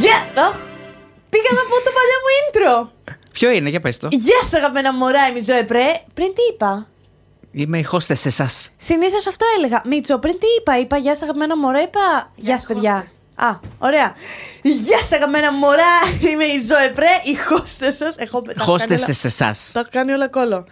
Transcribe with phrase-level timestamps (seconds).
[0.00, 0.42] Γεια!
[0.42, 0.56] Αχ,
[1.30, 2.88] Πήγα να πω το παλιό μου intro.
[3.32, 4.08] Ποιο είναι, για πες το.
[4.10, 6.02] Γεια σα, αγαπημένα μωρά, είμαι η Ζωέ Πρέ.
[6.14, 6.86] Πριν τι είπα;
[7.52, 8.70] Είμαι η hostess σε εσάς.
[8.76, 9.82] Συνήθως αυτό έλεγα.
[9.84, 13.06] Μίτσο, πριν τι είπα; Είπα γεια σα, αγαπημένα μωρά, είπα γεια σα, παιδιά.
[13.34, 13.46] Α,
[13.78, 14.14] ωραία.
[14.62, 15.92] Γεια σα, αγαπημένα μωρά,
[16.30, 18.22] είμαι η Ζωέ Πρέ, η hostess σα.
[18.22, 19.70] Έχω τα έχω κάνει Hostess όλα- σε εσάς.
[19.72, 20.66] Τα έχω κάνει όλα κόλλο.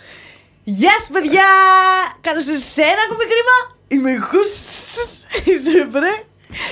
[0.65, 1.45] Γεια σα, παιδιά!
[2.21, 3.57] Καλώς ήρθατε σε ένα ακόμη κρίμα.
[3.89, 5.13] Είμαι η hostess,
[5.53, 6.25] η Ζωέ Πρέ.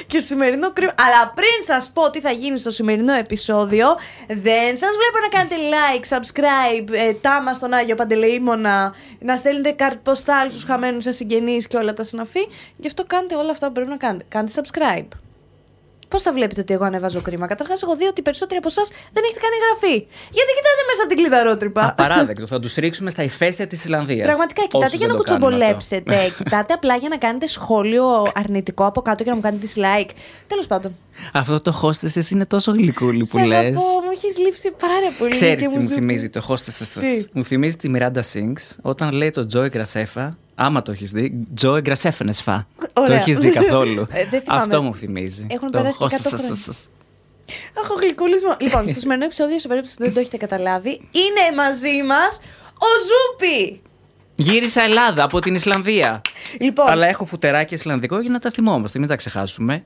[0.06, 0.94] Και σημερινό κρίμα.
[0.98, 3.86] Αλλά πριν σας πω τι θα γίνει στο σημερινό επεισόδιο,
[4.26, 10.50] δεν σας βλέπω να κάνετε like, subscribe, ε, τάμα στον Άγιο Παντελεήμονα, να στέλνετε καρτποστάλ
[10.50, 12.48] στους χαμένους σα συγγενεί και όλα τα συναφή.
[12.76, 14.24] Γι' αυτό κάντε όλα αυτά που πρέπει να κάνετε.
[14.28, 15.29] Κάντε subscribe.
[16.10, 18.88] Πώς θα βλέπετε ότι εγώ ανεβάζω κρίμα; Καταρχάς, έχω δει ότι οι περισσότεροι από εσάς
[19.12, 19.96] δεν έχετε κάνει εγγραφή.
[20.36, 22.46] Γιατί κοιτάτε μέσα από την κλειδαρότρυπα; Απαράδεκτο.
[22.46, 24.26] θα τους ρίξουμε στα ηφαίστεια της Ισλανδίας.
[24.26, 26.32] Πραγματικά, κοιτάτε για να κουτσομπολέψετε.
[26.36, 30.10] κοιτάτε απλά για να κάνετε σχόλιο αρνητικό από κάτω και να μου κάνετε dislike.
[30.46, 30.96] Τέλος πάντων.
[31.32, 33.58] Αυτό το hostess είναι τόσο γλυκούλη που Σε λες.
[33.58, 35.30] αγαπώ, μου έχεις λείψει πάρα πολύ.
[35.30, 36.86] Ξέρεις και τι μου ζου- θυμίζει το hostess.
[37.00, 40.28] Τι; Μου θυμίζει τη Miranda Sings όταν λέει το Joey Graceffa.
[40.62, 42.64] Άμα το έχεις δει, Joey Graceffa.
[42.92, 43.16] Το Ωραία.
[43.16, 44.06] έχεις δει καθόλου.
[44.12, 44.62] Ε, δεν θυμάμαι.
[44.62, 45.46] Αυτό μου θυμίζει.
[45.50, 46.28] Έχουν Το περάσει και 100 hostess.
[46.28, 46.54] χρόνια.
[47.84, 48.56] Έχω γλυκούλισμό.
[48.60, 52.40] λοιπόν, στο σημερινό επεισόδιο, σε περίπτωση που δεν το έχετε καταλάβει, είναι μαζί μας
[52.74, 53.80] ο Ζούπι.
[54.34, 56.20] Γύρισα Ελλάδα από την Ισλανδία.
[56.60, 59.84] Λοιπόν, Αλλά έχω φουτεράκι Ισλανδικό για να τα θυμόμαστε, μην τα ξεχάσουμε.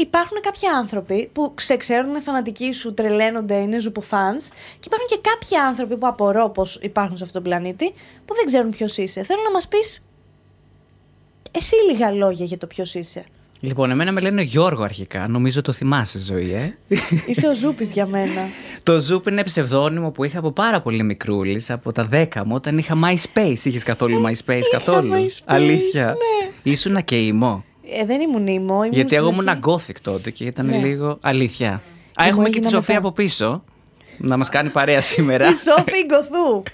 [0.00, 5.56] Υπάρχουν κάποιοι άνθρωποι που ξεξέρουν, είναι φανατικοί σου, τρελαίνονται, είναι ζουποφάνς και υπάρχουν και κάποιοι
[5.56, 7.90] άνθρωποι που απορώ πως υπάρχουν σε αυτόν τον πλανήτη
[8.24, 9.22] που δεν ξέρουν ποιος είσαι.
[9.24, 10.02] Θέλω να μας πεις
[11.50, 13.24] εσύ λίγα λόγια για το ποιος είσαι.
[13.62, 15.28] Λοιπόν, εμένα με λένε Γιώργο αρχικά.
[15.28, 16.76] Νομίζω το θυμάσαι, ζωή, ε.
[17.26, 18.48] Είσαι ο Ζούπης για μένα.
[18.82, 22.78] το Zoop είναι ψευδόνυμο που είχα από πάρα πολύ μικρούλης, από τα 10 μου, όταν
[22.78, 23.58] είχα MySpace.
[23.64, 26.06] Είχες καθόλου MySpace, Είχα καθόλου; MySpace, Αλήθεια.
[26.06, 26.50] ναι.
[26.62, 27.64] Ήσουνα και ήμο.
[27.84, 29.62] Ε, δεν ήμουν ήμο, ήμουν Γιατί εγώ στην ήμουν αρχή.
[29.92, 30.76] gothic τότε και ήταν Ναι.
[30.78, 31.70] λίγο αλήθεια.
[31.70, 31.80] Α,
[32.16, 33.06] Εγώ έχουμε και τη έγινα Σοφία μετά.
[33.06, 33.64] από πίσω.
[34.18, 35.48] Να μας κάνει παρέα σήμερα.
[35.48, 36.62] Η Σόφη Γκοθού.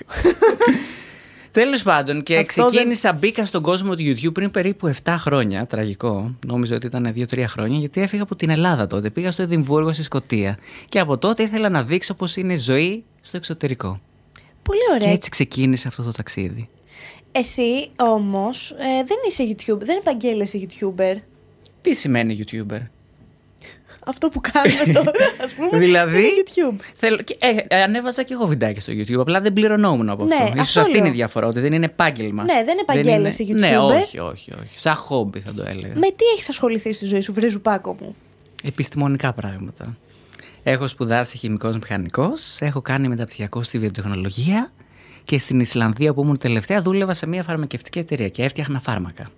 [1.50, 5.66] Τέλος πάντων, και Αυτό δεν- ξεκίνησα, μπήκα στον κόσμο του YouTube πριν περίπου 7 χρόνια.
[5.66, 6.34] Τραγικό.
[6.46, 9.10] Νόμιζα ότι ήταν 2-3 χρόνια, γιατί έφυγα από την Ελλάδα τότε.
[9.10, 10.58] Πήγα στο Εδιμβούργο, στη Σκωτία.
[10.88, 14.00] Και από τότε ήθελα να δείξω πώς είναι η ζωή στο εξωτερικό.
[14.62, 15.12] Πολύ Και ωραία.
[15.14, 16.68] έτσι ξεκίνησε αυτό το ταξίδι.
[17.38, 18.76] Εσύ όμως ε,
[19.06, 21.14] δεν είσαι YouTube, δεν επαγγέλλεσαι YouTuber.
[21.82, 22.78] Τι σημαίνει YouTuber;
[24.06, 25.10] Αυτό που κάνουμε τώρα,
[25.42, 26.80] ας πούμε, δηλαδή, είναι YouTube.
[26.94, 30.34] θέλω, και, ε, ε, ανέβαζα και εγώ βιντεάκι στο YouTube, απλά δεν πληρωνόμουν από Ναι,
[30.34, 30.44] αυτό.
[30.46, 31.00] αυτό Ίσως αυτή λέω.
[31.00, 32.42] είναι η διαφορά, ότι δεν είναι επάγγελμα.
[32.44, 34.02] Ναι, δεν επαγγέλλεσαι είναι- Ναι, YouTuber.
[34.02, 34.78] όχι, όχι, όχι.
[34.78, 35.94] Σαν χόμπι θα το έλεγα.
[35.94, 38.16] Με τι έχεις ασχοληθείς στη ζωή σου, βρε ζουπάκο μου;
[38.64, 39.96] Επιστημονικά πράγματα.
[40.62, 44.72] Έχω σπουδάσει χημικός μηχανικός, έχω κάνει μεταπτυχιακό στη βιοτεχνολογία
[45.26, 49.30] και στην Ισλανδία που ήμουν τελευταία δούλευα σε μια φαρμακευτική εταιρεία και έφτιαχνα φάρμακα.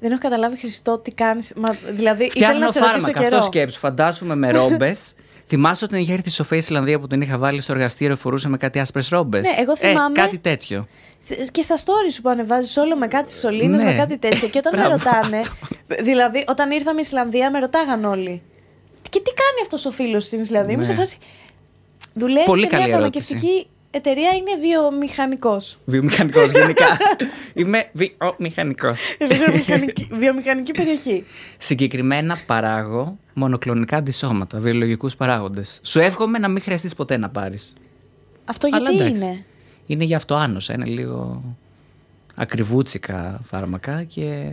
[0.00, 1.52] Δεν έχω καταλάβει Χριστό τι κάνεις.
[1.56, 3.36] Μα, δηλαδή, ήθελα Φτιάχνω να σε ρωτήσω φάρμακα, καιρό.
[3.36, 3.78] αυτό σκέψου.
[3.78, 5.14] Φαντάσουμε με ρόμπες.
[5.50, 8.56] Θυμάσαι όταν είχε έρθει η Σοφία Ισλανδία που την είχα βάλει στο εργαστήριο, φορούσε με
[8.56, 10.20] κάτι άσπρες ρόμπες; Ναι, εγώ θυμάμαι.
[10.20, 10.86] Ε, κάτι τέτοιο.
[11.52, 13.90] Και στα stories σου που ανεβάζεις όλο με κάτι σωλήνες, Ναι.
[13.90, 14.48] με κάτι τέτοιο.
[14.48, 15.54] Και όταν με Μπράβο, ρωτάνε, αυτό.
[16.04, 18.42] δηλαδή όταν ήρθαμε Ισλανδία με ρωτάγαν όλοι.
[19.10, 20.88] Και τι κάνει αυτός ο φίλος στην Ισλανδία; Είμαι Ναι.
[20.88, 21.16] σε φάση.
[22.14, 25.78] Δουλεύει Πολύ σε μια καλή φαρμακευτική εταιρεία, είναι βιομηχανικός.
[25.84, 26.86] Βιομηχανικός γενικά.
[27.54, 29.16] Είμαι βιομηχανικός.
[29.30, 31.24] βιομηχανική, βιομηχανική περιοχή.
[31.58, 35.80] Συγκεκριμένα παράγω μονοκλονικά αντισώματα, βιολογικούς παράγοντες.
[35.82, 37.72] Σου εύχομαι να μην χρειαστείς ποτέ να πάρεις.
[38.44, 39.44] Αυτό γιατί είναι;
[39.86, 41.42] Είναι για αυτοάνοσα, είναι λίγο
[42.34, 44.50] ακριβούτσικα φάρμακα και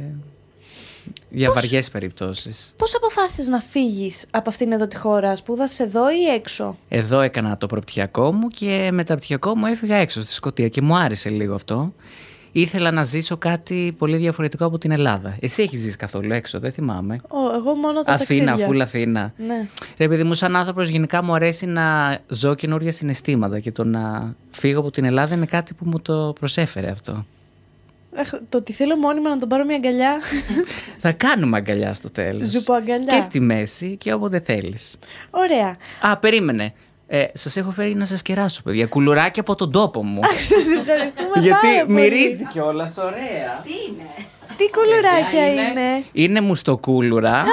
[1.29, 2.73] για βαριέ περιπτώσεις.
[2.77, 7.57] Πώς αποφάσισες να φύγεις από αυτήν εδώ τη χώρα, σπούδασες εδώ ή έξω; Εδώ έκανα
[7.57, 11.93] το προπτυχιακό μου και μεταπτυχιακό μου έφυγα έξω στη Σκωτία και μου άρεσε λίγο αυτό.
[12.51, 15.37] Ήθελα να ζήσω κάτι πολύ διαφορετικό από την Ελλάδα.
[15.39, 17.21] Εσύ έχεις ζήσει καθόλου έξω, δεν θυμάμαι.
[17.27, 18.65] Ω, εγώ μόνο τα Αθήνα, ταξίδια.
[18.65, 19.33] φουλ Αθήνα.
[19.47, 19.67] Ναι.
[19.97, 24.35] Ρε παιδί μου, σαν άνθρωπος, γενικά μου αρέσει να ζω καινούργια συναισθήματα και το να
[24.51, 27.25] φύγω από την Ελλάδα είναι κάτι που μου το προσέφερε αυτό.
[28.19, 30.19] Αχ, το ότι θέλω μόνιμα να τον πάρω μια αγκαλιά.
[31.03, 32.47] Θα κάνουμε αγκαλιά στο τέλος.
[32.47, 33.15] Ζουπο αγκαλιά.
[33.15, 34.95] Και στη μέση και όποτε θέλεις.
[35.29, 35.77] Ωραία.
[36.01, 36.73] Α, περίμενε.
[37.09, 38.85] Ε, σας έχω φέρει να σας κεράσω, παιδιά.
[38.87, 40.19] Κουλουράκι από τον τόπο μου.
[40.23, 41.93] Αχ, σας ευχαριστούμε πάρα Γιατί πολύ.
[42.01, 43.61] μυρίζει κιόλας, ωραία.
[43.63, 43.93] Τι
[44.71, 46.03] κουλουράκια Παιδιά, είναι.
[46.11, 47.43] Είναι; Μουστοκούλουρα.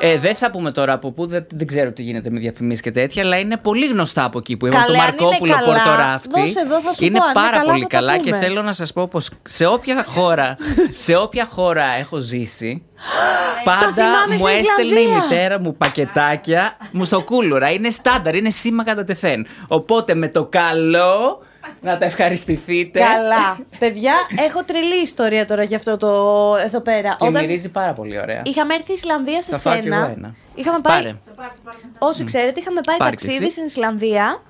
[0.00, 2.90] ε, δεν θα πούμε τώρα από πού, δεν, δεν ξέρω τι γίνεται με διαφημίσεις και
[2.90, 5.52] τέτοια, αλλά είναι πολύ γνωστά από εκεί που είμαι, από το Καλά, αν είναι Μαρκόπουλο
[5.52, 6.40] καλά, Πορτοράφτη.
[6.40, 8.30] δώσε εδώ, θα σου είναι πω, αν είναι πάρα καλά πολύ θα τα καλά και
[8.30, 8.38] πούμε.
[8.42, 10.56] θέλω να σας πω πως σε όποια χώρα,
[11.04, 12.82] σε όποια χώρα έχω ζήσει,
[13.64, 15.26] πάντα θυμάμαι μου στην έστελνε η Ισλανδία.
[15.28, 17.70] μητέρα μου πακετάκια μουστοκούλουρα.
[17.70, 19.46] Είναι στάνταρ, είναι σήμα κατά τεθέν.
[19.68, 21.42] Οπότε με το καλό
[21.80, 22.98] να τα ευχαριστηθείτε.
[23.00, 23.58] Καλά.
[23.78, 24.14] Παιδιά,
[24.46, 26.08] έχω τρελή ιστορία τώρα για αυτό το
[26.64, 27.16] εδώ πέρα.
[27.20, 28.42] Και μυρίζει πάρα πολύ ωραία.
[28.44, 29.96] Είχαμε έρθει Ισλανδία σε Θα φάω κι σένα.
[29.96, 30.34] εγώ ένα.
[30.54, 31.00] Είχαμε πάει.
[31.02, 31.16] Πάρε.
[31.98, 33.52] Όσοι ξέρετε, είχαμε πάει Πάρε κι ταξίδι εσύ.
[33.52, 34.42] στην Ισλανδία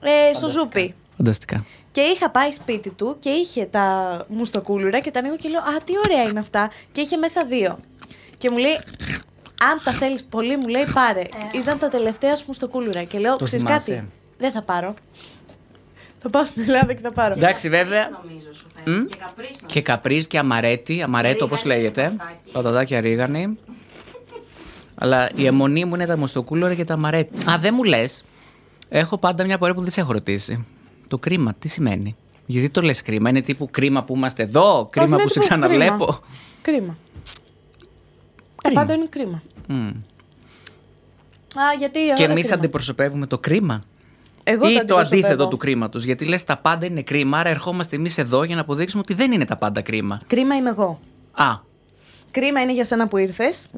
[0.00, 0.94] ε, στο Ζούπι.
[1.16, 1.64] Φανταστικά.
[1.92, 5.76] Και είχα πάει σπίτι του και είχε τα μουστοκούλουρα και τα ανοίγω και λέω Α,
[5.84, 6.70] τι ωραία είναι αυτά.
[6.92, 7.78] Και είχε μέσα δύο.
[8.38, 8.78] Και μου λέει,
[9.70, 11.22] Αν τα θέλεις πολύ, μου λέει πάρε.
[11.54, 13.02] Ήταν τα τελευταία σου μουστοκούλουρα.
[13.02, 14.08] Και λέω, Το ξέρεις θυμάσαι; κάτι.
[14.38, 14.94] Δεν θα πάρω.
[16.24, 17.34] Θα πάω στην Ελλάδα και θα πάρω.
[17.36, 18.08] Εντάξει, βέβαια.
[18.22, 18.84] νομίζω σου Μμ.
[18.84, 19.04] φαίνεται.
[19.08, 19.66] Και καπρίς νομίζω.
[19.66, 21.02] Και καπρίς και αμαρέτη.
[21.02, 22.02] Αμαρέτο, όπως Ρίγανη, λέγεται.
[22.02, 22.50] πατατάκι.
[22.52, 23.58] Πατατάκια ρίγανη.
[24.94, 27.50] Αλλά η αιμονή μου είναι τα μοστοκούλωρα και τα αμαρέτη.
[27.50, 28.24] Α, δεν μου λες.
[28.88, 30.66] Έχω πάντα μια πορεία που δεν σε έχω ρωτήσει.
[31.08, 32.14] Το κρίμα, τι σημαίνει;
[32.46, 35.38] Γιατί το λες κρίμα, είναι τύπου κρίμα που είμαστε εδώ, κρίμα Όχι, που είναι σε
[35.40, 36.20] τύπου ξαναβλέπω; Κρίμα.
[36.62, 36.96] κρίμα.
[38.62, 38.80] Τα Κρίμα.
[38.80, 39.42] πάντα είναι κρίμα.
[39.66, 39.86] Μμ.
[41.58, 41.98] Α, γιατί.
[42.14, 42.56] Και όλα εμείς κρίμα.
[42.58, 43.82] αντιπροσωπεύουμε το κρίμα;
[44.44, 45.16] Εγώ ή το αντιπροσωπεύω.
[45.26, 46.04] αντίθετο του κρίματος.
[46.04, 49.32] Γιατί λες τα πάντα είναι κρίμα, άρα ερχόμαστε εμείς εδώ για να αποδείξουμε ότι δεν
[49.32, 50.20] είναι τα πάντα κρίμα.
[50.26, 51.00] Κρίμα είμαι εγώ.
[51.32, 51.46] Α,
[52.30, 53.68] Κρίμα είναι για σένα που ήρθες.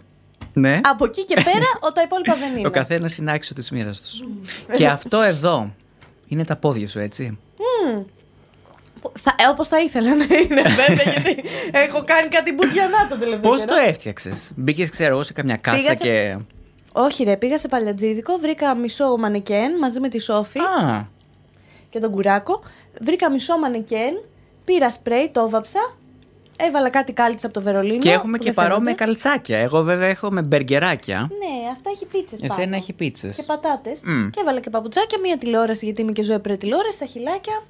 [0.53, 0.81] ναι.
[0.83, 2.67] Από εκεί και πέρα, ο, τα υπόλοιπα δεν είναι.
[2.67, 4.23] Ο καθένας είναι άξιο της μοίρας τους.
[4.77, 5.65] και αυτό εδώ
[6.29, 7.39] είναι τα πόδια σου, έτσι.
[9.21, 13.51] Θα, ε, όπως θα ήθελα να είναι, βέβαια, γιατί έχω κάνει κάτι μπουτιανά τον τελευταίο
[13.51, 13.73] Πώς καιρό.
[13.75, 16.37] το έφτιαξες, Μπήκες, ξέρω εγώ, σε καμιά κάτσα Πήγα σε- και.
[16.99, 21.09] Όχι ρε, πήγα σε παλιατζίδικο, βρήκα μισό μανικέν μαζί με τη Σόφη Α,
[21.91, 22.63] και τον Κουράκο.
[23.01, 24.23] Βρήκα μισό μανικέν,
[24.65, 25.97] πήρα σπρέι, το έβαψα,
[26.59, 27.99] έβαλα κάτι κάλτσα από το Βερολίνο.
[27.99, 29.05] και έχουμε που και δεν παρόμοια φαίνονται.
[29.05, 29.59] καλτσάκια.
[29.59, 31.19] Εγώ βέβαια έχω με μπεργκεράκια.
[31.21, 32.55] Ναι, αυτά έχει πίτσες πάνω.
[32.59, 33.37] Εσένα έχει πίτσες.
[33.37, 34.01] Και πατάτες.
[34.05, 34.31] Μμ.
[34.31, 37.63] Και έβαλα και παπουτσάκια, μία τηλεόραση γιατί είμαι και ζωή πρέ τηλεόραση, τα χυλάκια,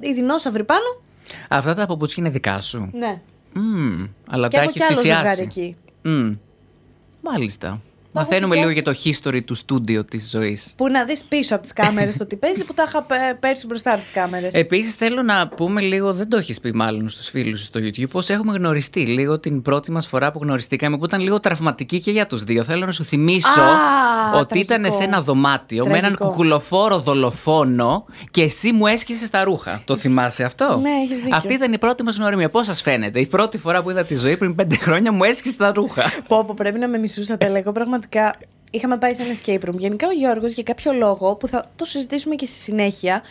[0.00, 1.00] οι δεινόσαυροι πάνω.
[1.48, 2.90] Αυτά τα παπούτσια είναι δικά σου.
[2.92, 3.20] Ναι.
[3.54, 5.42] Μμ, αλλά Και τα έχω έχεις κι άλλο ζευγάρι θυσιάσει.
[5.42, 5.76] εκεί.
[6.02, 6.32] Μμ.
[7.20, 7.80] Μάλιστα.
[8.16, 9.00] Τα έχω Μαθαίνουμε λίγο θυσιάσει.
[9.02, 10.72] για το history του στούντιο της ζωής.
[10.76, 13.66] Που να δεις πίσω από τις κάμερες το τι παίζει που τα είχα πε- πέρσι
[13.66, 14.52] μπροστά από τις κάμερες.
[14.54, 18.20] Επίσης, θέλω να πούμε λίγο, δεν το έχεις πει μάλλον στους φίλους στο YouTube, πώ
[18.26, 22.26] έχουμε γνωριστεί λίγο την πρώτη μας φορά που γνωριστήκαμε, που ήταν λίγο τραυματική και για
[22.26, 22.64] τους δύο.
[22.64, 24.96] Θέλω να σου θυμίσω Α, ότι ήταν τραγικό.
[25.02, 26.26] σε ένα δωμάτιο με έναν Τραγικό.
[26.28, 29.82] κουκουλοφόρο δολοφόνο και εσύ μου έσκησε τα ρούχα.
[29.84, 31.36] Το θυμάσαι αυτό; Ναι, έχεις δίκιο.
[31.36, 32.50] Αυτή ήταν η πρώτη μας γνωριμία.
[32.50, 35.56] Πώς σας φαίνεται, η πρώτη φορά που είδα τη ζωή πριν πέντε χρόνια μου έσκησε
[35.56, 36.02] τα ρούχα.
[36.28, 37.52] Πω, πω, πρέπει να με μισούσατε.
[37.54, 38.05] Εγώ πραγματικά
[38.70, 39.76] είχαμε πάει σε ένα escape room.
[39.78, 43.22] Γενικά ο Γιώργος για κάποιο λόγο που θα το συζητήσουμε και στη συνέχεια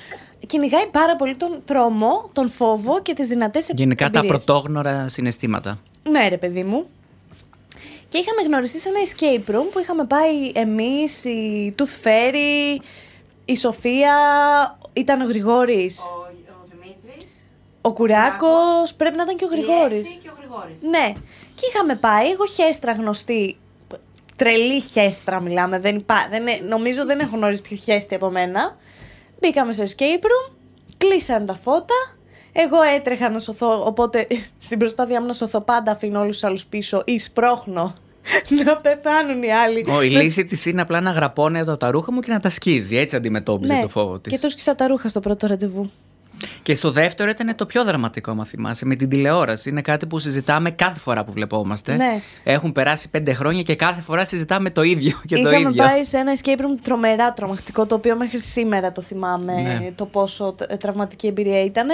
[0.47, 4.43] κυνηγάει πάρα πολύ τον τρόμο, τον φόβο και τις δυνατές Γενικά τα εμπειρίες.
[4.43, 5.79] πρωτόγνωρα συναισθήματα.
[6.09, 6.85] Ναι, ρε παιδί μου.
[8.09, 12.81] Και είχαμε γνωριστεί σε ένα escape room που είχαμε πάει εμείς, η Tooth Fairy,
[13.45, 14.13] η Σοφία,
[14.93, 16.03] ήταν ο Γρηγόρης, Ο,
[16.51, 17.33] ο Δημήτρης.
[17.81, 20.07] ο Κουράκος, πρέπει να ήταν και ο η Γρηγόρης.
[20.07, 20.81] Εύη και ο Γρηγόρης.
[20.81, 21.13] Ναι.
[21.55, 23.57] Και είχαμε πάει, εγώ χέστρα γνωστή.
[24.35, 25.79] Τρελή χέστρα μιλάμε.
[25.79, 26.15] Δεν υπά...
[26.29, 26.47] δεν...
[26.47, 28.77] ε- Νομίζω δεν έχω γνωρίσει πιο χέστη από μένα.
[29.39, 30.51] Μπήκαμε στο escape room,
[30.97, 31.93] κλείσαν τα φώτα.
[32.51, 34.27] Εγώ έτρεχα να σωθώ, οπότε
[34.65, 37.95] στην προσπάθειά μου να σωθώ πάντα αφήνω όλους τους άλλους πίσω ή σπρώχνω
[38.65, 39.85] να πεθάνουν οι άλλοι.
[39.89, 42.39] Ο, η Να- λύση της είναι απλά να γραπώνει από τα ρούχα μου και να
[42.39, 42.97] τα σκίζει.
[42.97, 43.81] Έτσι αντιμετώπιζε Ναι.
[43.81, 44.31] το φόβο της.
[44.33, 45.91] Και του σκίσα τα ρούχα στο πρώτο ραντεβού.
[46.63, 49.69] Και στο δεύτερο ήταν το πιο δραματικό, μα θυμάσαι, με την τηλεόραση.
[49.69, 51.95] Είναι κάτι που συζητάμε κάθε φορά που βλεπόμαστε.
[51.95, 52.21] Ναι.
[52.43, 55.83] Έχουν περάσει πέντε χρόνια και κάθε φορά συζητάμε το ίδιο και το Είχαμε ίδιο.
[55.83, 59.91] πάει σε ένα escape room τρομερά τρομακτικό, το οποίο μέχρι σήμερα το θυμάμαι Ναι.
[59.95, 61.87] το πόσο τε- τραυματική εμπειρία ήταν.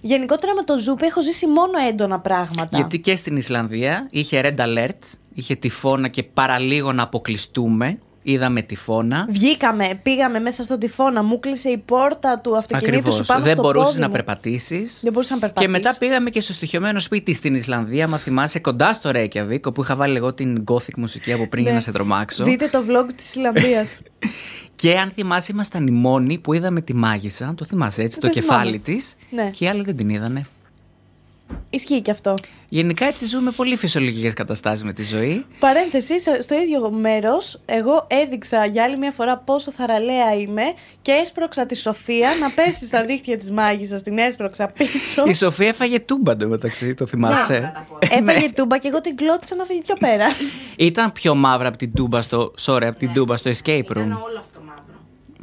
[0.00, 2.68] Γενικότερα με το Zoop έχω ζήσει μόνο έντονα πράγματα.
[2.76, 5.00] Γιατί και στην Ισλανδία είχε red alert,
[5.34, 7.98] είχε τυφώνα και παραλίγο να αποκλειστούμε.
[8.28, 9.26] Είδαμε τυφώνα.
[9.30, 13.14] Βγήκαμε, πήγαμε μέσα στον τυφώνα, μου κλείσε η πόρτα του αυτοκινήτου Ακριβώς.
[13.16, 14.12] σου πάνω Δεν στο μπορούσες πόδι να μου.
[14.12, 15.00] περπατήσεις.
[15.02, 15.70] Δεν μπορούσα να Και περπατήσω.
[15.70, 19.96] μετά πήγαμε και στο στοιχειωμένο σπίτι στην Ισλανδία, μα θυμάσαι, κοντά στο Reykjavik, όπου είχα
[19.96, 21.76] βάλει εγώ την gothic μουσική από πριν για Ναι.
[21.78, 22.44] να σε τρομάξω.
[22.44, 24.00] Δείτε το vlog της Ισλανδίας.
[24.74, 27.54] Και αν θυμάσαι, ήμασταν οι μόνοι που είδαμε τη μάγισσα.
[27.56, 28.78] Το θυμάσαι έτσι, το Δεν κεφάλι θυμάμαι.
[28.98, 29.14] της.
[29.30, 29.50] Ναι.
[29.50, 30.44] Και οι άλλοι δεν την είδανε.
[31.70, 32.34] Ισχύει και αυτό.
[32.68, 35.44] Γενικά έτσι ζούμε πολύ φυσιολογικές καταστάσεις με τη ζωή.
[35.58, 40.62] Παρένθεση, σε- στο ίδιο μέρος, εγώ έδειξα για άλλη μια φορά πόσο θαραλέα είμαι
[41.02, 44.02] και έσπρωξα τη Σοφία να πέσει στα δίχτυα της μάγισσας.
[44.02, 45.24] Την έσπρωξα πίσω.
[45.26, 47.60] Η Σοφία έφαγε τούμπα εντωμεταξύ, το θυμάσαι; Ναι.
[47.60, 47.84] τα
[48.22, 48.30] Ναι.
[48.30, 50.24] Έφαγε τούμπα και εγώ την κλώτησα να φύγει πιο πέρα.
[50.76, 54.00] Ήταν πιο μαύρα από την τούμπα στο, sorry, από την τούμπα στο escape Ήταν room.
[54.24, 54.55] όλο αυτό μαύρο.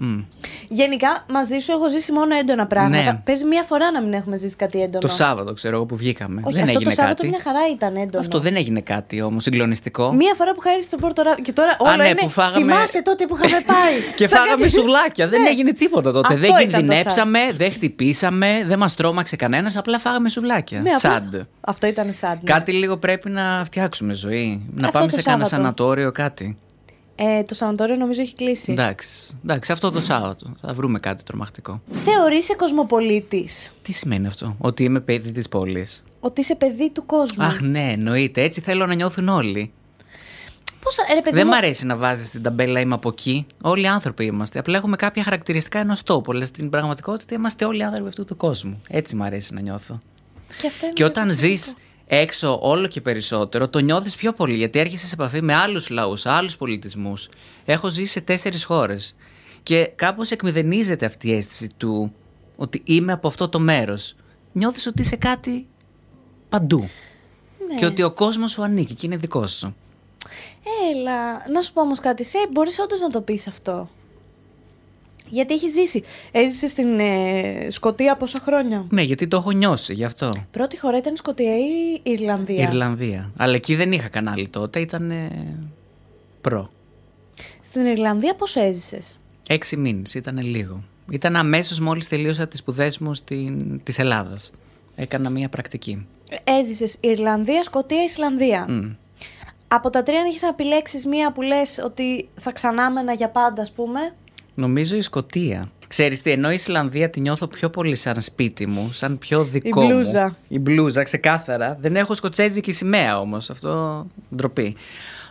[0.06, 0.20] Μμ.
[0.68, 3.04] Γενικά, μαζί σου έχω ζήσει μόνο έντονα πράγματα.
[3.04, 3.22] Ναι.
[3.26, 5.00] Παίζει μία φορά να μην έχουμε ζήσει κάτι έντονο.
[5.00, 6.42] Το Σάββατο, ξέρω εγώ που βγήκαμε.
[6.44, 7.28] Όχι, δεν αυτό έγινε το Σάββατο κάτι.
[7.28, 8.20] μια χαρά ήταν έντονο.
[8.20, 10.14] Αυτό δεν έγινε κάτι όμως συγκλονιστικό.
[10.14, 12.20] Μία φορά που χάρισε το πόρτο ράβ- Και τώρα όλα ναι, είναι.
[12.22, 13.94] που φάγαμε- Θυμάσαι τότε που είχαμε πάει.
[14.16, 15.28] Και Σαν φάγαμε κάτι- σουβλάκια.
[15.28, 15.50] Δεν Ναι.
[15.50, 16.28] έγινε τίποτα τότε.
[16.34, 19.78] Αυτό δεν ήταν το κινδυνέψαμε, δεν χτυπήσαμε, δεν μας τρόμαξε κανένας.
[19.78, 20.80] Απλά φάγαμε σουβλάκια.
[20.82, 21.36] Ναι, απλά- Σαντ.
[21.62, 22.44] Αυτό ήταν σαντ.
[22.44, 22.52] ναι.
[22.54, 24.62] Κάτι λίγο πρέπει να φτιάξουμε ζωή.
[24.76, 25.64] Να Αυτό πάμε το σε κανένα Σάββατο.
[25.64, 26.58] σανατόριο, κάτι.
[27.16, 28.72] Ε, το σανατόριο νομίζω έχει κλείσει.
[28.72, 31.82] Εντάξει, εντάξει, αυτό το Σάββατο θα βρούμε κάτι τρομακτικό.
[31.92, 33.72] Θεωρείσαι κοσμοπολίτης.
[33.82, 37.46] Τι σημαίνει αυτό, Ότι είμαι παιδί της πόλης; Ότι είσαι παιδί του κόσμου.
[37.46, 38.42] Αχ, ναι, εννοείται.
[38.42, 39.72] Έτσι θέλω να νιώθουν όλοι.
[40.80, 43.46] Πώς, ρε παιδί Δεν μου, μ' αρέσει να βάζεις την ταμπέλα είμαι από εκεί.
[43.62, 44.60] Όλοι άνθρωποι είμαστε.
[44.60, 46.32] Απλά έχουμε κάποια χαρακτηριστικά ενός τόπου.
[46.32, 48.82] Αλλά στην πραγματικότητα είμαστε όλοι άνθρωποι αυτού του κόσμου.
[48.90, 50.00] Έτσι μ' αρέσει να νιώθω.
[50.58, 51.82] Και, αυτό είναι Και όταν πολύ ζεις σημαντικό.
[52.08, 56.26] Έξω όλο και περισσότερο, το νιώθεις πιο πολύ γιατί έρχεσαι σε επαφή με άλλους λαούς,
[56.26, 57.30] άλλους πολιτισμούς.
[57.66, 59.16] Έχω ζήσει σε τέσσερις χώρες.
[59.64, 62.14] Και κάπως εκμηδενίζεται αυτή η αίσθηση του
[62.56, 64.16] ότι είμαι από αυτό το μέρος.
[64.52, 65.68] Νιώθεις ότι είσαι κάτι
[66.50, 66.90] παντού.
[67.68, 67.80] Ναι.
[67.80, 69.76] Και ότι ο κόσμος σου ανήκει και είναι δικός σου.
[70.92, 72.24] Έλα, να σου πω όμως κάτι.
[72.24, 73.90] Σε μπορείς όντως να το πεις αυτό.
[75.34, 76.04] Γιατί έχει ζήσει.
[76.32, 80.30] Έζησε στην ε, Σκωτία πόσα χρόνια; Ναι, γιατί το έχω νιώσει γι' αυτό.
[80.52, 83.32] Πρώτη χώρα ήταν η Σκωτία ή η Ιρλανδία; Ιρλανδία.
[83.38, 85.58] Αλλά εκεί δεν είχα κανάλι τότε, ήταν ε,
[86.42, 86.70] προ.
[87.62, 90.84] Στην Ιρλανδία πώς έζησες; Έξι μήνες, ήταν λίγο.
[91.10, 93.84] Ήταν αμέσως μόλις τελείωσα τις σπουδές μου στην...
[93.84, 94.52] της Ελλάδας.
[94.96, 96.08] Έκανα μία πρακτική.
[96.44, 98.92] Έζησες Ιρλανδία, Σκωτία, Ισλανδία; Μμ.
[99.68, 103.62] Από τα τρία αν έχεις να επιλέξεις μία που λες ότι θα ξανάμενα για πάντα
[103.62, 104.00] ας πούμε.
[104.56, 105.72] Νομίζω η Σκοτία.
[105.88, 109.82] Ξέρεις τι, ενώ η Ισλανδία τη νιώθω πιο πολύ σαν σπίτι μου, σαν πιο δικό
[109.84, 110.26] Η μπλούζα.
[110.26, 110.36] μου.
[110.48, 111.78] Η μπλούζα, ξεκάθαρα.
[111.82, 114.06] Δεν έχω σκοτσέζικη σημαία όμως, αυτό
[114.36, 114.76] ντροπή.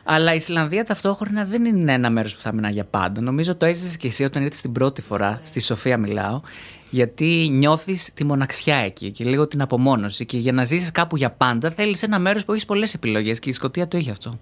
[0.04, 3.20] Αλλά η Ισλανδία ταυτόχρονα δεν είναι ένα μέρος που θα έμενα για πάντα.
[3.20, 6.40] Νομίζω το έζησες και εσύ όταν ήρθες την πρώτη φορά, στη Σοφία μιλάω,
[6.90, 10.26] γιατί νιώθεις τη μοναξιά εκεί και λίγο την απομόνωση.
[10.26, 13.48] Και για να ζήσεις κάπου για πάντα θέλεις ένα μέρος που έχεις πολλές επιλογές και
[13.48, 14.38] η Σκοτία το είχε αυτό.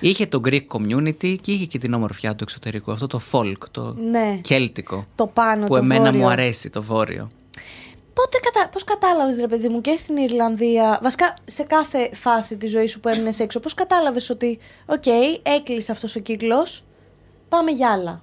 [0.00, 2.92] Είχε το Greek community και είχε και την ομορφιά του εξωτερικού.
[2.92, 4.38] Αυτό το folk, το Ναι.
[4.42, 5.06] κέλτικο.
[5.14, 6.20] Το πάνω, που το εμένα βόρειο.
[6.20, 7.30] μου αρέσει το βόρειο.
[8.14, 8.68] Πότε κατα...
[8.68, 13.00] πώς κατάλαβες ρε παιδί μου και στην Ιρλανδία, βασικά σε κάθε φάση της ζωής σου
[13.00, 15.04] που έμεινες έξω, πώς κατάλαβες ότι οκ,
[15.42, 16.84] έκλεισε αυτός ο κύκλος,
[17.48, 18.22] πάμε για άλλα.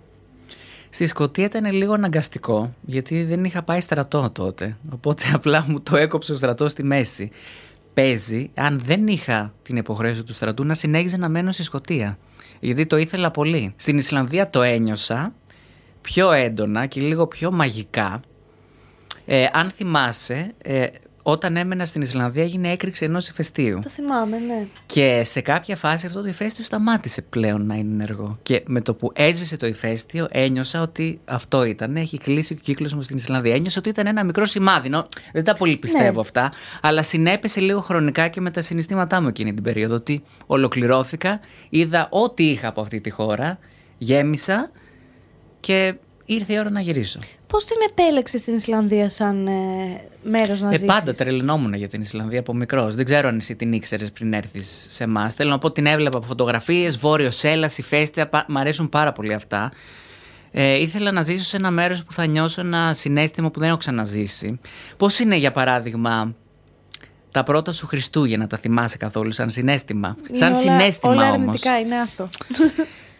[0.89, 4.77] Στη Σκωτία ήταν λίγο αναγκαστικό, γιατί δεν είχα πάει στρατό τότε.
[4.93, 7.31] Οπότε απλά μου το έκοψε ο στρατός στη μέση.
[8.01, 12.17] Παίζει, αν δεν είχα την υποχρέωση του στρατού, να συνέχιζα να μένω στη Σκωτία.
[12.59, 13.73] Γιατί το ήθελα πολύ.
[13.75, 15.33] Στην Ισλανδία το ένιωσα
[16.01, 18.21] πιο έντονα και λίγο πιο μαγικά.
[19.25, 20.87] Ε, αν θυμάσαι, ε,
[21.21, 23.79] όταν έμενα στην Ισλανδία έγινε έκρηξη ενός ηφαιστείου.
[23.83, 24.67] Το θυμάμαι, ναι.
[24.85, 28.39] Και σε κάποια φάση αυτό το ηφαίστειο σταμάτησε πλέον να είναι ενεργό.
[28.43, 31.95] Και με το που έσβησε το ηφαίστειο, ένιωσα ότι αυτό ήταν.
[31.95, 33.55] Έχει κλείσει ο κύκλος μου στην Ισλανδία.
[33.55, 34.89] Ένιωσα ότι ήταν ένα μικρό σημάδι.
[34.89, 36.19] Νο, δεν τα πολύ πιστεύω Ναι.
[36.19, 36.51] αυτά.
[36.81, 39.95] Αλλά συνέπεσε λίγο χρονικά και με τα συναισθήματά μου εκείνη την περίοδο.
[39.95, 43.59] Ότι ολοκληρώθηκα, είδα ό,τι είχα από αυτή τη χώρα,
[43.97, 44.71] γέμισα
[45.59, 45.93] και
[46.25, 47.19] ήρθε η ώρα να γυρίσω.
[47.51, 49.51] Πώς την επέλεξες στην Ισλανδία σαν ε,
[50.23, 52.95] μέρος να Ε, ζήσεις; πάντα τρελνόμουν για την Ισλανδία από μικρός.
[52.95, 55.33] Δεν ξέρω αν εσύ την ήξερες πριν έρθεις σε εμάς.
[55.33, 58.27] Θέλω να πω ότι την έβλεπα από φωτογραφίες, Βόρειος Σέλλα, ηφαίστεια.
[58.27, 59.71] πα- Μ' αρέσουν πάρα πολύ αυτά.
[60.51, 63.77] Ε, ήθελα να ζήσω σε ένα μέρος που θα νιώσω ένα συνέστημα που δεν έχω
[63.77, 64.59] ξαναζήσει.
[64.97, 66.35] Πώς είναι, για παράδειγμα,
[67.31, 71.33] τα πρώτα σου Χριστούγεννα, τα θυμάσαι καθόλου σαν συνέστημα; Είναι σαν όλα- συνέστημα Όλα όμως.
[71.39, 72.29] αρνητικά είναι, άστο.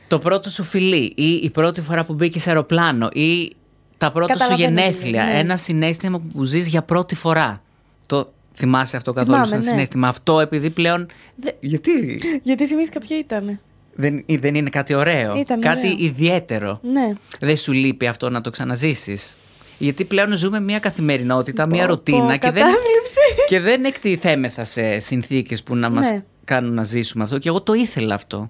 [0.08, 3.56] Το πρώτο σου φιλί ή η πρώτη φορά που μπήκε σε αεροπλάνο ή
[4.02, 5.24] τα πρώτα σου Καταλαβαίνω τι γενέθλια.
[5.24, 5.40] λες, ναι.
[5.40, 7.62] Ένα συνέστημα που ζεις για πρώτη φορά.
[8.06, 9.70] Το θυμάσαι αυτό καθόλου Θυμάμαι, σαν ναι.
[9.70, 11.08] συνέστημα; Αυτό επειδή πλέον...
[11.36, 13.60] δε- Γιατί; Γιατί θυμήθηκα ποια ήταν.
[13.96, 15.36] δεν, δεν είναι κάτι ωραίο.
[15.36, 16.06] Ήταν κάτι ωραίο.
[16.06, 16.80] ιδιαίτερο.
[16.84, 17.14] Ναι.
[17.40, 19.36] Δεν σου λείπει αυτό να το ξαναζήσεις.
[19.78, 23.20] Γιατί πλέον ζούμε μια καθημερινότητα, μια Πω, ρουτίνα πω, και δεν, κατάθλιψη.
[23.48, 26.24] και δεν εκτιθέμεθα σε συνθήκες που να μας Ναι.
[26.44, 27.38] κάνουν να ζήσουμε αυτό.
[27.38, 28.50] Και εγώ το ήθελα αυτό.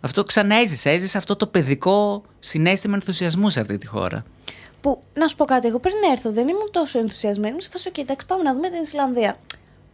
[0.00, 0.90] Αυτό ξαναέζησα.
[0.90, 4.24] Έζησα αυτό το παιδικό συναίσθημα ενθουσιασμού σε αυτή τη χώρα.
[4.82, 7.48] Που, να σου πω κάτι, εγώ πριν έρθω δεν ήμουν τόσο ενθουσιασμένη.
[7.48, 9.36] Ήμουν σε φάση, «OK, εντάξει, πάμε να δούμε την Ισλανδία.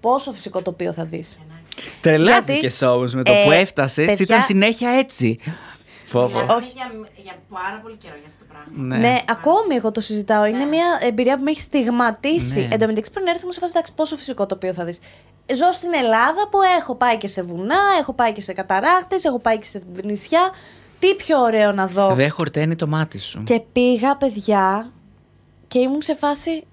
[0.01, 1.41] Πόσο φυσικό τοπίο θα δεις.
[2.01, 4.07] Τρελάθηκες όμως με το ε, που έφτασες.
[4.07, 5.39] παιδιά- Ήταν συνέχεια έτσι.
[6.05, 6.27] Φόβο.
[6.41, 6.73] Μιλάμε Όχι.
[6.75, 8.97] Για, για πάρα πολύ καιρό για αυτό το πράγμα.
[8.97, 9.09] Ναι.
[9.09, 9.19] Ναι.
[9.29, 10.45] ακόμη εγώ το συζητάω.
[10.47, 12.59] Είναι μια εμπειρία που με έχει στιγματίσει.
[12.59, 12.69] Ναι.
[12.75, 14.99] Εν τω μεταξύ, πριν έρθω, μου σε φάση, εντάξει, πόσο φυσικό τοπίο θα δεις.
[15.55, 19.39] Ζω στην Ελλάδα που έχω πάει και σε βουνά, έχω πάει και σε καταράκτε, έχω
[19.39, 20.51] πάει και σε νησιά.
[20.99, 22.15] Τι πιο ωραίο να δω.
[22.15, 23.43] Δεν χορταίνει το μάτι σου.
[23.43, 24.93] Και πήγα, παιδιά,
[25.69, 26.65] και ήμουν σε φάση.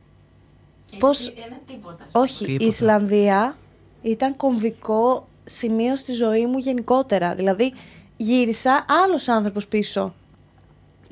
[0.92, 2.06] Και Πώς- εσύ Ένα τίποτα.
[2.12, 2.66] Όχι, η Τίποτα.
[2.66, 3.58] Ισλανδία
[4.02, 7.36] ήταν κομβικό σημείο στη ζωή μου γενικότερα.
[7.36, 7.74] Δηλαδή,
[8.18, 10.14] γύρισα άλλος άνθρωπος πίσω.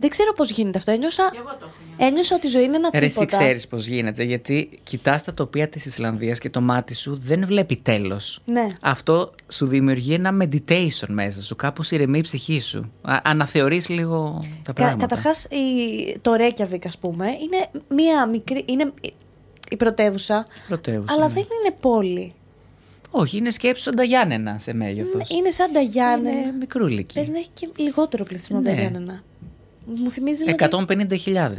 [0.03, 0.91] Δεν ξέρω πώς γίνεται αυτό.
[0.91, 2.11] Ένιωσα, Και εγώ το έχω νιώσει.
[2.11, 3.37] ένιωσα ότι η ζωή είναι ένα Ρε, εσύ τίποτα.
[3.37, 4.23] ξέρεις πώς γίνεται.
[4.23, 8.41] Γιατί κοιτάς τα τοπία της Ισλανδίας και το μάτι σου δεν βλέπει τέλος.
[8.45, 8.67] Ναι.
[8.81, 11.55] Αυτό σου δημιουργεί ένα meditation μέσα σου.
[11.55, 12.91] Κάπως ηρεμεί η ψυχή σου.
[13.23, 15.05] Αναθεωρείς λίγο τα Κα, πράγματα.
[15.07, 18.63] καταρχάς, η, το Reykjavik, ας πούμε, είναι μία μικρή...
[18.67, 18.91] Είναι
[19.69, 21.33] η πρωτεύουσα, Πρωτεύουσα, αλλά ναι.
[21.33, 22.33] δεν είναι πόλη.
[23.11, 25.29] Όχι, είναι σκέψου σαν τα Γιάννενα σε μέγεθος.
[25.29, 26.37] Είναι σαν τα Γιάννενα.
[26.39, 27.13] Είναι μικρούλικη.
[27.19, 28.79] Πες να έχει και λιγότερο πληθυσμό από τα Ναι.
[28.79, 29.23] Γιάννενα.
[29.85, 30.85] Μου θυμίζει δηλαδή.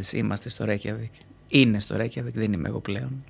[0.09, 1.12] 150.000 είμαστε στο Ρέκιαβικ.
[1.49, 3.25] Είναι στο Ρέκιαβικ, δεν είμαι εγώ πλέον.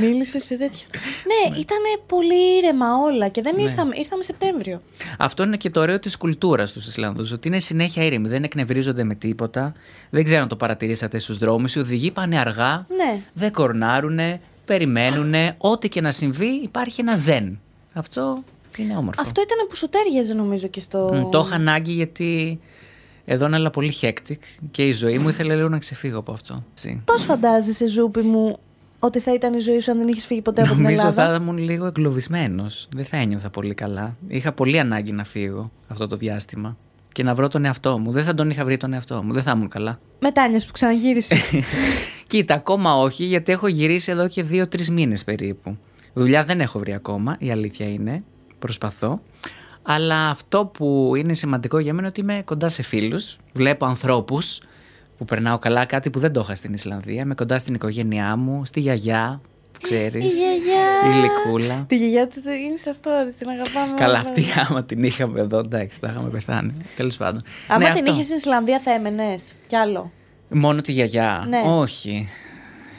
[0.00, 0.86] Μίλησες σε τέτοιο.
[1.30, 3.62] ναι, ήταν πολύ ήρεμα όλα και δεν Ναι.
[3.62, 3.94] ήρθαμε.
[3.98, 4.82] Ήρθαμε Σεπτέμβριο.
[5.18, 7.32] Αυτό είναι και το ωραίο της κουλτούρας τους Ισλανδούς.
[7.32, 9.72] Ότι είναι συνέχεια ήρεμοι, δεν εκνευρίζονται με τίποτα.
[10.10, 11.74] Δεν ξέρω αν το παρατηρήσατε στους δρόμους.
[11.74, 13.20] Οι οδηγοί πάνε αργά, Ναι.
[13.32, 15.54] δεν κορνάρουνε, περιμένουνε.
[15.58, 17.60] Ό,τι και να συμβεί, υπάρχει ένα ζεν.
[17.92, 18.42] Αυτό
[18.76, 19.20] είναι όμορφο.
[19.22, 21.10] Αυτό ήταν που σου τέριαζε νομίζω και στο.
[21.26, 22.60] Μ, Το είχα ανάγκη γιατί
[23.28, 24.38] εδώ είναι αλλά πολύ hectic
[24.70, 26.64] και η ζωή μου ήθελε λίγο να ξεφύγω από αυτό.
[26.70, 27.02] Έτσι.
[27.04, 28.58] Πώς φαντάζεσαι, Ζούπι μου,
[28.98, 31.28] ότι θα ήταν η ζωή σου αν δεν είχες φύγει ποτέ από την Νομίζω Ελλάδα;
[31.28, 32.88] θα ήμουν λίγο εγκλωβισμένος.
[32.94, 34.16] Δεν θα ένιωθα πολύ καλά.
[34.28, 36.76] Είχα πολύ ανάγκη να φύγω αυτό το διάστημα
[37.12, 38.12] και να βρω τον εαυτό μου.
[38.12, 39.32] Δεν θα τον είχα βρει τον εαυτό μου.
[39.32, 39.98] Δεν θα ήμουν καλά.
[40.18, 41.36] Μετάνιε που ξαναγύρισε.
[42.26, 45.76] Κοίτα, ακόμα όχι, γιατί έχω γυρίσει εδώ και δύο-τρεις μήνες περίπου.
[46.14, 48.20] Δουλειά δεν έχω βρει ακόμα, η αλήθεια είναι.
[48.58, 49.20] Προσπαθώ.
[49.88, 53.36] Αλλά αυτό που είναι σημαντικό για μένα είναι ότι είμαι κοντά σε φίλους.
[53.52, 54.60] Βλέπω ανθρώπους
[55.18, 57.22] που περνάω καλά, κάτι που δεν το είχα στην Ισλανδία.
[57.22, 59.40] Είμαι κοντά στην οικογένειά μου, στη γιαγιά,
[59.72, 60.24] που ξέρεις.
[60.24, 60.84] Η γιαγιά.
[61.10, 61.84] Η Λικούλα.
[61.88, 63.94] Τη γιαγιά του είναι στα stories, την αγαπάμε.
[63.96, 64.28] Καλά, όλα.
[64.28, 66.72] αυτή άμα την είχαμε εδώ, εντάξει, θα είχαμε πεθάνει.
[66.96, 67.42] Τέλος πάντων.
[67.68, 68.12] Άμα Ναι, την αυτό.
[68.12, 69.52] είχες στην Ισλανδία, θα έμενες.
[69.66, 70.12] Κι άλλο.
[70.48, 71.46] Μόνο τη γιαγιά.
[71.48, 71.62] Ναι.
[71.66, 72.28] Όχι.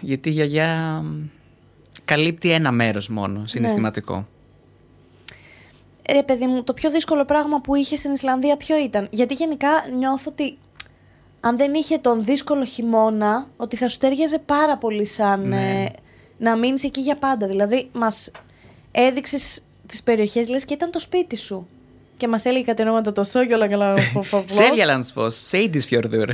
[0.01, 1.29] Γιατί η γιαγιά μ,
[2.05, 4.27] καλύπτει ένα μέρος μόνο, συναισθηματικό.
[6.11, 9.69] Ρε παιδί μου, το πιο δύσκολο πράγμα που είχε στην Ισλανδία ποιο ήταν; Γιατί γενικά
[9.97, 10.57] νιώθω ότι
[11.39, 15.83] αν δεν είχε τον δύσκολο χειμώνα, ότι θα σου τέριαζε πάρα πολύ σαν Ναι.
[15.83, 15.89] ε,
[16.37, 17.47] να μείνεις εκεί για πάντα.
[17.47, 18.31] Δηλαδή, μας
[18.91, 21.67] έδειξες τις περιοχές, λες και ήταν το σπίτι σου.
[22.17, 23.93] Και μας έλεγε κάτι ονόματα το Σόγιολα καλά.
[24.57, 26.27] Σέλιαλανdsfos, Σέιντισφιορδουρ.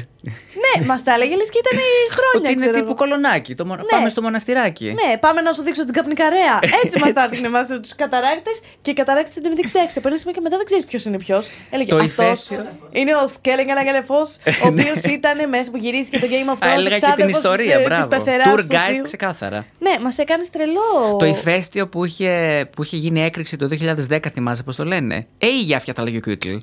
[0.64, 1.80] Ναι, μας τα έλεγε λες και ήταν
[2.18, 2.36] χρόνια.
[2.38, 2.96] Ότι είναι ξέρω τύπου εγώ.
[2.96, 3.56] κολονάκι.
[3.56, 3.82] Το, μο- Ναι.
[3.84, 4.86] Πάμε στο μοναστηράκι.
[4.86, 6.60] Ναι, πάμε να σου δείξω την καπνικαρέα.
[6.84, 7.24] Έτσι μας τα Έτσι.
[7.24, 9.98] έδειχνε εμά τους καταράκτες και οι καταράκτες δεν μεταξύ εντάξει.
[9.98, 11.50] Από ένα σημείο και μετά δεν ξέρεις ποιος είναι ποιος.
[11.70, 12.66] Έλεγε Το αυτός ηφαίστειο.
[12.92, 14.22] είναι ο Σκέλεγγ Αναγκαλεφό,
[14.64, 16.68] ο οποίος ήταν μέσα που γυρίστηκε το Game of Ναι.
[16.70, 16.78] Α, Thrones.
[16.78, 18.08] έλεγα και την εξάδελφος ιστορία, της, ε, μπράβο.
[18.08, 19.02] της πεθεράς Tour του guide θείου.
[19.04, 19.66] ξεκάθαρα.
[19.80, 21.16] Ναι, μας έκανε τρελό.
[21.20, 22.32] Το ηφαίστειο που είχε,
[22.76, 26.18] που είχε γίνει έκρηξη το 2010, θυμάσαι πώς το λένε; Ε, η Γιάφια τα λέγει
[26.18, 26.56] ο Κιούτλ.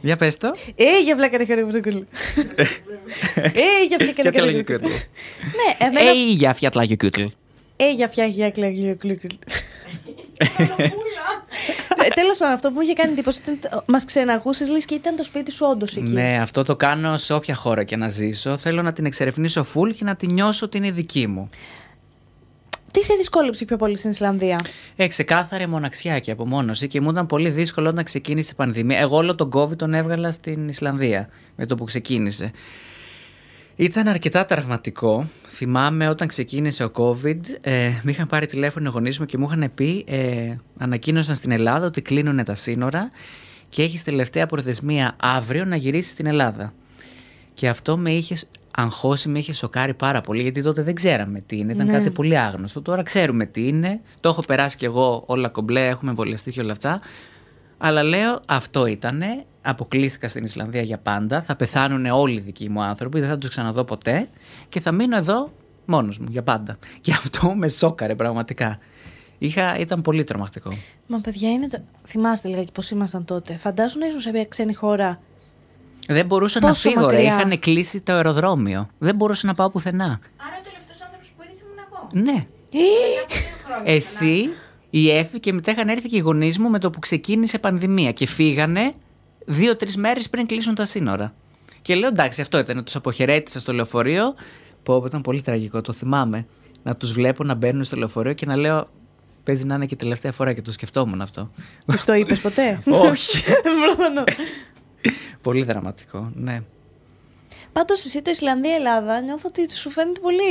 [0.00, 0.54] Για πες το.
[0.74, 2.06] Ε, για βλάκα να χαρεί πρωτοκόλλη.
[3.34, 4.88] Ε, για Γιατί βλάκα να λέγει ο χαρεί Κιούτλ.
[4.88, 6.10] Ναι, εμένα.
[6.10, 7.22] Ε, η Γιάφια τα λέγει ο Κιούτλ.
[7.76, 8.96] Ε, για φτιάχει για κλαγί.
[12.14, 15.24] Τέλος πάντων, αυτό που μου είχε κάνει εντύπωση ήταν μας ξεναγούσες λες και ήταν το
[15.24, 16.12] σπίτι σου όντως εκεί.
[16.12, 18.56] Ναι, αυτό το κάνω σε όποια χώρα και να ζήσω.
[18.56, 21.50] Θέλω να την εξερευνήσω full και να την νιώσω ότι είναι δική μου.
[22.94, 24.60] Τι σε δυσκόλεψε πιο πολύ στην Ισλανδία;
[24.96, 28.98] Ε, ξεκάθαρη μοναξιά και απομόνωση και μου ήταν πολύ δύσκολο όταν ξεκίνησε η πανδημία.
[28.98, 32.50] Εγώ όλο τον COVID τον έβγαλα στην Ισλανδία με το που ξεκίνησε.
[33.76, 35.28] Ήταν αρκετά τραυματικό.
[35.48, 39.46] Θυμάμαι όταν ξεκίνησε ο COVID, ε, με είχαν πάρει τηλέφωνο οι γονείς μου και μου
[39.50, 43.10] είχαν πει, ε, ανακοίνωσαν στην Ελλάδα ότι κλείνουν τα σύνορα
[43.68, 46.72] και έχεις τελευταία προθεσμία αύριο να γυρίσεις στην Ελλάδα.
[47.54, 48.36] Και αυτό με είχε
[48.76, 51.72] αγχώσει, με είχε σοκάρει πάρα πολύ, γιατί τότε δεν ξέραμε τι είναι.
[51.72, 51.92] Ήταν Ναι.
[51.92, 52.82] κάτι πολύ άγνωστο.
[52.82, 54.00] Τώρα ξέρουμε τι είναι.
[54.20, 57.00] Το έχω περάσει κι εγώ όλα κομπλέ, έχουμε εμβολιαστεί και όλα αυτά.
[57.78, 59.44] Αλλά λέω αυτό ήτανε.
[59.62, 61.42] Αποκλείστηκα στην Ισλανδία για πάντα.
[61.42, 64.28] Θα πεθάνουν όλοι οι δικοί μου άνθρωποι, δεν θα τους ξαναδώ ποτέ.
[64.68, 65.52] Και θα μείνω εδώ
[65.84, 66.78] μόνος μου για πάντα.
[67.00, 68.78] Και αυτό με σόκαρε πραγματικά.
[69.38, 70.70] Είχα, ήταν πολύ τρομακτικό.
[71.06, 71.78] Μα παιδιά, είναι το...
[72.04, 73.56] θυμάστε λιγάκι πώς ήμασταν τότε.
[73.56, 75.20] Φαντάσου να ήσουν σε μια ξένη χώρα.
[76.08, 77.16] Δεν μπορούσα Πόσο να φύγω, ρε.
[77.16, 77.34] μακριά.
[77.34, 78.88] Είχαν κλείσει το αεροδρόμιο.
[78.98, 80.04] Δεν μπορούσα να πάω πουθενά.
[80.04, 82.08] Άρα ο τελευταίος άνθρωπος που είδες ήμουν εγώ.
[82.32, 82.46] Ναι.
[82.72, 83.34] Ε,
[83.66, 84.48] Χρόνια Εσύ,
[84.90, 88.12] η Εφη και μετά είχαν έρθει και οι γονείς μου με το που ξεκίνησε πανδημία
[88.12, 88.92] και φύγανε
[89.46, 91.34] δύο-τρεις μέρες πριν κλείσουν τα σύνορα.
[91.82, 92.84] Και λέω εντάξει, αυτό ήταν.
[92.84, 94.34] Τους αποχαιρέτησα στο λεωφορείο.
[94.82, 96.46] Που ήταν πολύ τραγικό, το θυμάμαι.
[96.82, 98.88] Να τους βλέπω να μπαίνουν στο λεωφορείο και να λέω.
[99.44, 101.50] Παίζει να είναι και η τελευταία φορά και το σκεφτόμουν αυτό.
[101.86, 103.42] Τους το είπες ποτέ; Όχι.
[105.44, 105.56] Μόνο.
[105.56, 106.60] πολύ δραματικό, ναι.
[107.72, 110.44] Πάντως εσύ το Ισλανδία-Ελλάδα νιώθω ότι σου φαίνεται πολύ.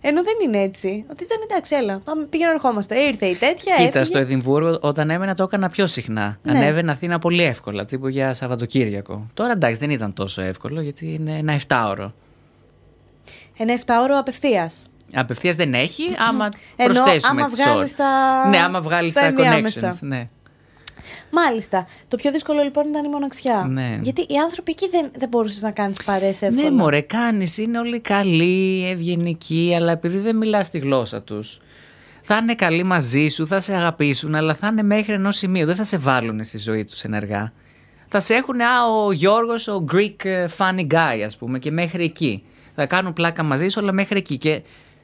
[0.00, 1.04] Ενώ δεν είναι έτσι.
[1.10, 1.98] Ότι ήταν εντάξει, έλα.
[2.04, 2.98] Πάμε, πήγαινε ερχόμαστε.
[2.98, 3.74] Ήρθε η τέτοια.
[3.74, 4.04] Κοίτα, έφυγε.
[4.04, 6.38] στο Εδιμβούργο όταν έμενα το έκανα πιο συχνά.
[6.42, 6.58] Ναι.
[6.58, 9.26] Ανέβαινα Αθήνα πολύ εύκολα, τύπου για Σαββατοκύριακο.
[9.34, 12.12] Τώρα εντάξει, δεν ήταν τόσο εύκολο γιατί είναι ένα 7ωρο.
[13.56, 14.86] Ένα 7 ώρο απευθείας.
[15.14, 17.94] Απευθείας δεν έχει, άμα Ενώ προσθέσουμε άμα τις βγάλεις ώρες.
[17.94, 19.92] τα- Ναι, άμα βγάλεις τα τα, ενδιάμεσα.
[19.94, 19.98] connections.
[20.00, 20.28] Ναι.
[21.30, 21.86] Μάλιστα.
[22.08, 23.66] Το πιο δύσκολο λοιπόν ήταν η μοναξιά.
[23.70, 23.98] Ναι.
[24.02, 26.70] Γιατί οι άνθρωποι εκεί δεν, δεν μπορούσες να κάνεις παρέες εύκολα.
[26.70, 31.60] ναι, μωρέ, κάνεις, είναι όλοι καλοί, ευγενικοί, αλλά επειδή δεν μιλάς τη γλώσσα τους.
[32.22, 35.66] Θα είναι καλοί μαζί σου, θα σε αγαπήσουν, αλλά θα είναι μέχρι ενός σημείου.
[35.66, 37.52] Δεν θα σε βάλουν στη ζωή τους ενεργά.
[38.08, 38.66] Θα σε έχουν, α,
[39.06, 42.42] ο Γιώργος, ο Greek ε, funny guy, ας πούμε, και μέχρι εκεί.
[42.74, 44.36] Θα κάνουν πλάκα μαζί σου, αλλά μέχρι εκεί.
[44.36, 44.62] Και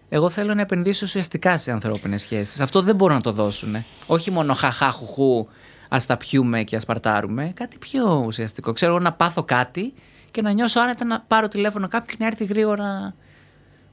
[0.09, 2.61] Εγώ θέλω να επενδύσω ουσιαστικά σε ανθρώπινες σχέσεις.
[2.61, 3.85] Αυτό δεν μπορούν να το δώσουν.
[4.07, 5.47] Όχι μόνο χαχά, χουχού,
[5.89, 7.53] ας τα πιούμε και ας παρτάρουμε.
[7.55, 8.73] Κάτι πιο ουσιαστικό.
[8.73, 9.93] Ξέρω εγώ να πάθω κάτι
[10.31, 13.15] και να νιώσω άνετα να πάρω τηλέφωνο κάποιον και να έρθει γρήγορα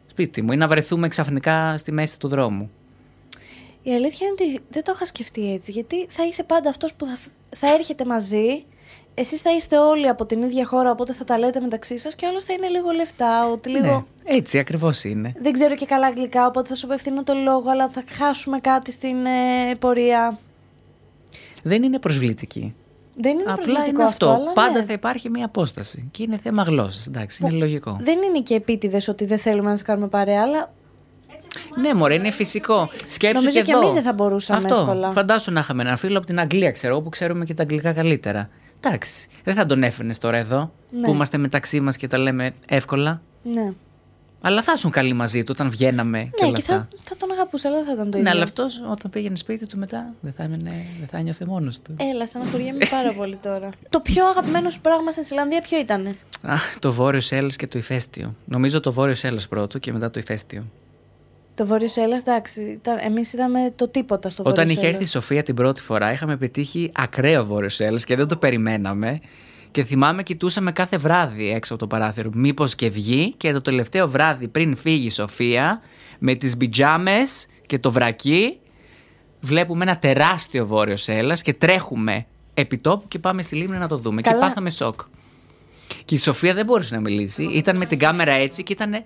[0.05, 2.71] σπίτι μου ή να βρεθούμε ξαφνικά στη μέση του δρόμου.
[3.83, 5.71] Η αλήθεια είναι ότι δεν το είχα σκεφτεί έτσι.
[5.71, 7.17] Γιατί θα είσαι πάντα αυτός που θα,
[7.57, 8.65] θα έρχεται μαζί.
[9.13, 12.25] Εσείς θα είστε όλοι από την ίδια χώρα, οπότε θα τα λέτε μεταξύ σας και
[12.25, 13.49] όλος θα είναι λίγο λεφτά.
[13.49, 13.85] Ότι λίγο.
[13.85, 15.33] Ναι, έτσι ακριβώς είναι.
[15.41, 18.91] Δεν ξέρω και καλά αγγλικά, οπότε θα σου απευθύνω το λόγο, αλλά θα χάσουμε κάτι
[18.91, 20.39] στην ε, πορεία.
[21.63, 22.75] Δεν είναι προσβλητική.
[23.15, 24.29] Δεν είναι Απλά προσβλητικό είναι αυτό.
[24.29, 24.83] αλλά Πάντα ναι.
[24.85, 26.07] θα υπάρχει μια απόσταση.
[26.11, 27.07] Και είναι θέμα γλώσσας.
[27.07, 27.97] Εντάξει, είναι λογικό.
[27.99, 30.73] Δεν είναι και επίτηδες ότι δεν θέλουμε να σα κάνουμε παρέα, αλλά
[31.81, 32.89] Ναι, μωρέ, είναι φυσικό.
[33.07, 33.81] Σκέψου Νομίζω και κι εδώ.
[33.81, 34.79] εμείς δεν θα μπορούσαμε Αυτό.
[34.79, 35.11] εύκολα.
[35.11, 37.93] Φαντάσου να είχαμε ένα φίλο από την Αγγλία, ξέρω εγώ, που ξέρουμε και τα αγγλικά
[37.93, 38.49] καλύτερα.
[38.83, 39.27] Εντάξει.
[39.43, 41.01] Δεν θα τον έφερνες τώρα εδώ, Ναι.
[41.01, 43.21] που είμαστε μεταξύ μας και τα λέμε εύκολα.
[43.43, 43.73] ναι.
[44.41, 46.73] Αλλά θα ήσουν καλοί μαζί του όταν βγαίναμε και Ναι, όλα και αυτά.
[46.75, 48.21] θα, θα τον αγαπούσα, αλλά δεν θα ήταν το ίδιο.
[48.21, 51.79] Ναι, αλλά αυτός όταν πήγαινε σπίτι του μετά δεν θα, έμενε, δεν θα ένιωθε μόνος
[51.81, 51.95] του.
[52.13, 53.69] Έλα, στεναχωριέμαι πάρα πολύ τώρα.
[53.89, 56.05] Το πιο αγαπημένο σου πράγμα στην Ισλανδία ποιο ήταν.
[56.41, 58.35] Α, το βόρειος Σέλλα και το ηφαίστειο.
[58.45, 60.63] Νομίζω το βόρειος Σέλλα πρώτο και μετά το ηφαίστειο.
[61.55, 62.79] Το Βόρειος Έλλα, εντάξει.
[63.05, 66.37] Εμείς είδαμε το τίποτα στο Όταν Βόρειος είχε έρθει η Σοφία την πρώτη φορά, είχαμε
[66.37, 69.19] πετύχει ακραίο βόρειος Έλλα και δεν το περιμέναμε.
[69.71, 72.29] Και θυμάμαι, κοιτούσαμε κάθε βράδυ έξω από το παράθυρο.
[72.33, 73.33] Μήπως και βγει.
[73.37, 75.81] Και το τελευταίο βράδυ πριν φύγει η Σοφία,
[76.19, 77.17] με τις πιτζάμε
[77.65, 78.59] και το βρακί,
[79.39, 83.97] βλέπουμε ένα τεράστιο βόρειο Έλλα και τρέχουμε επί τόπου και πάμε στη λίμνη να το
[83.97, 84.21] δούμε.
[84.21, 84.35] Καλά.
[84.35, 85.01] Και πάθαμε σοκ.
[86.05, 87.43] Και η Σοφία δεν μπόρεσε να μιλήσει.
[87.43, 89.03] Ήταν με την κάμερα έτσι και ήταν.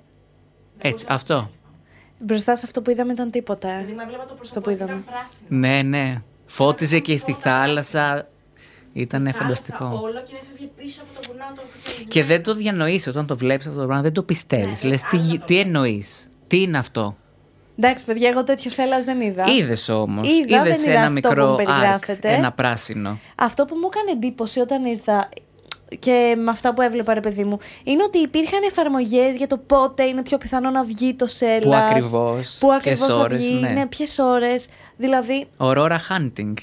[0.78, 1.52] Έτσι, αυτό.
[2.20, 3.68] Μπροστά σε αυτό που είδαμε ήταν τίποτα.
[3.70, 3.74] ε.
[3.74, 5.04] Δηλαδή, με έβλεπα το Αυτό πρόσωπό που ήταν είδαμε.
[5.06, 5.48] πράσινο.
[5.60, 6.22] Ναι, ναι.
[6.46, 8.28] Φώτιζε και στη θάλασσα.
[8.98, 9.86] Ήταν Θάλασσα, φανταστικό.
[9.86, 12.08] Όλο και με έφευγε πίσω από το βουνά το φωτισμένο.
[12.10, 14.84] Και δεν το διανοείς όταν το βλέπεις αυτό το πράγμα, δεν το πιστεύεις.
[14.84, 15.66] Ναι, Λες, τι, άλλο γι- το τι βλέπεις.
[15.74, 17.16] εννοείς, τι είναι αυτό;
[17.80, 19.46] Εντάξει, παιδιά, εγώ τέτοιο Έλλα δεν είδα.
[19.60, 22.34] Είδες όμως, Είδα, δεν είδες είδα ένα αυτό που μικρό μου arc, περιγράφεται.
[22.34, 23.20] ένα πράσινο.
[23.36, 25.30] Αυτό που μου έκανε εντύπωση όταν ήρθα
[26.00, 30.04] και με αυτά που έβλεπα, ρε παιδί μου, είναι ότι υπήρχαν εφαρμογές για το πότε
[30.04, 31.62] είναι πιο πιθανό να βγει το Σέλλας.
[31.64, 33.70] Πού ακριβώς, Πού ακριβώς ποιες θα ώρες, βγει, ναι.
[33.70, 34.68] ναι, ποιες ώρες.
[34.98, 36.54] Δηλαδή, Aurora Hunting.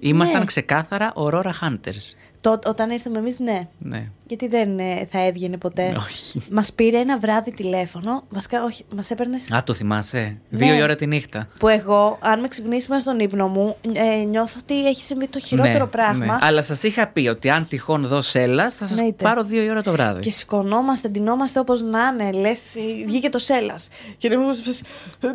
[0.00, 0.44] Ήμασταν Ναι.
[0.46, 2.14] ξεκάθαρα Aurora Hunters.
[2.40, 3.68] το, όταν ήρθαμε εμείς, ναι.
[3.78, 4.10] Ναι.
[4.30, 5.94] Γιατί δεν ε, θα έβγαινε ποτέ.
[5.98, 6.42] Όχι.
[6.50, 8.24] Μας πήρε ένα βράδυ τηλέφωνο.
[8.30, 9.36] Βασικά, όχι, μας έπαιρνε.
[9.56, 10.36] Α, το θυμάσαι.
[10.48, 10.58] Ναι.
[10.66, 11.46] Δύο η ώρα τη νύχτα.
[11.58, 15.38] Που εγώ, αν με ξυπνήσει μέσα στον ύπνο μου, ε, νιώθω ότι έχει συμβεί το
[15.40, 16.24] χειρότερο Ναι, πράγμα.
[16.24, 16.36] ναι.
[16.40, 19.24] Αλλά σας είχα πει ότι αν τυχόν δω σέλας θα σας Εννοείται.
[19.24, 20.20] πάρω δύο η ώρα το βράδυ.
[20.20, 22.32] Και σηκωνόμαστε, ντυνόμαστε όπως να είναι.
[22.38, 22.74] Λες,
[23.06, 23.74] βγήκε το Σέλλα.
[24.18, 24.82] Και να μου πεις,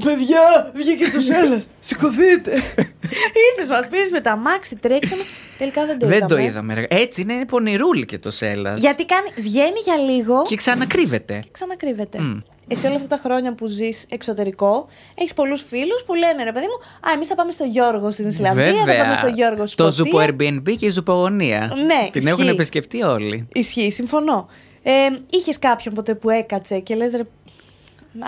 [0.03, 1.61] Παιδιά, βγήκε το Σέλλα.
[1.79, 2.51] Σηκωθείτε.
[3.49, 5.21] Ήρθες, μας πήρες με τα μάξι, τρέξαμε.
[5.57, 6.33] Τελικά δεν το Δεν είδαμε.
[6.35, 6.73] το είδαμε.
[6.73, 6.83] ρε.
[6.89, 8.79] Έτσι είναι πονηρούλη και το σέλας.
[8.85, 11.39] Γιατί κάνει, βγαίνει για λίγο Και ξανακρύβεται.
[11.43, 12.19] και ξανακρύβεται.
[12.21, 12.37] Μμ.
[12.67, 16.65] Εσύ όλα αυτά τα χρόνια που ζεις εξωτερικό, έχεις πολλούς φίλους που λένε ρε παιδί
[16.65, 19.91] μου, Α, εμείς θα πάμε στο Γιώργο στην Ισλανδία, θα πάμε στο Γιώργο στην Το
[19.91, 20.11] Σκωτία».
[20.25, 21.59] ζουπο Airbnb και η ζουπογωνία.
[21.85, 22.29] Ναι, Την ισχύει.
[22.29, 23.47] έχουν επισκεφτεί όλοι.
[23.53, 24.47] Ισχύει, συμφωνώ.
[24.83, 24.91] Ε,
[25.29, 27.23] Είχες κάποιον ποτέ που έκατσε και λες ρε.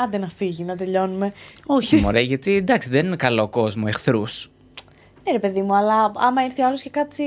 [0.04, 1.34] Άντε να φύγει, να τελειώνουμε.
[1.66, 4.50] Όχι, μωρέ, γιατί εντάξει, δεν είναι καλό κόσμο εχθρούς.
[5.28, 7.24] Ναι, ρε παιδί μου, αλλά άμα ήρθε άλλος και κάτσει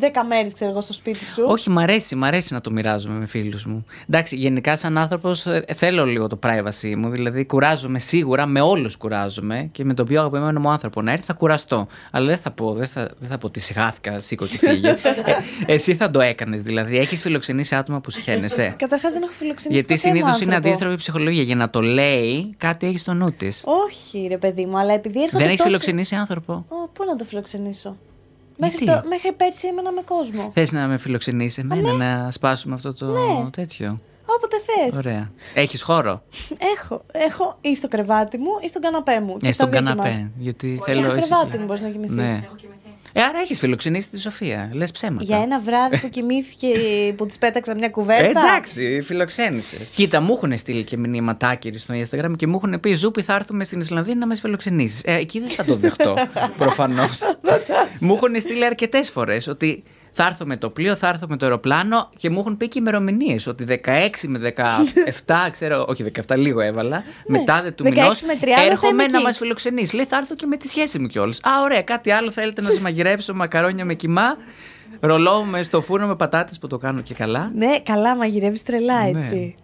[0.00, 1.44] 10 μέρες, ξέρω εγώ, στο σπίτι σου.
[1.46, 3.84] Όχι, μ' αρέσει, μ' αρέσει να το μοιράζομαι με φίλους μου.
[4.08, 7.08] Εντάξει, γενικά σαν άνθρωπος θέλω λίγο το privacy μου.
[7.10, 11.24] Δηλαδή, κουράζομαι σίγουρα, με όλους κουράζομαι και με τον πιο αγαπημένο μου άνθρωπο να έρθει
[11.24, 11.86] θα κουραστώ.
[12.10, 14.88] Αλλά δεν θα πω, δεν θα, δεν θα πω ότι σιγάθηκα, σήκω και φύγε.
[15.66, 16.96] Ε, εσύ θα το έκανες, δηλαδή.
[16.98, 19.80] Έχεις φιλοξενήσει άτομα που συχαίνεσαι; Καταρχάς δεν έχω φιλοξενήσει.
[19.86, 20.68] Γιατί ποτέ μου συνήθω είναι άνθρωπο.
[20.68, 21.42] αντίστροφη ψυχολογία.
[21.42, 23.62] Για να το λέει, κάτι έχει στο νου της.
[23.86, 25.36] Όχι, ρε παιδί μου, αλλά επειδή έρχονται.
[25.42, 27.96] Δεν έχεις τόσοι- φιλοξενήσει άνθρωπο; Ω, πού να το φιλοξενήσω;
[28.58, 30.50] Μέχρι, Γιατί; το, μέχρι πέρσι ήμουνα με κόσμο.
[30.54, 33.50] Θες να με φιλοξενήσεις εμένα, να σπάσουμε αυτό το Ναι.
[33.50, 33.98] τέτοιο.
[34.36, 34.96] Όποτε θες.
[34.98, 35.30] Ωραία.
[35.54, 36.22] Έχεις χώρο;
[36.76, 39.34] Έχω, έχω ή στο κρεβάτι μου ή στον καναπέ μου.
[39.42, 40.08] Ε, και στα στον δίκη καναπέ.
[40.08, 40.26] μας.
[40.38, 42.14] Γιατί Και θέλω στο έτσι- κρεβάτι μου μπορείς να κοιμηθείς.
[42.16, 42.40] Ναι.
[42.44, 42.87] Έχω κοιμηθεί.
[43.12, 44.70] Ε, άρα έχεις φιλοξενήσει τη Σοφία.
[44.72, 45.24] Λες ψέματα.
[45.24, 46.68] Για ένα βράδυ που κοιμήθηκε
[47.16, 48.28] που της πέταξα μια Ε, κουβέρτα.
[48.40, 49.90] εντάξει, φιλοξένησες.
[49.90, 53.64] Κοίτα, μου έχουν στείλει και μηνύματάκια στο Instagram και μου έχουν πει Ζούπι, θα έρθουμε
[53.64, 55.02] στην Ισλανδία να μας φιλοξενήσεις.
[55.04, 56.14] Ε, εκεί δεν θα το δεχτώ.
[56.58, 57.20] Προφανώς.
[58.00, 59.82] μου έχουν στείλει αρκετές φορές ότι
[60.20, 62.78] θα έρθω με το πλοίο, θα έρθω με το αεροπλάνο και μου έχουν πει και
[62.78, 63.46] ημερομηνίες.
[63.46, 63.74] Ότι 16
[64.26, 67.02] με 17, ξέρω, όχι 17, λίγο έβαλα.
[67.26, 69.24] μετά δε του 16 μηνός με 30 θα είμαι έρχομαι να εκεί.
[69.24, 69.96] μας φιλοξενήσει.
[69.96, 71.40] Λέει, θα έρθω και με τη σχέση μου κιόλας.
[71.42, 74.36] Α, ωραία, κάτι άλλο θέλετε να σα μαγειρέψω, μακαρόνια με κοιμά.
[75.00, 77.50] Ρολό με στο φούρνο με πατάτες που το κάνω και καλά.
[77.54, 79.18] Ναι, καλά, μαγειρεύεις τρελά Ναι.
[79.18, 79.54] έτσι.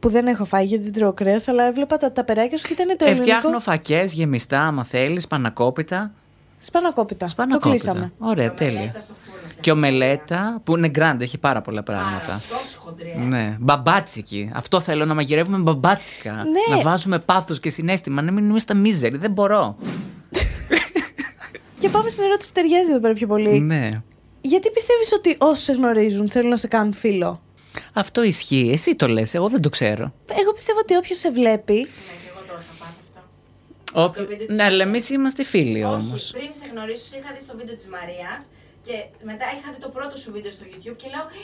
[0.00, 2.72] Που δεν έχω φάει γιατί δεν τρώω κρέας, αλλά έβλεπα τα, τα περάκια σου και
[2.72, 3.22] ήταν το Ε, ελληνικό.
[3.36, 6.12] φτιάχνω φακές γεμιστά, άμα θέλεις, πανακόπιτα.
[6.62, 7.24] Σπανακόπιτα.
[7.24, 7.68] Το Σπανακόπιτα.
[7.70, 8.12] κλείσαμε.
[8.18, 8.78] Ωραία, Το τέλεια.
[8.80, 9.60] μελέτα στο φούρνο φτιάχνει.
[9.60, 12.40] Και ο Μελέτα που είναι grand, έχει πάρα πολλά πράγματα.
[12.50, 13.14] Τόσο χοντρή.
[13.16, 13.18] ε.
[13.24, 14.50] Ναι, μπαμπάτσικη.
[14.54, 16.32] Αυτό θέλω να μαγειρεύουμε μπαμπάτσικα.
[16.32, 16.76] Ναι.
[16.76, 18.22] Να βάζουμε πάθος και συνέστημα.
[18.22, 19.16] Να μην είμαστε μίζεροι.
[19.16, 19.76] Δεν μπορώ.
[21.78, 23.60] Και πάμε στην ερώτηση που ταιριάζει εδώ πέρα πιο πολύ.
[23.60, 23.88] ναι.
[24.40, 27.40] Γιατί πιστεύεις ότι όσοι σε γνωρίζουν θέλουν να σε κάνουν φίλο;
[27.92, 28.70] Αυτό ισχύει.
[28.72, 30.12] Εσύ το λες, εγώ δεν το ξέρω.
[30.40, 31.72] Εγώ πιστεύω ότι όποιος σε βλέπει.
[31.72, 33.24] Ναι, και εγώ τώρα θα πάθω
[33.94, 34.02] αυτό.
[34.04, 34.26] Όποιο...
[34.26, 35.08] βίντεο της Ναι, αλλά εμείς Μαρίας.
[35.08, 36.22] είμαστε φίλοι όμως.
[36.22, 38.40] Όχι, πριν σε γνωρίσω, σε είχα δει στο βίντεο της Μαρίας
[38.86, 38.92] και
[39.24, 41.40] μετά είχα δει το πρώτο σου βίντεο στο YouTube και λέω «Ε,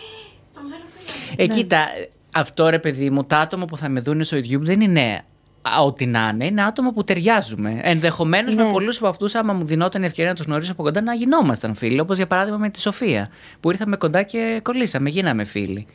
[0.54, 1.14] Τον θέλω φίλο.
[1.30, 1.34] μου».
[1.36, 1.86] Ε, κοίτα,
[2.34, 5.24] αυτό ρε παιδί μου, τα άτομα που θα με δουν στο YouTube δεν είναι
[5.62, 7.80] α, ό,τι να είναι, είναι άτομα που ταιριάζουμε.
[7.82, 8.64] Ενδεχομένως Ναι.
[8.64, 11.14] με πολλούς από αυτούς, άμα μου δινόταν η ευκαιρία να τους γνωρίσω από κοντά, να
[11.14, 12.00] γινόμασταν φίλοι.
[12.00, 13.28] Όπως για παράδειγμα με τη Σοφία,
[13.60, 15.86] που ήρθαμε κοντά και κολλήσαμε, γίναμε φίλοι.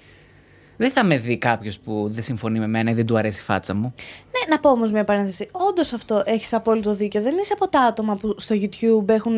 [0.81, 3.43] Δεν θα με δει κάποιος που δεν συμφωνεί με μένα ή δεν του αρέσει η
[3.43, 3.93] φάτσα μου.
[4.25, 5.47] Ναι, να πω όμως μια παρένθεση.
[5.51, 7.21] Όντως αυτό έχεις απόλυτο δίκιο.
[7.21, 9.37] Δεν είσαι από τα άτομα που στο YouTube έχουν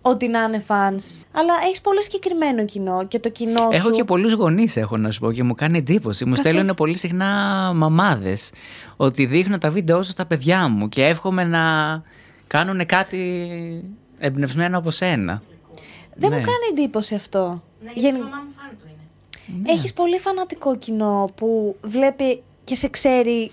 [0.00, 1.18] ό,τι να είναι fans.
[1.32, 3.68] Αλλά έχεις πολύ συγκεκριμένο κοινό και το κοινό σου.
[3.72, 6.24] Έχω και πολλούς γονείς, έχω να σου πω, και μου κάνει εντύπωση.
[6.24, 6.54] Μου Καθόλου.
[6.54, 7.26] στέλνουν πολύ συχνά
[7.74, 8.50] μαμάδες
[8.96, 11.62] ότι δείχνω τα βίντεο σου στα παιδιά μου και εύχομαι να
[12.46, 13.48] κάνουν κάτι
[14.18, 15.42] εμπνευσμένο από σένα.
[16.18, 16.36] Δεν Ναι.
[16.36, 17.62] μου κάνει εντύπωση αυτό.
[17.82, 18.52] Ναι, γιατί Γεν- η μαμά μου
[19.46, 19.72] φάνε του είναι.
[19.72, 23.50] Έχεις πολύ φανατικό κοινό που βλέπει και σε ξέρει.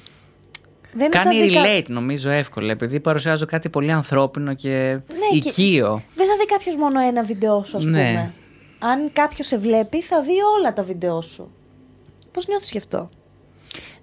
[0.96, 5.40] Δεν είναι Κάνει τα δικά- relate νομίζω εύκολα επειδή παρουσιάζω κάτι πολύ ανθρώπινο και Ναι,
[5.40, 6.02] και- οικείο.
[6.16, 7.92] Δεν θα δει κάποιος μόνο ένα βίντεο σου, ας Ναι.
[7.92, 8.34] πούμε.
[8.80, 11.52] Αν κάποιος σε βλέπει, θα δει όλα τα βίντεο σου.
[12.32, 13.10] Πώς νιώθεις γι' αυτό;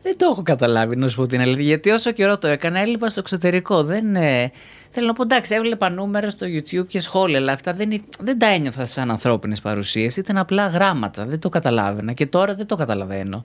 [0.03, 1.63] Δεν το έχω καταλάβει, να σου πω την αλήθεια.
[1.65, 3.83] Γιατί όσο καιρό το έκανα, έλειπα στο εξωτερικό.
[3.83, 4.51] Δεν, ε,
[4.91, 8.39] θέλω να πω, εντάξει, έβλεπα νούμερα στο YouTube και σχόλια, αλλά αυτά δεν, ή- δεν
[8.39, 10.17] τα ένιωθα σαν ανθρώπινες παρουσίες.
[10.17, 11.25] Ήταν απλά γράμματα.
[11.25, 12.13] Δεν το καταλάβαινα.
[12.13, 13.45] Και τώρα δεν το καταλαβαίνω.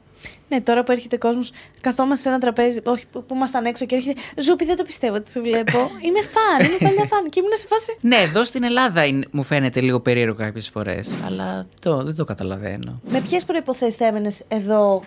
[0.50, 3.96] Ναι, τώρα που έρχεται κόσμος, καθόμαστε σε ένα τραπέζι, όχι που, που ήμασταν έξω και
[3.96, 4.22] έρχεται.
[4.38, 5.78] Ζούπι, δεν το πιστεύω ότι σε βλέπω.
[6.06, 7.30] είμαι φαν, είμαι παλιά φαν.
[7.30, 7.98] Και ήμουν σε φάση.
[8.02, 11.10] Ναι, εδώ στην Ελλάδα είναι- μου φαίνεται λίγο περίεργο κάποιες φορές.
[11.26, 13.02] Αλλά το, δεν το καταλαβαίνω.
[13.10, 15.04] Με ποιες προποθέσει θα έμενες εδώ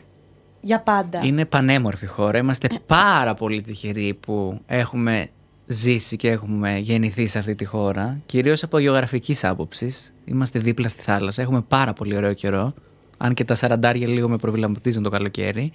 [0.68, 1.20] για πάντα.
[1.24, 2.38] Είναι πανέμορφη χώρα.
[2.38, 5.28] Είμαστε πάρα πολύ τυχεροί που έχουμε
[5.66, 8.18] ζήσει και έχουμε γεννηθεί σε αυτή τη χώρα.
[8.26, 10.12] Κυρίως από γεωγραφικής άποψης.
[10.24, 11.42] Είμαστε δίπλα στη θάλασσα.
[11.42, 12.74] Έχουμε πάρα πολύ ωραίο καιρό.
[13.18, 15.72] Αν και τα σαραντάρια λίγο με προβληματίζουν το καλοκαίρι.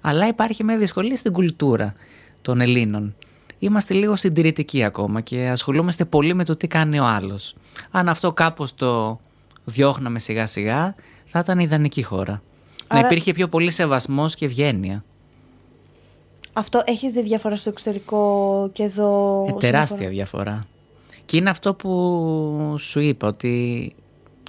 [0.00, 1.92] Αλλά υπάρχει μια δυσκολία στην κουλτούρα
[2.42, 3.14] των Ελλήνων.
[3.58, 7.54] Είμαστε λίγο συντηρητικοί ακόμα και ασχολούμαστε πολύ με το τι κάνει ο άλλος.
[7.90, 9.20] Αν αυτό κάπως το
[9.64, 10.94] διώχναμε σιγά σιγά,
[11.26, 12.42] θα ήταν ιδανική χώρα.
[12.92, 15.04] Να Άρα- υπήρχε πιο πολύ σεβασμός και ευγένεια.
[16.52, 19.40] Αυτό έχεις δει διαφορά στο εξωτερικό και εδώ.
[19.40, 20.66] Ε, όσον τεράστια αφορά- διαφορά.
[21.24, 23.94] Και είναι αυτό που σου είπα, ότι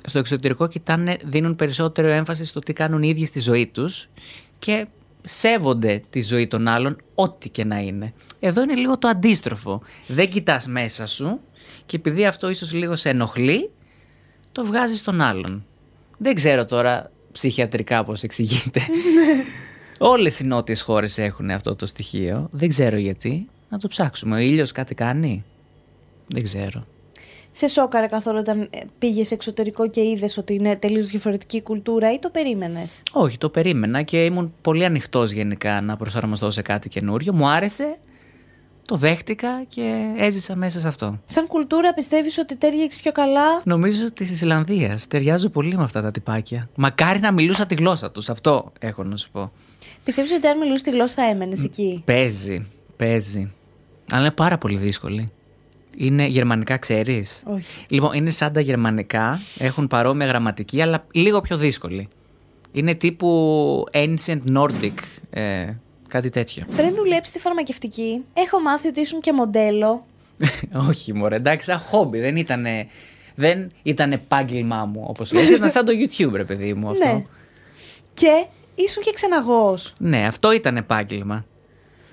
[0.06, 4.10] στο εξωτερικό κοιτάνε, δίνουν περισσότερο έμφαση στο τι κάνουν οι ίδιοι στη ζωή τους
[4.60, 4.88] και
[5.24, 8.14] σέβονται τη ζωή των άλλων, ό,τι και να είναι.
[8.40, 9.82] Εδώ είναι λίγο το αντίστροφο.
[10.08, 11.40] Δεν κοιτάς μέσα σου
[11.86, 13.70] και επειδή αυτό ίσως λίγο σε ενοχλεί,
[14.52, 15.66] το βγάζεις στον άλλον.
[16.18, 18.82] Δεν ξέρω τώρα ψυχιατρικά πώς εξηγείται.
[20.00, 22.48] Όλες οι νότιες χώρες έχουν αυτό το στοιχείο.
[22.52, 23.48] Δεν ξέρω γιατί.
[23.70, 24.36] Να το ψάξουμε.
[24.36, 25.44] Ο ήλιος κάτι κάνει;
[26.28, 26.86] Δεν ξέρω.
[27.52, 28.70] Σε σόκαρε καθόλου όταν
[29.00, 33.50] πήγες εξωτερικό και είδες ότι είναι τελείως διαφορετική η κουλτούρα ή το περίμενες; Όχι, το
[33.50, 37.34] περίμενα και ήμουν πολύ ανοιχτός γενικά να προσαρμοστώ σε κάτι καινούριο.
[37.34, 37.98] Μου άρεσε,
[38.86, 41.20] το δέχτηκα και έζησα μέσα σε αυτό.
[41.26, 45.08] Σαν κουλτούρα πιστεύεις ότι τέριαξε πιο καλά; Νομίζω της Ισλανδίας.
[45.08, 46.70] Ταιριάζω πολύ με αυτά τα τυπάκια.
[46.76, 48.30] Μακάρι να μιλούσα τη γλώσσα τους.
[48.30, 49.52] Αυτό έχω να σου πω.
[50.04, 53.52] Πιστεύεις ότι αν μιλούσες τη γλώσσα θα έμενες εκεί; Παίζει, παίζει.
[54.12, 55.32] Αλλά είναι πάρα πολύ δύσκολη.
[55.98, 57.86] Είναι γερμανικά, ξέρεις; Όχι.
[57.88, 59.40] Λοιπόν, είναι σαν τα γερμανικά.
[59.58, 62.08] Έχουν παρόμοια γραμματική, αλλά λίγο πιο δύσκολη.
[62.72, 64.94] Είναι τύπου Ancient Nordic.
[65.30, 65.74] Ε,
[66.14, 66.64] κάτι τέτοιο.
[66.76, 70.06] Πριν δουλέψεις στη φαρμακευτική, έχω μάθει ότι ήσουν και μοντέλο.
[70.90, 72.20] Όχι, μωρέ, εντάξει, σαν χόμπι.
[72.20, 72.66] Δεν ήταν
[73.36, 75.50] δεν ήταν επάγγελμά μου, όπως λες.
[75.50, 77.14] Ήταν σαν το YouTube, ρε παιδί μου αυτό.
[77.14, 77.24] Ναι.
[78.14, 78.46] Και
[78.76, 79.94] ήσουν και ξεναγός.
[79.98, 81.46] Ναι, αυτό ήταν επάγγελμα.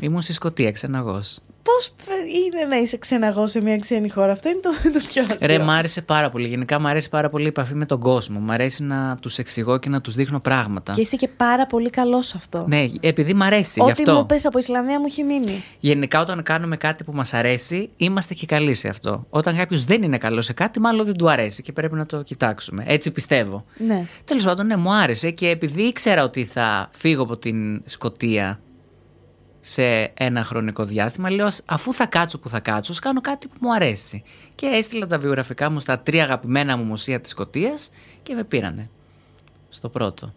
[0.00, 1.38] Ήμουν στη Σκωτία, ξεναγός.
[1.62, 1.92] Πώς
[2.26, 5.46] είναι να είσαι ξεναγός σε μια ξένη χώρα, Αυτό είναι το, το πιο αστείο.
[5.46, 6.48] Ρε, μ' άρεσε πάρα πολύ.
[6.48, 8.40] Γενικά, μ' αρέσει πάρα πολύ η επαφή με τον κόσμο.
[8.40, 10.92] Μ' αρέσει να τους εξηγώ και να τους δείχνω πράγματα.
[10.92, 12.64] Και είσαι και πάρα πολύ καλός σε αυτό.
[12.68, 13.80] Ναι, επειδή μ' αρέσει.
[13.82, 14.14] γι' Ό,τι αυτό.
[14.14, 15.64] μου πες από Ισλανδία μου έχει μείνει.
[15.80, 19.24] Γενικά, όταν κάνουμε κάτι που μας αρέσει, είμαστε και καλοί σε αυτό.
[19.30, 22.22] Όταν κάποιος δεν είναι καλός σε κάτι, μάλλον δεν του αρέσει και πρέπει να το
[22.22, 22.84] κοιτάξουμε.
[22.86, 23.64] Έτσι πιστεύω.
[23.76, 24.06] Ναι.
[24.24, 28.60] Τέλος πάντων, ναι, μου άρεσε και επειδή ήξερα ότι θα φύγω από την Σκωτία
[29.60, 33.46] σε ένα χρονικό διάστημα, λέω «Ας- αφού θα κάτσω που θα κάτσω, ας κάνω κάτι
[33.48, 34.22] που μου αρέσει.
[34.54, 37.90] Και έστειλα τα βιογραφικά μου στα τρία αγαπημένα μου μουσεία της Σκωτίας
[38.22, 38.88] και με πήρανε
[39.68, 40.32] στο πρώτο.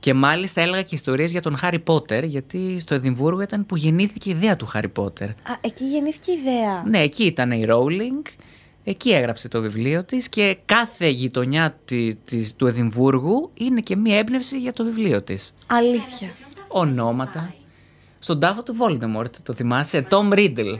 [0.00, 4.28] Και μάλιστα έλεγα και ιστορίες για τον Χάρι Πότερ, γιατί στο Εδιμβούργο ήταν που γεννήθηκε
[4.28, 5.28] η ιδέα του Χάρι Πότερ.
[5.28, 6.82] Α, εκεί γεννήθηκε η ιδέα.
[6.86, 8.30] Ναι, εκεί ήταν η Rowling.
[8.84, 14.18] Εκεί έγραψε το βιβλίο της και κάθε γειτονιά τη- της- του Εδιμβούργου είναι και μία
[14.18, 15.54] έμπνευση για το βιβλίο της.
[15.66, 16.30] Αλήθεια.
[16.68, 17.54] Ονόματα.
[18.24, 20.78] Στον τάφο του Voldemort, το θυμάσαι, Tom Riddle.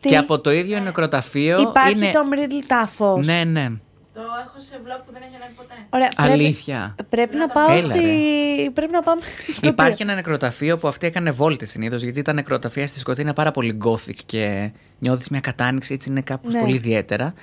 [0.00, 2.10] Τι; Και από το ίδιο νεκροταφείο Υπάρχει είναι...
[2.12, 3.26] το Riddle τάφος.
[3.26, 3.68] Ναι, ναι.
[4.14, 5.74] Το έχω σε vlog που δεν έχει ανέβει ποτέ.
[5.90, 6.94] Ωραία, πρέπει, Αλήθεια.
[7.08, 8.70] πρέπει να πάω Έλα, στη.
[8.74, 9.70] Πρέπει να πάμε στη Σκωτία.
[9.70, 13.50] Υπάρχει ένα νεκροταφείο που αυτή έκανε βόλτες συνήθως, γιατί τα νεκροταφεία στη Σκωτία είναι πάρα
[13.50, 16.60] πολύ gothic και νιώθεις μια κατάνοιξη, έτσι είναι κάπως Ναι.
[16.60, 17.34] πολύ ιδιαίτερα.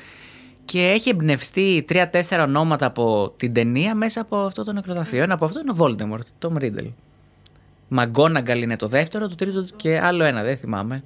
[0.66, 5.24] Και έχει εμπνευστεί τρία-τέσσερα ονόματα από την ταινία μέσα από αυτό το νεκροταφείο.
[5.24, 6.92] Ένα από αυτό είναι ο Voldemort, Tom Riddle.
[7.94, 11.04] Μαγκόναγκαλ είναι το δεύτερο, το τρίτο και άλλο ένα, δεν θυμάμαι.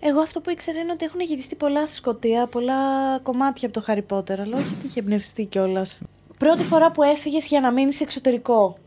[0.00, 2.74] Εγώ αυτό που ήξερα είναι ότι έχουν γυριστεί πολλά στη Σκωτία, πολλά
[3.22, 6.02] κομμάτια από το Harry Potter, αλλά όχι ότι είχε εμπνευστεί κιόλας.
[6.38, 8.78] Πρώτη φορά που έφυγες για να μείνεις εξωτερικό.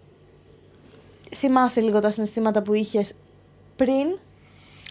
[1.36, 3.14] Θυμάσαι λίγο τα συναισθήματα που είχες
[3.76, 4.08] πριν.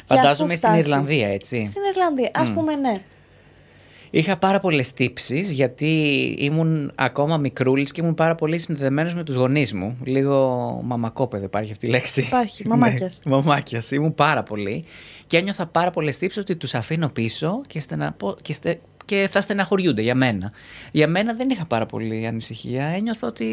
[0.07, 0.87] και αφού Φαντάζομαι στην φτάσεις.
[0.87, 1.66] Ιρλανδία, έτσι.
[1.66, 3.03] Στην Ιρλανδία, ας πούμε, ναι.
[4.11, 5.87] Είχα πάρα πολλές τύψεις γιατί
[6.38, 9.99] ήμουν ακόμα μικρούλης και ήμουν πάρα πολύ συνδεδεμένος με τους γονείς μου.
[10.05, 12.20] Λίγο μαμακόπεδο υπάρχει αυτή η λέξη.
[12.20, 13.20] Υπάρχει, μαμάκιας.
[13.25, 13.90] ναι, μαμάκιας.
[13.90, 14.85] Ήμουν πάρα πολύ.
[15.27, 18.16] Και ένιωθα πάρα πολλές τύψεις ότι τους αφήνω πίσω και, στενα...
[18.42, 18.81] και, στε...
[19.05, 20.53] και θα στεναχωριούνται για μένα.
[20.92, 22.85] Για μένα δεν είχα πάρα πολύ ανησυχία.
[22.85, 23.46] Ένιωθα ότι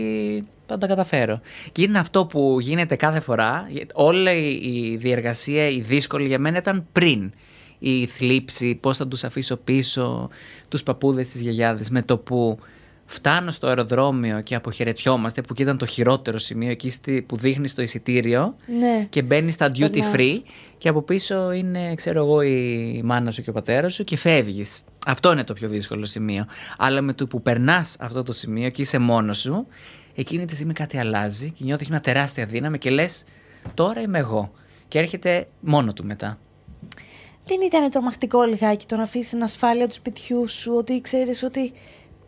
[0.66, 1.42] θα τα καταφέρω.
[1.72, 3.70] Και είναι αυτό που γίνεται κάθε φορά.
[3.94, 7.32] Όλη η διεργασία, η δύσκολη για μένα ήταν πριν
[7.80, 10.30] η θλίψη, πώς θα τους αφήσω πίσω,
[10.70, 12.58] τους παππούδες, τις γιαγιάδες, με το που
[13.10, 17.70] φτάνω στο αεροδρόμιο και αποχαιρετιόμαστε, που εκεί ήταν το χειρότερο σημείο, εκεί στη- που δείχνει
[17.70, 19.06] το εισιτήριο Ναι.
[19.10, 20.12] και μπαίνει στα duty Περνάς.
[20.16, 20.42] free
[20.78, 24.82] και από πίσω είναι, ξέρω εγώ, η μάνα σου και ο πατέρας σου και φεύγεις.
[25.08, 26.46] Αυτό είναι το πιο δύσκολο σημείο.
[26.78, 29.68] Αλλά με το που περνάς αυτό το σημείο και είσαι μόνος σου,
[30.16, 33.24] εκείνη τη στιγμή κάτι αλλάζει και νιώθεις μια τεράστια δύναμη και λες
[33.74, 34.52] τώρα είμαι εγώ.
[34.88, 36.38] Και έρχεται μόνο του μετά.
[37.48, 41.74] Δεν ήταν τρομακτικό λιγάκι το να αφήσεις την ασφάλεια του σπιτιού σου, ότι ξέρεις ότι.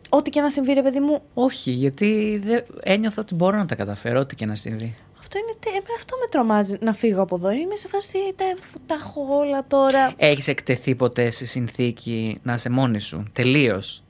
[0.08, 1.22] Ό,τι και να συμβεί, ρε παιδί μου.
[1.34, 4.94] Όχι, γιατί δεν ένιωθα ότι μπορώ να τα καταφέρω, ό,τι και να συμβεί.
[5.18, 7.50] Αυτό, είναι, τε- εμένα αυτό με τρομάζει να φύγω από εδώ.
[7.50, 8.44] Είμαι σε φάση ότι τα,
[8.86, 10.12] τα έχω όλα τώρα.
[10.16, 14.02] Έχεις εκτεθεί ποτέ σε συνθήκη να είσαι μόνη σου, τελείως;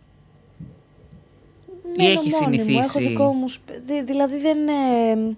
[1.96, 3.48] Μένω έχεις μόνη Μου, έχω συνηθίσει- δικό μου.
[3.48, 4.58] σπ- δη- δηλαδή δεν.
[4.68, 5.36] Ε,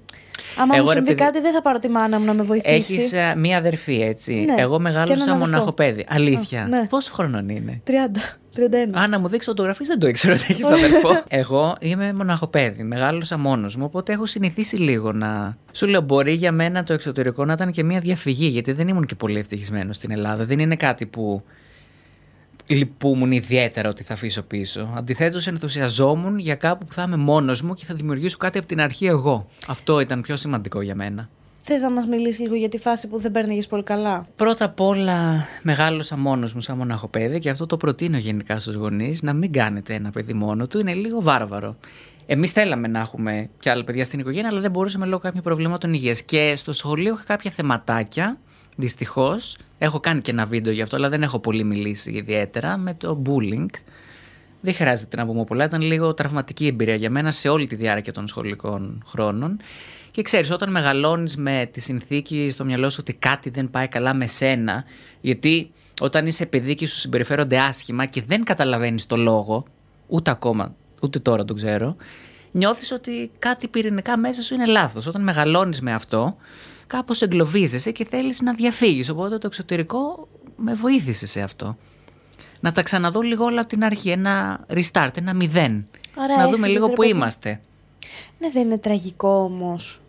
[0.57, 2.43] άμα Εγώ, μου ρε συμβεί παιδί- κάτι, δεν θα πάρω τη μάνα μου να με
[2.43, 2.75] βοηθήσει.
[2.75, 4.35] Έχεις ε, μία αδερφή, έτσι.
[4.35, 5.45] Ναι, Εγώ και μεγάλωσα έναν αδερφό.
[5.51, 6.05] μοναχοπέδι.
[6.09, 6.63] Αλήθεια.
[6.63, 6.87] Α, ναι.
[6.89, 7.91] Πόσο χρονών είναι; 30,
[8.95, 8.99] 31.
[8.99, 11.23] Α, να μου δείξει φωτογραφίες, δεν το ήξερα ότι έχεις αδερφό.
[11.29, 12.83] Εγώ είμαι μοναχοπέδι.
[12.83, 15.57] Μεγάλωσα μόνος μου, οπότε έχω συνηθίσει λίγο να.
[15.73, 19.07] Σου λέω, μπορεί για μένα το εξωτερικό να ήταν και μια διαφυγή, γιατί δεν ήμουν
[19.07, 20.45] και πολύ ευτυχισμένος στην Ελλάδα.
[20.45, 21.43] Δεν είναι κάτι που
[22.67, 24.93] λυπούμουν ιδιαίτερα ότι θα αφήσω πίσω.
[24.97, 28.81] Αντιθέτως, ενθουσιαζόμουν για κάπου που θα είμαι μόνος μου και θα δημιουργήσω κάτι από την
[28.81, 29.47] αρχή εγώ.
[29.67, 31.29] Αυτό ήταν πιο σημαντικό για μένα.
[31.65, 34.81] Θες να μας μιλήσεις λίγο για τη φάση που δεν παίρνει πολύ καλά; Πρώτα απ'
[34.81, 39.53] όλα μεγάλωσα μόνος μου σαν μοναχοπέδι και αυτό το προτείνω γενικά στους γονείς να μην
[39.53, 41.77] κάνετε ένα παιδί μόνο του, είναι λίγο βάρβαρο.
[42.27, 45.93] Εμείς θέλαμε να έχουμε και άλλα παιδιά στην οικογένεια, αλλά δεν μπορούσαμε λόγω κάποιων προβλήματων
[45.93, 46.23] υγείας.
[46.23, 48.39] Και στο σχολείο είχα κάποια θεματάκια,
[48.77, 49.57] δυστυχώς.
[49.85, 53.23] Έχω κάνει και ένα βίντεο γι' αυτό, αλλά δεν έχω πολύ μιλήσει ιδιαίτερα με το
[53.27, 53.71] bullying.
[54.61, 55.65] Δεν χρειάζεται να πούμε πολλά.
[55.65, 59.61] Ήταν λίγο τραυματική εμπειρία για μένα σε όλη τη διάρκεια των σχολικών χρόνων.
[60.11, 64.15] Και ξέρεις, όταν μεγαλώνεις με τη συνθήκη στο μυαλό σου ότι κάτι δεν πάει καλά
[64.15, 64.85] με σένα,
[65.21, 69.65] γιατί όταν είσαι παιδί και σου συμπεριφέρονται άσχημα και δεν καταλαβαίνεις το λόγο,
[70.07, 71.97] ούτε ακόμα, ούτε τώρα το ξέρω,
[72.51, 75.07] νιώθεις ότι κάτι πυρηνικά μέσα σου είναι λάθος.
[75.07, 76.37] Όταν μεγαλώνεις με αυτό,
[76.93, 79.09] κάπως εγκλωβίζεσαι και θέλεις να διαφύγεις.
[79.09, 81.77] Οπότε το εξωτερικό με βοήθησε σε αυτό
[82.61, 84.11] να τα ξαναδώ λίγο όλα από την αρχή.
[84.11, 85.87] Ένα restart, ένα μηδέν.
[86.17, 87.13] Άρα να δούμε έφυγες, λίγο ρε που παιδί.
[87.13, 87.61] είμαστε.
[88.39, 90.01] Ναι, δεν είναι τραγικό όμως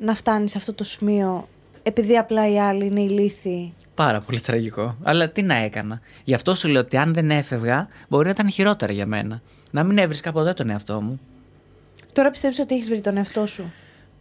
[0.00, 1.48] να φτάνεις σε αυτό το σημείο
[1.82, 3.74] επειδή απλά οι άλλοι είναι ηλίθιοι.
[3.94, 4.96] Πάρα πολύ τραγικό.
[5.02, 6.00] Αλλά τι να έκανα.
[6.24, 9.42] Γι' αυτό σου λέω ότι αν δεν έφευγα, μπορεί να ήταν χειρότερα για μένα.
[9.70, 11.20] Να μην έβρισκα ποτέ τον εαυτό μου.
[12.12, 13.72] Τώρα πιστεύεις ότι έχεις βρει τον εαυτό σου;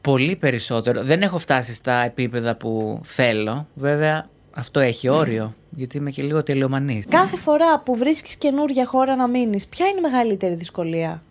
[0.06, 1.04] Πολύ περισσότερο.
[1.04, 3.68] Δεν έχω φτάσει στα επίπεδα που θέλω.
[3.74, 5.56] Βέβαια, αυτό έχει όριο.
[5.70, 7.06] Γιατί είμαι και λίγο τελειομανής.
[7.10, 11.24] Κάθε φορά που βρίσκεις καινούργια χώρα να μείνεις, ποια είναι η μεγαλύτερη δυσκολία;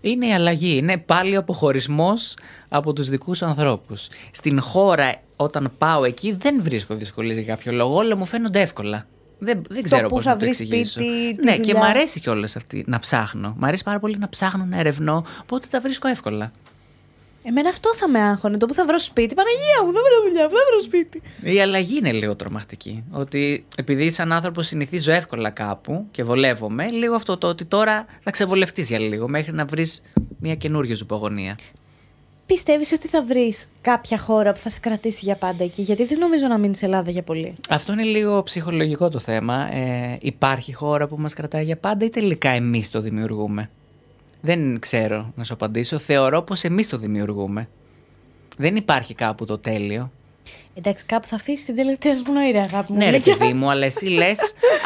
[0.00, 0.76] Είναι η αλλαγή.
[0.76, 2.36] Είναι πάλι ο αποχωρισμός
[2.68, 4.08] από τους δικούς ανθρώπους.
[4.30, 7.94] Στην χώρα, όταν πάω εκεί, δεν βρίσκω δυσκολίες για κάποιο λόγο.
[7.96, 9.06] Όλα μου φαίνονται εύκολα.
[9.38, 10.90] Δεν, δεν ξέρω πού πώς θα να το βρεις εξηγήσω.
[10.92, 11.78] σπίτι, τη Ναι, και δουλειά.
[11.78, 13.54] μ' αρέσει κιόλας αυτή να ψάχνω.
[13.58, 15.24] Μ' αρέσει πάρα πολύ να ψάχνω, να ερευνώ.
[15.42, 16.52] Οπότε τα βρίσκω εύκολα.
[17.44, 18.56] Εμένα αυτό θα με άγχωνε.
[18.56, 19.34] Το που θα βρω σπίτι.
[19.34, 21.22] Παναγία μου, δεν βρω δουλειά, δεν βρω σπίτι.
[21.42, 23.04] Η αλλαγή είναι λίγο τρομακτική.
[23.10, 28.30] Ότι επειδή σαν άνθρωπος συνηθίζω εύκολα κάπου και βολεύομαι, λίγο αυτό το ότι τώρα θα
[28.30, 30.02] ξεβολευτείς για λίγο μέχρι να βρεις
[30.38, 31.58] μια καινούργια σου παγωνία.
[32.46, 36.18] πιστεύεις ότι θα βρεις κάποια χώρα που θα σε κρατήσει για πάντα εκεί, Γιατί δεν
[36.18, 37.54] νομίζω να μείνεις σε Ελλάδα για πολύ.
[37.68, 39.74] Αυτό είναι λίγο ψυχολογικό το θέμα.
[39.74, 43.70] Ε, υπάρχει χώρα που μας κρατάει για πάντα ή τελικά εμείς το δημιουργούμε;
[44.44, 45.98] Δεν ξέρω να σου απαντήσω.
[45.98, 47.68] Θεωρώ πως εμείς το δημιουργούμε.
[48.56, 50.10] Δεν υπάρχει κάπου το τέλειο.
[50.74, 52.98] Εντάξει, κάπου θα αφήσεις την τελευταία σου πνοή, ρε αγάπη μου.
[52.98, 53.36] Ναι, ρε Γλυκιά.
[53.36, 54.38] παιδί μου, αλλά εσύ λες,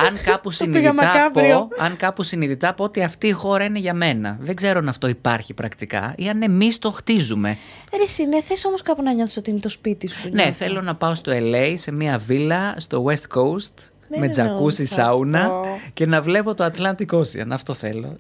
[0.07, 1.67] αν κάπου Το πήγα συνειδητά μακάβριο.
[1.77, 4.37] πω, αν κάπου συνειδητά πω ότι αυτή η χώρα είναι για μένα.
[4.41, 7.57] Δεν ξέρω αν αυτό υπάρχει πρακτικά ή αν εμείς το χτίζουμε.
[7.97, 10.29] Ρε, εσύ, ναι, θες όμως κάπου να νιώθεις ότι είναι το σπίτι σου.
[10.29, 10.53] Ναι, νιώθω.
[10.53, 14.85] θέλω να πάω στο LA σε μια βίλα στο West Coast Δεν με τζακούσι εννοούσα
[14.95, 15.65] σάουνα αυτό.
[15.95, 17.49] και να βλέπω το Atlantic Ocean.
[17.51, 18.09] Αυτό θέλω.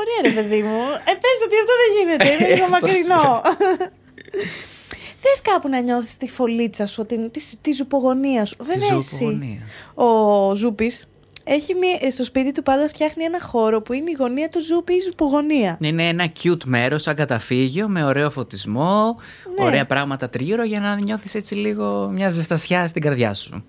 [0.00, 0.80] Ωραία, ρε παιδί μου.
[1.04, 2.28] Ε, πες ότι αυτό δεν γίνεται.
[2.44, 3.40] Είναι λίγο Αυτό μακρινό.
[5.24, 8.56] Θες κάπου να νιώθεις τη φωλίτσα σου, την, τη, τη ζουπογονία σου.
[8.60, 9.08] Βέβαια, εσύ.
[9.10, 9.60] ζουπογονία.
[9.94, 11.06] Ο Ζούπης
[11.44, 14.92] έχει μία, στο σπίτι του πάντα φτιάχνει ένα χώρο που είναι η γωνία του Ζούπη
[14.92, 15.78] ή η ζουπογονία.
[15.80, 19.16] Είναι ένα cute μέρος, σαν καταφύγιο, με ωραίο φωτισμό,
[19.58, 19.64] Ναι.
[19.64, 23.64] ωραία πράγματα τριγύρω για να νιώθεις έτσι λίγο μια ζεστασιά στην καρδιά σου.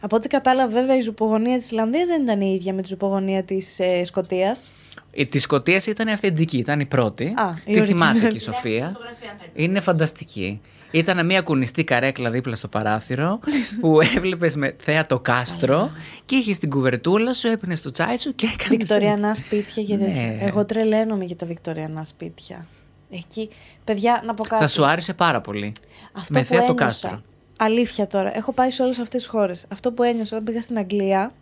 [0.00, 3.42] Από ό,τι κατάλαβα, βέβαια, η ζουπογονία της Ισλανδίας δεν ήταν η ίδια με τη ζουπογονία
[3.42, 4.72] της ε, Σκωτίας.
[5.10, 7.24] Η της Σκωτίας ήταν αυθεντική, ήταν η πρώτη.
[7.24, 7.84] Α, η Τη original.
[7.86, 8.86] θυμάται και η Υπάρχει Σοφία.
[8.86, 9.62] φωτογραφία, αν θέλετε.
[9.62, 10.60] Είναι φανταστική.
[10.90, 13.40] Ήταν μια κουνιστή καρέκλα δίπλα στο παράθυρο
[13.80, 15.90] που έβλεπες με θέα το κάστρο
[16.24, 18.78] και είχε την κουβερτούλα σου, έπαιρνε το τσάι σου και έκανες.
[18.78, 20.22] Βικτοριανά σπίτια και τέτοια.
[20.22, 20.36] Ναι.
[20.40, 22.66] Εγώ τρελαίνομαι για τα βικτοριανά σπίτια.
[23.10, 23.48] Εκεί,
[23.84, 24.62] παιδιά, να πω κάτι.
[24.62, 25.72] Θα σου άρεσε πάρα πολύ.
[26.12, 27.22] Αυτό με που θέα το ένιωσα, κάστρο.
[27.58, 28.36] Αλήθεια τώρα.
[28.36, 29.64] Έχω πάει σε όλες αυτές τις χώρες.
[29.72, 31.32] Αυτό που ένιωσα όταν πήγα στην Αγγλία.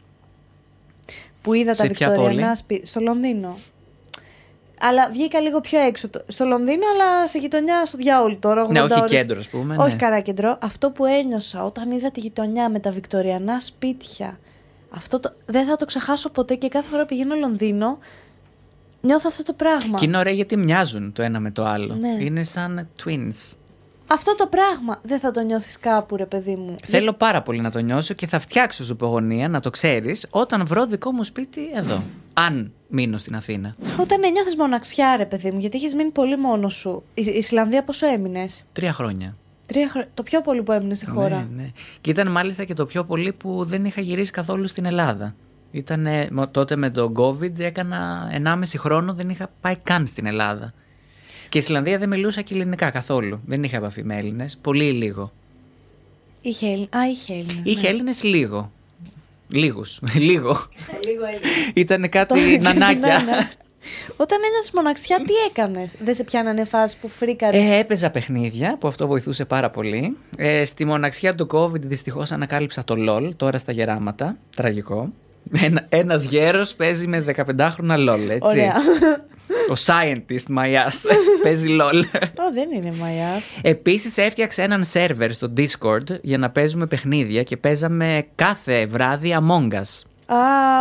[1.43, 2.87] Που είδα Σε τα ποια βικτοριανά πόλη; σπίτια.
[2.87, 3.57] Στο Λονδίνο.
[4.83, 6.09] Αλλά βγήκα λίγο πιο έξω.
[6.09, 8.63] το- Στο Λονδίνο, αλλά σε γειτονιά στο διάολο τώρα.
[8.65, 9.11] 80 Ναι, όχι ώρες.
[9.11, 9.77] κέντρο, ας πούμε.
[9.79, 9.97] Όχι ναι.
[9.97, 10.59] καρά κέντρο.
[10.63, 14.39] Αυτό που ένιωσα όταν είδα τη γειτονιά με τα βικτοριανά σπίτια.
[14.91, 17.99] Αυτό το, δεν θα το ξεχάσω ποτέ και κάθε φορά που πηγαίνω Λονδίνο
[19.01, 19.99] νιώθω αυτό το πράγμα.
[19.99, 21.95] Και είναι ωραία γιατί μοιάζουν το ένα με το άλλο.
[21.95, 22.17] Ναι.
[22.25, 23.57] Είναι σαν twins.
[24.13, 26.75] Αυτό το πράγμα δεν θα το νιώθεις κάπου ρε παιδί μου.
[26.87, 30.87] Θέλω πάρα πολύ να το νιώσω και θα φτιάξω ζουπογονία, να το ξέρεις, όταν βρω
[30.87, 32.03] δικό μου σπίτι εδώ.
[32.33, 33.77] Αν μείνω στην Αθήνα.
[34.01, 37.03] Όταν νιώθεις μοναξιά ρε παιδί μου, γιατί έχεις μείνει πολύ μόνος σου.
[37.15, 39.35] Η η Ισλανδία πόσο έμεινες; Τρία χρόνια.
[39.67, 40.11] Τρία χρόνια.
[40.15, 41.37] Το πιο πολύ που έμεινε στη χώρα.
[41.37, 41.71] Ναι, ναι.
[42.01, 45.35] Και ήταν μάλιστα και το πιο πολύ που δεν είχα γυρίσει καθόλου στην Ελλάδα.
[45.71, 46.07] Ήταν
[46.51, 50.73] τότε με το COVID, έκανα 1,5 χρόνο, δεν είχα πάει καν στην Ελλάδα.
[51.51, 53.41] Και η Ισλανδία δεν μιλούσα και ελληνικά καθόλου.
[53.47, 54.59] Δεν είχα επαφή με Έλληνες.
[54.63, 55.33] Πολύ λίγο.
[56.43, 57.61] Είχε Έλλη- Α, είχε Έλληνα.
[57.63, 57.89] Είχε ναι.
[57.89, 58.73] Έλληνες λίγο.
[59.49, 60.01] Λίγους.
[60.15, 60.67] λίγο.
[61.07, 61.71] Λίγο Έλληνα.
[61.75, 63.19] Ήταν Το- κάτι νανάκια.
[63.25, 63.49] Ναι, ναι.
[64.17, 68.89] Όταν ένιωθες μοναξιά, τι έκανες; Δεν σε πιάνανε φάση που φρίκαρες; Ε, έπαιζα παιχνίδια που
[68.89, 70.17] αυτό βοηθούσε πάρα πολύ.
[70.37, 74.37] Ε, στη μοναξιά του COVID δυστυχώς ανακάλυψα το LOL, τώρα στα γεράματα.
[74.57, 75.13] Τραγικό.
[75.53, 78.39] Ένα, ένας γέρος παίζει με 15χρονα LOL, έτσι.
[78.41, 78.75] Ωραία.
[79.71, 81.05] Ο scientist μαγιάς
[81.43, 82.05] παίζει LOL.
[82.15, 83.45] Ω, δεν είναι μαγιάς.
[83.63, 89.73] Επίσης έφτιαξε έναν σερβερ στο Discord για να παίζουμε παιχνίδια και παίζαμε κάθε βράδυ Among
[89.73, 90.03] Us.
[90.35, 90.37] Α,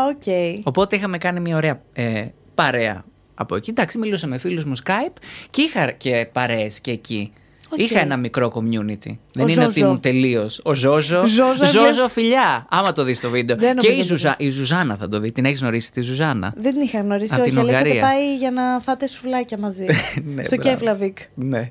[0.10, 0.24] οκ.
[0.64, 3.04] Οπότε είχαμε κάνει μια ωραία ε, παρέα
[3.36, 3.70] από εκεί.
[3.70, 5.18] Εντάξει, μιλούσα με φίλους μου Skype
[5.50, 7.34] και είχα και παρέες και εκεί.
[7.70, 7.78] Οκ.
[7.80, 9.18] Είχα ένα μικρό community.
[9.34, 9.68] Δεν είναι Ζόζο.
[9.68, 10.62] ότι ήμουν τελείως.
[10.64, 11.26] Ο Ζόζο.
[11.26, 12.66] Ζόζο, Ζόζο, έβλεπες; φιλιά.
[12.70, 13.56] Άμα το δεις το βίντεο.
[13.56, 14.36] Δεν και νομίζω η, ότι Ζουζα...
[14.38, 15.32] η Ζουζάνα θα το δει.
[15.32, 18.02] Την έχεις γνωρίσει τη Ζουζάνα; Δεν την είχα γνωρίσει, Απ' την όχι, αλλά είχατε Ουγγαρία.
[18.02, 19.86] πάει για να φάτε σουβλάκια μαζί.
[20.36, 20.78] Ναι, στο μπράβο.
[20.78, 21.18] Κέφλαβικ.
[21.36, 21.70] Ναι.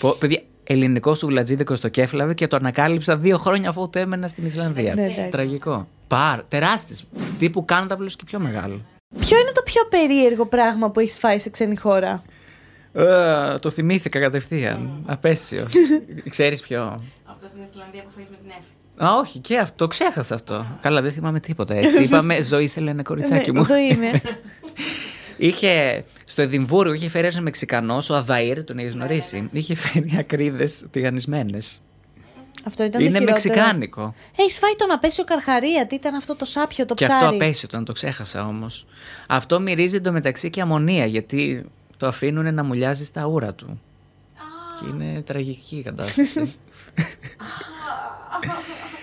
[0.00, 4.44] Πω- Παιδιά, ελληνικός σουβλατζίδικος στο Κέφλαβε και το ανακάλυψα δύο χρόνια αφού το έμενα στην
[4.46, 4.94] Ισλανδία.
[4.94, 5.28] Ναι, εντάξει.
[5.30, 5.88] Τραγικό.
[6.08, 7.04] Πάρ, τεράστιος.
[7.38, 8.80] Τύπου κάνταβλο και πιο μεγάλο.
[9.18, 12.22] Ποιο είναι το πιο περίεργο πράγμα που έχεις φάει σε ξένη χώρα;
[12.96, 15.02] Ε, το θυμήθηκα κατευθείαν.
[15.06, 15.66] Απέσιο.
[16.28, 19.04] Ξέρεις ποιο; Αυτό στην Ισλανδία που φέρεις με την Εφη.
[19.04, 19.74] Α, όχι, και αυτό.
[19.76, 20.66] Το ξέχασα αυτό.
[20.80, 22.02] Καλά, δεν θυμάμαι τίποτα έτσι.
[22.04, 23.60] Είπαμε ζωή σε λένε κοριτσάκι Ναι, μου.
[23.62, 24.20] Αυτό είναι.
[25.36, 30.84] Είχε στο Εδιμβούργο είχε φέρει ένας Μεξικανός, ο Αδαήρ, τον έχει γνωρίσει; Είχε φέρει ακρίδες
[30.90, 31.78] τηγανισμένες.
[32.66, 33.30] αυτό ήταν το Είναι χειρότερο.
[33.30, 34.14] μεξικάνικο.
[34.36, 35.86] Έχεις φάει τον απέσιο καρχαρία.
[35.86, 38.86] Τι ήταν αυτό το σάπιο, το Και ψάρι; αυτό απέσιο ήταν, το ξέχασα όμως.
[39.28, 41.64] Αυτό μυρίζει εντωμεταξύ και αμμονία, γιατί
[41.96, 43.80] το αφήνουν να μουλιάζει στα ούρα του.
[44.80, 46.54] Και είναι τραγική η κατάσταση.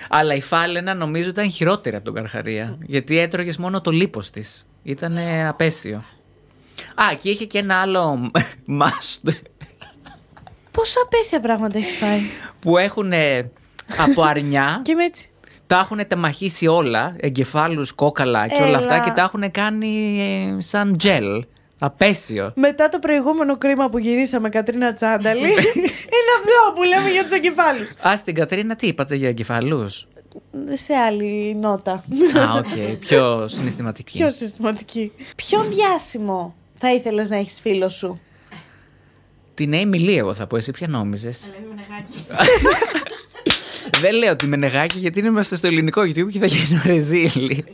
[0.10, 2.78] Αλλά η φάλαινα νομίζω ήταν χειρότερη από τον Καρχαρία.
[2.86, 4.66] Γιατί έτρωγες μόνο το λίπος της.
[4.84, 5.18] Ήταν
[5.48, 6.04] απέσιο.
[6.96, 8.32] Α, και είχε και ένα άλλο
[8.68, 9.34] must
[10.72, 12.20] Πόσα απέσια πράγματα έχεις φάει;
[12.60, 13.12] που έχουν
[13.98, 14.80] από αρνιά.
[14.84, 15.30] και είμαι έτσι.
[15.68, 18.78] τα έχουν τεμαχίσει όλα, εγκεφάλους, κόκαλα και όλα Έλα.
[18.78, 20.20] αυτά και τα έχουν κάνει
[20.58, 21.46] ε, σαν τζελ.
[21.84, 22.52] Απέσιο.
[22.56, 25.50] Μετά το προηγούμενο κρίμα που γυρίσαμε Κατρίνα Τσάνταλη,
[26.16, 27.92] είναι αυτό που λέμε για τους εγκεφάλους.
[28.08, 30.08] Α, στην Κατρίνα τι είπατε για εγκεφαλούς;
[30.70, 31.92] Σε άλλη νότα.
[31.92, 34.18] Α, οκ, πιο συναισθηματική.
[34.18, 35.12] Πιο συναισθηματική.
[35.36, 38.22] Ποιον διάσημο θα ήθελες να έχεις φίλο σου;
[39.54, 40.58] Την Amy Lee, εγώ θα πω.
[40.58, 41.50] Εσύ ποια νόμιζες;
[43.98, 44.00] Ελένη Μενεγάκη.
[44.02, 47.66] Δεν λέω τη Μενεγάκη γιατί είμαστε στο ελληνικό YouTube και θα γίνω ρεζίλι.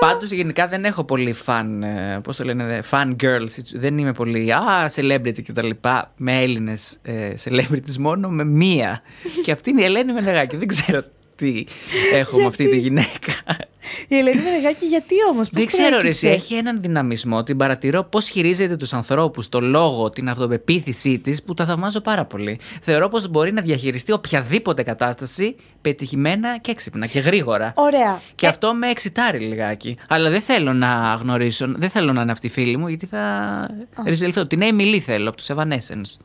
[0.00, 3.62] Πάντως γενικά δεν έχω πολύ fan, ε, πώς το λένε, fan girls.
[3.74, 6.98] Δεν είμαι πολύ, α, celebrity και τα λοιπά, με Έλληνες
[7.44, 9.02] celebrities μόνο, με μία.
[9.42, 10.56] και αυτή είναι η Ελένη Μενεγάκη.
[10.56, 11.00] Δεν ξέρω
[11.36, 11.64] τι
[12.14, 13.32] έχω με αυτή τη γυναίκα;
[14.08, 17.42] Η Ελένη Μενεγάκη, γιατί όμως, Δεν ξέρω, ρε, εσύ, έχει έναν δυναμισμό.
[17.42, 22.24] Την παρατηρώ πώς χειρίζεται τους ανθρώπους, το λόγο, την αυτοπεποίθησή της, που τα θαυμάζω πάρα
[22.24, 22.58] πολύ.
[22.80, 27.72] Θεωρώ πως μπορεί να διαχειριστεί οποιαδήποτε κατάσταση πετυχημένα και έξυπνα και γρήγορα.
[27.76, 28.20] Ωραία.
[28.34, 29.96] Και Ε, αυτό με εξητάρει λιγάκι.
[30.08, 33.20] Αλλά δεν θέλω να γνωρίσω, δεν θέλω να είναι αυτή η φίλη μου, γιατί θα
[34.06, 34.46] ρεζιλευτώ.
[34.46, 36.20] Την Amy Lee θέλω από τους Evanescence.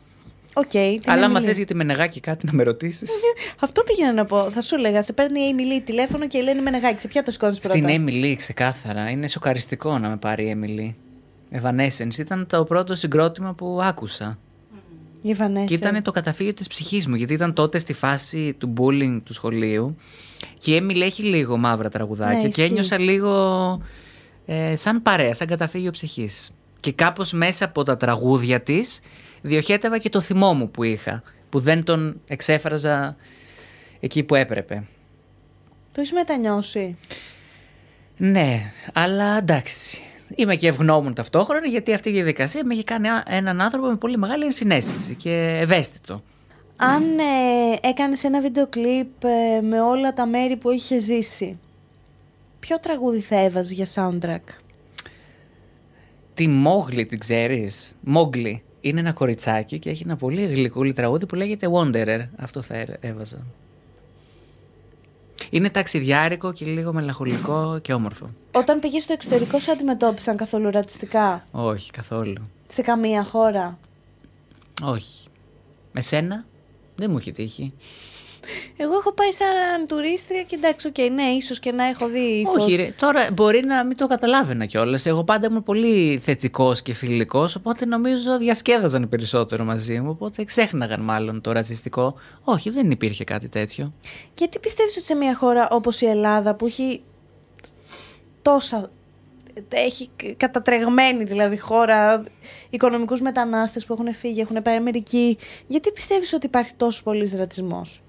[0.56, 1.44] OK, την Αλλά άμα Amy Lee.
[1.43, 3.10] θες για τη Μενεγάκη κάτι να με ρωτήσεις.
[3.66, 4.52] Αυτό πήγαινα να πω.
[4.52, 6.99] Θα σου έλεγα, σε παίρνει η Amy Lee τηλέφωνο και η Ελένη Μενεγάκη.
[6.99, 9.10] Σε ποια το σηκώνεις πρώτα; Στην Amy Lee, ξεκάθαρα.
[9.10, 10.93] Είναι σοκαριστικό να με πάρει η Amy Lee.
[11.62, 14.39] Evanescence ήταν το πρώτο συγκρότημα που άκουσα.
[15.22, 15.66] Evanescence.
[15.66, 19.34] Και ήταν το καταφύγιο της ψυχής μου, γιατί ήταν τότε στη φάση του bullying του
[19.34, 19.95] σχολείου
[20.58, 22.62] και η Amy Lee έχει λίγο μαύρα τραγουδάκια Ναι, και ισχύει.
[22.62, 23.32] ένιωσα λίγο
[24.45, 26.52] ε, σαν παρέα, σαν καταφύγιο ψυχής.
[26.80, 28.99] Και κάπως μέσα από τα τραγούδια της
[29.42, 33.16] διοχέτευα και το θυμό μου που είχα, που δεν τον εξέφραζα
[34.00, 34.84] εκεί που έπρεπε.
[35.94, 36.98] Το έχεις μετανιώσει;
[38.18, 40.02] Ναι, αλλά εντάξει.
[40.36, 43.96] Είμαι και ευγνώμων ταυτόχρονα γιατί αυτή η διαδικασία με έχει κάνει α- έναν άνθρωπο με
[43.96, 46.24] πολύ μεγάλη συνέστηση και ευαίσθητο.
[46.76, 51.60] Αν ε, έκανες ένα βίντεο κλιπ ε, με όλα τα μέρη που είχε ζήσει,
[52.60, 54.54] ποιο τραγούδι θα έβαζε για soundtrack;
[56.34, 58.64] Τη Μόγλη την ξέρεις; Μόγλη.
[58.82, 62.26] Είναι ένα κοριτσάκι και έχει ένα πολύ γλυκούλι τραγούδι που λέγεται Wanderer.
[62.38, 63.38] Αυτό θα έ- έβαζα.
[65.50, 68.30] Είναι ταξιδιάρικο και λίγο μελαγχολικό και όμορφο.
[68.52, 72.50] Όταν πήγες στο εξωτερικό σου αντιμετώπισαν καθόλου ρατσιστικά; Όχι, καθόλου.
[72.70, 73.80] σε καμία χώρα;
[74.84, 75.28] Όχι.
[75.92, 76.46] Με σένα
[76.96, 77.74] δεν μου έχει τύχει.
[78.78, 82.64] Εγώ έχω πάει σαν τουρίστρια και εντάξει, οκ, ναι, ίσως και να έχω δει ύφος.
[82.64, 82.88] Όχι, ρε.
[82.97, 85.06] Τώρα μπορεί να μην το καταλάβαινα κιόλας.
[85.06, 90.10] Εγώ πάντα ήμουν πολύ θετικός και φιλικός, οπότε νομίζω διασκέδαζαν περισσότερο μαζί μου.
[90.10, 92.16] Οπότε ξέχναγαν μάλλον το ρατσιστικό.
[92.43, 93.93] Όχι, δεν υπήρχε κάτι τέτοιο.
[94.34, 97.02] Και τι πιστεύεις ότι σε μια χώρα όπως η Ελλάδα που έχει
[98.41, 98.91] τόσα,
[99.70, 102.24] έχει κατατρεγμένη δηλαδή χώρα,
[102.70, 105.38] οικονομικούς μετανάστες που έχουν φύγει, έχουν πάει Αμερική,
[105.68, 108.02] γιατί πιστεύεις ότι υπάρχει τόσο πολύς ρατσισμός;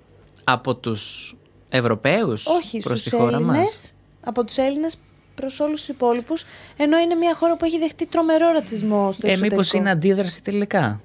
[0.45, 1.35] Από τους
[1.69, 4.97] Ευρωπαίους Όχι προς στους τη χώρα μας; Έλληνες, από τους Έλληνες
[5.35, 6.45] προς όλους τους υπόλοιπους,
[6.77, 9.45] ενώ είναι μια χώρα που έχει δεχτεί τρομερό ρατσισμό στο Ε, εξωτερικό.
[9.57, 11.01] μήπως είναι αντίδραση τελικά;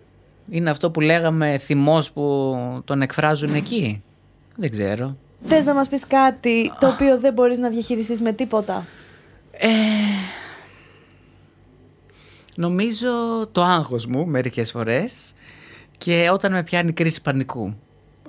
[0.50, 2.54] Είναι αυτό που λέγαμε θυμός που
[2.86, 4.04] τον εκφράζουν εκεί;
[4.56, 5.18] Δεν ξέρω.
[5.46, 8.86] Θες να μας πεις κάτι το οποίο δεν μπορείς να διαχειριστείς με τίποτα;
[9.52, 9.68] Ε,
[12.56, 13.12] νομίζω
[13.52, 15.34] το άγχος μου μερικές φορές
[15.98, 17.74] και όταν με πιάνει κρίση πανικού.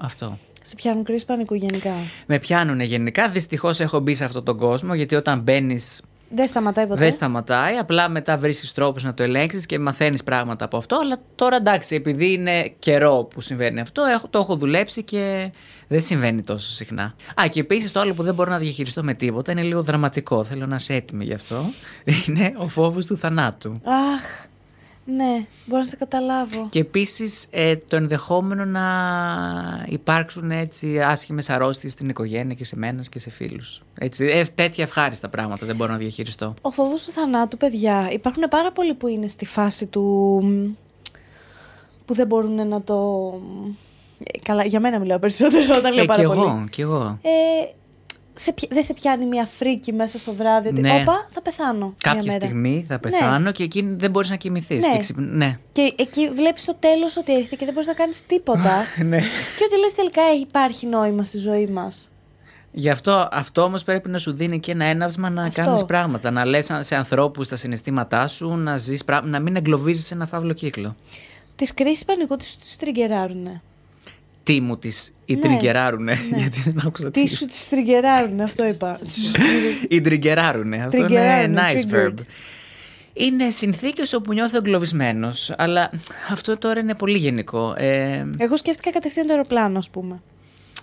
[0.01, 0.39] Αυτό.
[0.63, 1.93] Σε πιάνουν κρίση πανικού γενικά.
[2.27, 3.29] Με πιάνουν γενικά.
[3.29, 7.01] Δυστυχώς έχω μπει σε αυτόν τον κόσμο γιατί όταν μπαίνεις Δεν σταματάει ποτέ.
[7.01, 7.77] δεν σταματάει.
[7.77, 10.99] Απλά μετά βρίσκεις τρόπους να το ελέγξεις και μαθαίνεις πράγματα από αυτό.
[11.03, 15.51] Αλλά τώρα εντάξει, επειδή είναι καιρό που συμβαίνει αυτό, έχω, το έχω δουλέψει και
[15.89, 17.15] δεν συμβαίνει τόσο συχνά.
[17.41, 20.45] Α, και επίσης το άλλο που δεν μπορώ να διαχειριστώ με τίποτα είναι λίγο δραματικό.
[20.45, 21.57] Θέλω να είσαι έτοιμη γι' αυτό.
[22.27, 23.71] Είναι ο φόβος του θανάτου.
[23.85, 24.47] Αχ,
[25.17, 26.67] ναι, μπορώ να σε καταλάβω.
[26.71, 27.47] Και επίσης
[27.89, 28.85] το ενδεχόμενο να
[29.89, 33.83] υπάρξουν έτσι άσχημες αρρώστιες στην οικογένεια και σε μένα και σε φίλους.
[33.99, 36.55] Ε, τέτοια ευχάριστα πράγματα δεν μπορώ να διαχειριστώ.
[36.63, 40.05] Ο φόβος του θανάτου, παιδιά, υπάρχουν πάρα πολλοί που είναι στη φάση του...
[42.05, 42.95] που δεν μπορούν να το...
[44.25, 46.41] Ε, Καλά, για μένα μιλάω περισσότερο όταν λέω Ε, πάρα κι πολύ.
[46.41, 47.19] εγώ, κι εγώ.
[47.23, 47.29] Ε,
[48.39, 51.01] σε, πι- δεν σε πιάνει μια φρίκη μέσα στο βράδυ ότι Ναι.
[51.03, 52.47] όπα, θα πεθάνω μια Κάποια μέρα.
[52.47, 54.85] στιγμή θα πεθάνω και εκεί δεν μπορείς να κοιμηθείς.
[54.87, 54.93] Ναι.
[54.93, 55.59] Και ξυπ- ναι.
[55.73, 58.85] Και εκεί βλέπεις στο τέλος ότι έρχεται και δεν μπορείς να κάνεις τίποτα.
[59.11, 59.19] ναι.
[59.57, 62.11] και ότι λες τελικά υπάρχει νόημα στη ζωή μας.
[62.73, 65.63] Γι' αυτό, αυτό όμως πρέπει να σου δίνει και ένα έναυσμα να Αυτό.
[65.63, 66.31] κάνεις πράγματα.
[66.31, 70.53] Να λες σε ανθρώπους τα συναισθήματά σου, να, ζεις, πρά- να μην εγκλωβίζεις ένα φαύλο
[70.53, 70.97] κύκλο.
[71.57, 73.63] Τις κρίσεις πανικού τις, τις τριγκεράρουνε.
[74.49, 75.41] Τι μου τις ή Ναι.
[75.41, 76.19] τριγκεράρουνε.
[76.31, 76.37] Ναι.
[76.41, 78.99] Γιατί δεν άκουσα Τι σου τις τριγκεράρουνε, αυτό είπα.
[79.89, 80.77] Ή τριγκεράρουνε.
[80.85, 82.09] Αυτό είναι Τριγκεράρουνε, nice triggered.
[82.09, 82.15] verb.
[83.13, 85.53] Είναι συνθήκες όπου νιώθω εγκλωβισμένος.
[85.59, 85.91] Αλλά
[86.31, 87.75] αυτό τώρα είναι πολύ γενικό.
[87.77, 90.23] Ε, Εγώ σκέφτηκα κατευθείαν το αεροπλάνο, ας πούμε.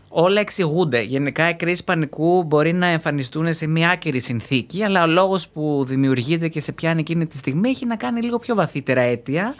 [0.09, 1.01] Όλα εξηγούνται.
[1.01, 5.83] Γενικά οι κρίσεις πανικού μπορεί να εμφανιστούν σε μια άκυρη συνθήκη, αλλά ο λόγος που
[5.87, 9.55] δημιουργείται και σε πιάνει εκείνη τη στιγμή έχει να κάνει λίγο πιο βαθύτερα αίτια,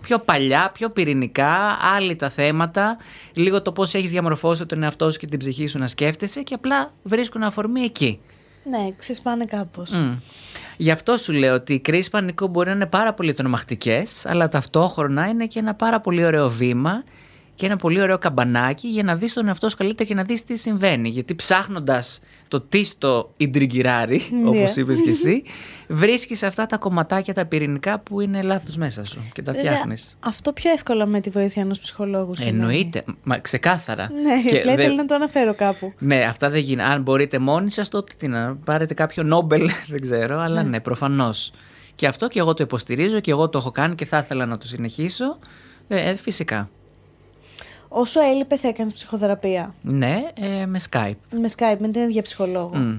[0.00, 2.96] πιο παλιά, πιο πυρηνικά, άλλοι τα θέματα,
[3.32, 6.54] λίγο το πώς έχεις διαμορφώσει τον εαυτό σου και την ψυχή σου να σκέφτεσαι και
[6.54, 8.20] απλά βρίσκουν αφορμή εκεί.
[8.70, 9.90] Ναι, ξεσπάνε κάπως.
[9.90, 10.12] Μμ.
[10.76, 14.48] Γι' αυτό σου λέω ότι οι κρίσεις πανικού μπορεί να είναι πάρα πολύ τρομακτικές, αλλά
[14.48, 17.04] ταυτόχρονα είναι και ένα πάρα πολύ ωραίο βήμα
[17.54, 20.44] και ένα πολύ ωραίο καμπανάκι για να δεις τον εαυτό σου καλύτερα και να δεις
[20.44, 21.08] τι συμβαίνει.
[21.08, 24.48] Γιατί ψάχνοντας το τι στο ιντριγκυράρι, Ναι.
[24.48, 25.42] όπως είπες και εσύ,
[25.88, 30.16] βρίσκεις αυτά τα κομματάκια τα πυρηνικά που είναι λάθος μέσα σου και τα Βέβαια, φτιάχνεις.
[30.20, 32.34] Αυτό πιο εύκολο με τη βοήθεια ενός ψυχολόγου.
[32.34, 32.58] σημαίνει.
[32.58, 33.04] Εννοείται.
[33.22, 34.10] Μα ξεκάθαρα.
[34.22, 35.92] Ναι, Και απλά δε- ήθελα να το αναφέρω κάπου.
[35.98, 36.88] Ναι, αυτά δεν γίνεται.
[36.88, 41.52] Αν μπορείτε μόνοι σας, τότε τι να πάρετε κάποιο Νόμπελ, δεν ξέρω, αλλά ναι, προφανώς.
[41.94, 44.58] Και αυτό και εγώ το υποστηρίζω και εγώ το έχω κάνει και θα ήθελα να
[44.58, 45.38] το συνεχίσω.
[45.88, 46.70] Ε, ε, φυσικά.
[47.96, 51.14] Όσο έλειπες, έκανες ψυχοθεραπεία; Ναι, ε, με Skype.
[51.30, 52.76] Με Skype, με την ίδια ψυχολόγο.
[52.76, 52.98] Μμ.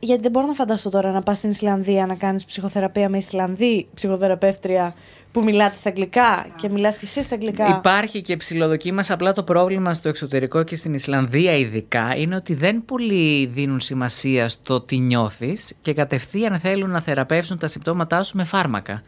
[0.00, 3.86] Γιατί δεν μπορώ να φανταστώ τώρα να πας στην Ισλανδία να κάνεις ψυχοθεραπεία με Ισλανδή
[3.94, 4.94] ψυχοθεραπεύτρια
[5.36, 7.68] που μιλάτε στα αγγλικά και μιλάς και εσύ στα αγγλικά.
[7.68, 12.84] Υπάρχει και ψηλοδοκίμας, απλά το πρόβλημα στο εξωτερικό και στην Ισλανδία ειδικά είναι ότι δεν
[12.84, 18.44] πολύ δίνουν σημασία στο τι νιώθεις και κατευθείαν θέλουν να θεραπεύσουν τα συμπτώματά σου με
[18.44, 19.02] φάρμακα.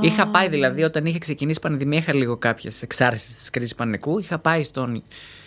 [0.00, 4.18] Είχα πάει δηλαδή όταν είχε ξεκινήσει η πανδημία, είχα λίγο κάποιες εξάρσεις της κρίσης πανικού,
[4.18, 5.02] είχα πάει στον,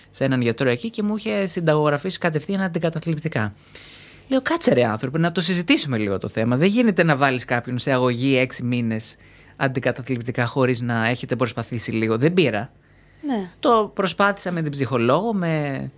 [0.09, 3.53] σε έναν γιατρό εκεί και μου είχε συνταγογραφήσει κατευθείαν αντικαταθλιπτικά.
[4.27, 6.55] Λέω, κάτσε ρε άνθρωποι, να το συζητήσουμε λίγο το θέμα.
[6.55, 9.15] Δεν γίνεται να βάλεις κάποιον σε αγωγή έξι μήνες
[9.57, 12.17] αντικαταθλιπτικά χωρίς να έχετε προσπαθήσει λίγο.
[12.17, 12.71] Δεν πήρα.
[13.21, 13.49] Ναι.
[13.59, 15.91] Το προσπάθησα με την ψυχολόγο, με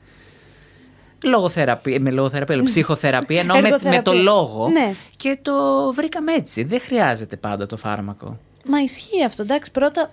[1.23, 4.13] λογοθεραπεία, με λογοθεραπεία, λέω, ψυχοθεραπεία, ενώ με, με το Εργοθεραπεία.
[4.13, 4.67] λόγο.
[4.67, 4.93] Ναι.
[5.15, 5.53] Και το
[5.93, 6.63] βρήκαμε έτσι.
[6.63, 8.39] Δεν χρειάζεται πάντα το φάρμακο.
[8.65, 9.41] Μα ισχύει αυτό.
[9.41, 10.09] Εντάξει, πρώτα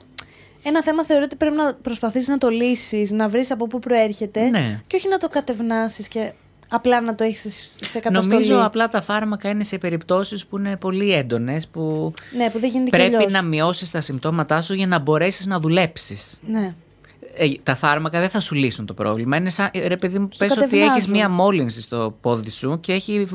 [0.62, 4.48] ένα θέμα θεωρώ ότι πρέπει να προσπαθήσει να το λύσεις, να βρεις από πού προέρχεται.
[4.48, 4.80] Ναι.
[4.86, 6.32] Και όχι να το κατευνάσεις και
[6.68, 8.32] απλά να το έχεις σε καταστολή.
[8.34, 12.70] Νομίζω απλά τα φάρμακα είναι σε περιπτώσεις που είναι πολύ έντονες, που Ναι, που δεν
[12.70, 13.32] γίνεται και πρέπει αλλιώς.
[13.32, 16.38] να μειώσεις τα συμπτώματά σου για να μπορέσεις να δουλέψεις.
[16.46, 16.74] Ναι.
[17.38, 19.36] Ε, τα φάρμακα δεν θα σου λύσουν το πρόβλημα.
[19.36, 20.92] Είναι σαν, ε, ρε παιδί μου, Σου πες ότι κατευνάζουν.
[20.94, 23.34] έχεις μία μόλυνση στο πόδι σου και έχει β-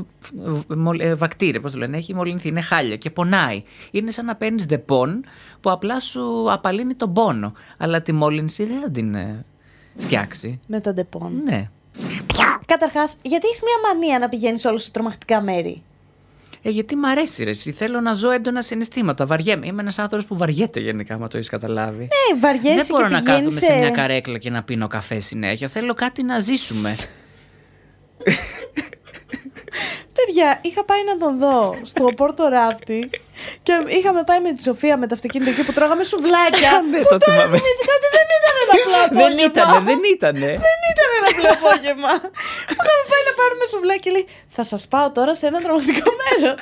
[0.49, 3.63] β- μολ- ε, βακτήρια, πώς το λένε, έχει μολυνθεί, είναι χάλια και πονάει.
[3.91, 5.25] Είναι σαν να παίρνεις δεπών
[5.61, 7.53] που απλά σου απαλύνει τον πόνο.
[7.77, 9.45] Αλλά τη μόλυνση δεν θα την ε,
[9.97, 10.59] φτιάξει.
[10.67, 11.31] Με τα ντεπών.
[11.43, 11.69] Ναι.
[12.71, 15.83] Καταρχάς, γιατί έχεις μια μανία να πηγαίνεις όλο σε τρομακτικά μέρη;
[16.61, 17.71] Ε, γιατί μ' αρέσει ρε, εσύ.
[17.71, 19.25] θέλω να ζω έντονα συναισθήματα.
[19.25, 19.65] Βαριέμαι.
[19.65, 22.01] Είμαι ένας άνθρωπος που βαριέται γενικά, άμα το έχεις καταλάβει.
[22.03, 25.19] Ναι, βαριέσαι Δεν μπορώ και να πηγαίνεις κάθομαι σε μια καρέκλα και να πίνω καφέ
[25.19, 25.67] συνέχεια.
[25.67, 26.95] Θέλω κάτι να ζήσουμε.
[30.17, 31.57] Παιδιά, είχα πάει να τον δω
[31.91, 33.09] στο Πόρτο Ράφτη
[33.63, 36.71] και είχαμε πάει με τη Σοφία με το αυτοκίνητο εκεί που τρώγαμε σουβλάκια.
[36.91, 37.57] Ναι, που το τώρα θυμάμαι.
[37.57, 39.21] θυμήθηκα ότι δεν ήταν ένα απλό απόγευμα.
[39.27, 40.49] δεν ήτανε, δεν ήτανε.
[40.67, 41.00] Δεν ήταν
[41.41, 42.11] ένα απλό απόγευμα.
[43.41, 44.25] Που είχαμε πάει να πάρουμε σουβλάκια και λέει
[44.57, 46.61] Θα σας πάω τώρα σε ένα τρομακτικό μέρος.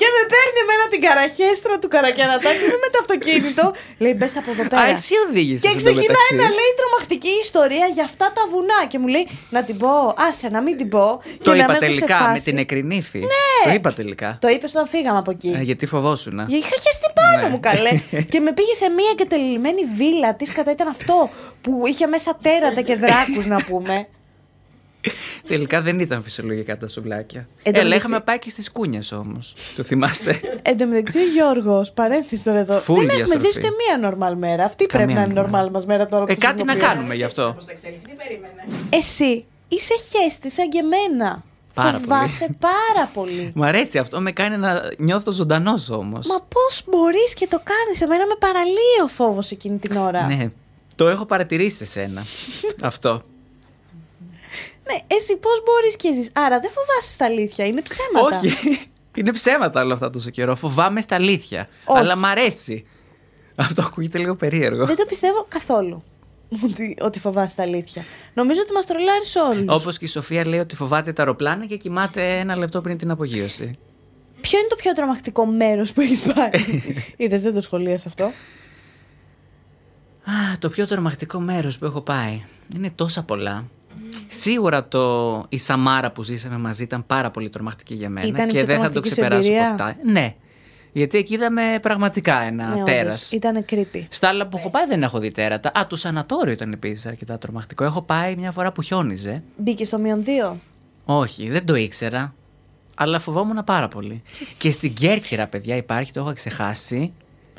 [0.00, 3.64] και με παίρνει εμένα την καραχέστρα του καρακιανατάκη με το αυτοκίνητο.
[4.04, 4.82] Λέει Μπες από εδώ πέρα.
[4.82, 5.64] Α, εσύ οδήγησες.
[5.66, 8.80] Και ξεκινάει να λέει τρομακτική ιστορία για αυτά τα βουνά.
[8.90, 9.24] Και μου λέει
[9.56, 9.92] να την πω,
[10.28, 11.06] άσε να μην την πω.
[11.46, 12.44] Το και να είπα με έχω σε τελικά με φάση.
[12.48, 13.18] την εκρινήφη.
[13.34, 13.48] Ναι.
[13.64, 14.28] Το είπα τελικά.
[14.44, 15.50] Το είπες όταν φύγαμε από εκεί.
[15.58, 16.36] Ε, γιατί φοβόσουν.
[16.58, 17.48] Είχα χεστεί πάνω Ναι.
[17.52, 17.92] μου καλέ.
[18.32, 20.34] και με πήγε σε μια εγκατελειμμένη βίλα.
[20.38, 21.30] Τι κατά ήταν αυτό
[21.60, 24.06] που είχε μέσα τέρατα και δράκους να πούμε.
[25.48, 27.48] Τελικά δεν ήταν φυσιολογικά τα σουβλάκια.
[27.62, 29.52] Εν τω Έλα, μεταξύ- είχαμε πάει και στις κούνιες όμως.
[29.76, 30.40] Το θυμάσαι.
[30.62, 32.76] Εν τω μεταξύ, ο Γιώργος, παρένθεση τώρα εδώ.
[32.76, 33.46] Full δεν έχουμε διαστροφή.
[33.46, 34.64] ζήσει ούτε μία νορμάλ μέρα.
[34.64, 35.42] Αυτή Καμία πρέπει να είναι normal.
[35.42, 36.94] νορμάλ μας μέρα τώρα που ε, το κάτι να συνειδητοποιώ.
[36.94, 37.52] κάνουμε γι' αυτό.
[37.56, 41.42] Πώς θα εξελιχθεί, τι περίμενες; Εσύ είσαι χέστης σαν και εμένα.
[41.74, 43.50] Πάρα Φοβάσαι πάρα πολύ.
[43.54, 46.26] Μ' αρέσει αυτό, με κάνει να νιώθω ζωντανός όμως.
[46.26, 50.26] Μα πώς μπορείς και το κάνεις; Εμένα με παραλύει ο φόβος εκείνη την ώρα.
[50.26, 50.48] Ναι,
[50.96, 52.22] το έχω παρατηρήσει σε σένα.
[52.82, 53.22] αυτό.
[54.92, 56.30] Ναι, εσύ πώς μπορείς και ζεις.
[56.34, 57.66] Άρα δεν φοβάσαι τα αλήθεια.
[57.66, 58.38] Είναι ψέματα.
[58.38, 58.80] Όχι.
[59.18, 60.56] Είναι ψέματα όλα αυτά τόσο καιρό.
[60.56, 61.68] Φοβάμαι στα αλήθεια.
[61.84, 61.98] Όχι.
[61.98, 62.86] Αλλά μ' αρέσει.
[63.54, 64.86] Αυτό ακούγεται λίγο περίεργο.
[64.86, 66.02] Δεν το πιστεύω καθόλου.
[66.64, 68.04] Ότι, ότι φοβάσαι τα αλήθεια.
[68.34, 69.80] Νομίζω ότι μας τρολάρεις όλους.
[69.80, 73.10] Όπως και η Σοφία λέει ότι φοβάται τα αεροπλάνα και κοιμάται ένα λεπτό πριν την
[73.10, 73.78] απογείωση.
[74.40, 76.82] Ποιο είναι το πιο τρομακτικό μέρος που έχεις πάει.
[77.16, 78.24] Είδες, δεν το σχολίασες αυτό;
[80.24, 82.42] Α, το πιο τρομακτικό μέρος που έχω πάει.
[82.74, 83.64] Είναι τόσα πολλά.
[84.28, 88.52] Σίγουρα το, η Σαμάρα που ζήσαμε μαζί ήταν πάρα πολύ τρομακτική για μένα Ήταν η
[88.52, 89.96] και πιο δεν θα το τρομακτική σου ξεπεράσω εμπειρία; ποτέ.
[90.04, 90.34] Ναι.
[90.92, 93.32] Γιατί εκεί είδαμε πραγματικά ένα ναι, τέρας.
[93.32, 94.04] Ήταν creepy.
[94.08, 95.70] Στα άλλα που έχω πάει δεν έχω δει τέρατα.
[95.74, 97.84] Α, το σανατόριο ήταν επίσης αρκετά τρομακτικό.
[97.84, 99.42] Έχω πάει μια φορά που χιόνιζε.
[99.56, 100.56] Μπήκε στο μείον 2.
[101.04, 102.34] Όχι, δεν το ήξερα.
[102.96, 104.22] Αλλά φοβόμουν πάρα πολύ.
[104.58, 107.12] και στην Κέρκυρα, παιδιά, υπάρχει, το έχω ξεχάσει.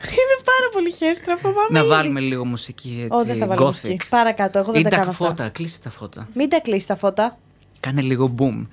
[0.22, 1.68] Είναι πάρα πολύ χέστρα, φοβάμαι.
[1.70, 1.88] να ήδη.
[1.88, 3.18] βάλουμε λίγο μουσική έτσι.
[3.22, 3.66] Ω, δεν θα βάλω gothic.
[3.66, 4.08] μουσική.
[4.10, 5.26] Παρακάτω, εγώ δεν Ή τα τα κάνω αυτά.
[5.26, 6.28] φώτα, κλείσε τα φώτα.
[6.34, 7.38] Μην τα κλείσεις τα φώτα.
[7.80, 8.68] Κάνε λίγο boom.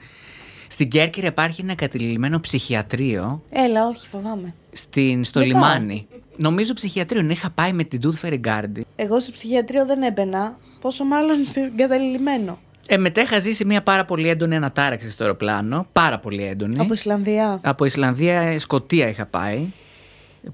[0.69, 4.55] Στην Κέρκυρα υπάρχει ένα κατηλημένο ψυχιατρίο Έλα, όχι, φοβάμαι.
[4.73, 6.07] στην, στο Δεν λιμάνι.
[6.37, 7.21] Νομίζω ψυχιατρίο.
[7.21, 7.33] είναι.
[7.33, 8.81] Είχα πάει με την Tooth Fairy Garden.
[8.97, 10.57] Εγώ σε ψυχιατρίο δεν έμπαινα.
[10.81, 12.59] Πόσο μάλλον σε εγκαταλειμμένο.
[12.89, 15.87] Ε, μετά είχα ζήσει μια πάρα πολύ έντονη ανατάραξη στο αεροπλάνο.
[15.93, 16.79] Πάρα πολύ έντονη.
[16.81, 17.61] Από Ισλανδία.
[17.63, 19.67] Από Ισλανδία, Σκοτία είχα πάει.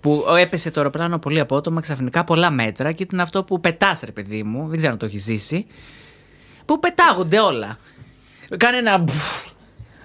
[0.01, 4.13] Που έπεσε το αεροπλάνο πολύ απότομα, ξαφνικά πολλά μέτρα και ήταν αυτό που πετάς ρε
[4.13, 5.67] παιδί μου, δεν ξέρω αν το έχεις ζήσει.
[6.65, 7.79] Που πετάγονται όλα.
[8.57, 8.99] Κάνε ένα.
[8.99, 9.53] μπουφ.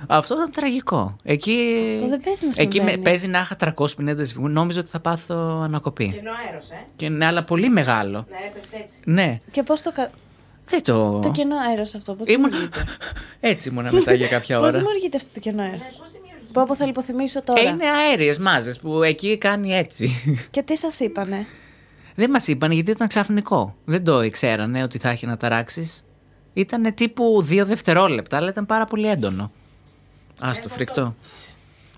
[0.07, 1.15] Αυτό ήταν τραγικό.
[1.23, 1.57] Εκεί,
[1.95, 3.03] Αυτό δεν παίζει να εκεί με, συμβαίνει.
[3.03, 4.47] παίζει να είχα 350 σφυγμού.
[4.47, 6.11] Νόμιζα ότι θα πάθω ανακοπή.
[6.15, 8.25] Κενό αέρος, ε; Και, ναι, αλλά πολύ μεγάλο.
[8.29, 8.95] Ναι, έπεφτε έτσι.
[9.05, 9.39] Ναι.
[9.51, 9.91] Και πώς το.
[9.91, 10.09] Κα...
[10.65, 11.19] Δεν το.
[11.19, 12.49] Το κενό αέρος αυτό, πώς Ήμουν...
[12.49, 12.83] δημιουργείται;
[13.51, 14.77] Έτσι ήμουνα μετά για κάποια Πώς ώρα.
[14.77, 15.81] δημιουργείται αυτό το κενό αέρος;
[16.53, 16.65] Ναι, πώς δημιουργεί.
[16.65, 17.59] Πω, πω θα λιποθυμίσω τώρα.
[17.59, 20.09] Ε, είναι αέριες μάζες που εκεί κάνει έτσι.
[20.51, 21.45] Και τι σας είπανε;
[22.15, 23.75] Δεν μας είπαν γιατί ήταν ξαφνικό.
[23.85, 26.03] Δεν το ήξερανε ότι θα έχει να ταράξεις.
[26.53, 29.51] Ήταν τύπου δύο δευτερόλεπτα, αλλά ήταν πάρα πολύ έντονο.
[30.39, 31.15] Α το φρικτό.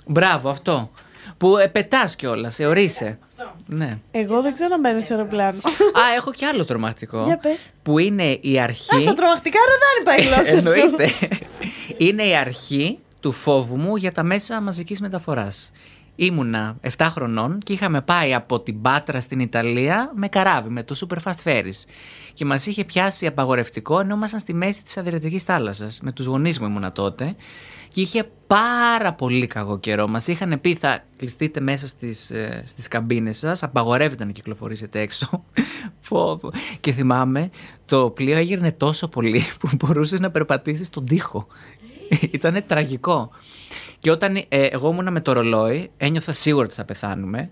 [0.08, 0.92] Μπράβο, αυτό.
[1.38, 3.20] Που ε, πετά κιόλας, σε ορίσε.
[3.38, 3.56] Αυτό.
[3.66, 3.98] Ναι.
[4.12, 5.58] Εγώ δεν ξέρω να μπαίνω σε αεροπλάνο.
[5.68, 7.24] Α, έχω κι άλλο τρομακτικό.
[7.24, 7.70] Για πες.
[7.84, 8.96] Που είναι η αρχή.
[8.96, 10.80] Α, στα τρομακτικά ροδάνι πάει η γλώσσα σου.
[10.80, 11.14] Εννοείται.
[11.98, 15.72] είναι η αρχή του φόβου μου για τα μέσα μαζικής μεταφοράς.
[16.16, 20.96] Ήμουνα 7 χρονών και είχαμε πάει από την Πάτρα στην Ιταλία με καράβι, με το
[21.00, 21.84] Super Fast Ferries.
[22.34, 26.00] Και μας είχε πιάσει απαγορευτικό ενώ ήμασταν στη μέση της Αδριατικής θάλασσας.
[26.02, 27.36] Με τους γονείς μου ήμουνα τότε.
[27.90, 30.08] Και είχε πάρα πολύ κακό καιρό.
[30.08, 35.44] Μας είχαν πει θα κλειστείτε μέσα στις, ε, στις καμπίνες σας, απαγορεύεται να κυκλοφορήσετε έξω.
[36.10, 36.52] Πω, πω.
[36.80, 37.50] και θυμάμαι,
[37.86, 41.48] το πλοίο έγειρνε τόσο πολύ που μπορούσες να περπατήσεις στον τοίχο.
[42.32, 43.30] Ήτανε τραγικό.
[44.00, 47.50] Και όταν ε, εγώ ήμουνα με το ρολόι, ένιωθα σίγουρα ότι θα πεθάνουμε.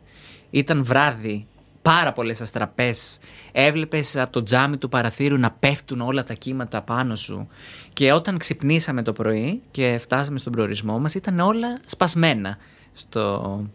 [0.49, 1.47] Ήταν βράδυ,
[1.81, 3.17] πάρα πολλές αστραπές.
[3.51, 7.47] Έβλεπες από το τζάμι του παραθύρου να πέφτουν όλα τα κύματα πάνω σου.
[7.93, 12.57] Και όταν ξυπνήσαμε το πρωί και φτάσαμε στον προορισμό μας, ήταν όλα σπασμένα
[12.93, 13.65] στο,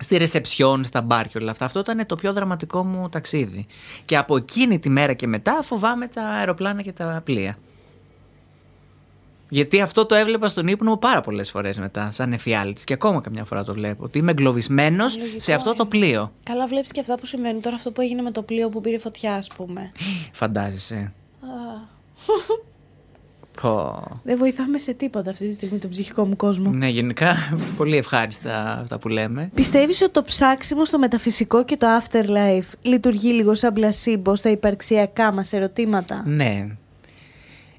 [0.00, 1.64] στη ρεσεψιόν, στα μπαρ και όλα αυτά.
[1.64, 3.66] Αυτό ήταν το πιο δραματικό μου ταξίδι.
[4.04, 7.58] Και από εκείνη τη μέρα και μετά φοβάμαι τα αεροπλάνα και τα πλοία.
[9.48, 12.84] Γιατί αυτό το έβλεπα στον ύπνο μου πάρα πολλές φορές μετά, σαν εφιάλτης.
[12.84, 14.04] Και ακόμα καμιά φορά το βλέπω.
[14.04, 15.88] Ότι είμαι εγκλωβισμένος Λογικό σε αυτό το είναι.
[15.88, 16.32] πλοίο.
[16.42, 17.76] Καλά, βλέπεις και αυτά που συμβαίνουν τώρα.
[17.76, 19.92] Αυτό που έγινε με το πλοίο που πήρε φωτιά, ας πούμε.
[20.32, 21.12] Φαντάζεσαι.
[21.40, 21.92] Α,
[23.62, 24.02] Πω.
[24.22, 26.70] Δεν βοηθάμε σε τίποτα αυτή τη στιγμή τον ψυχικό μου κόσμο.
[26.70, 27.36] Ναι, γενικά
[27.76, 29.50] πολύ ευχάριστα αυτά που λέμε.
[29.54, 35.32] Πιστεύεις ότι το ψάξιμο στο μεταφυσικό και το afterlife λειτουργεί λίγο σαν πλασίμπο στα υπαρξιακά
[35.32, 36.66] μας ερωτήματα; Ναι.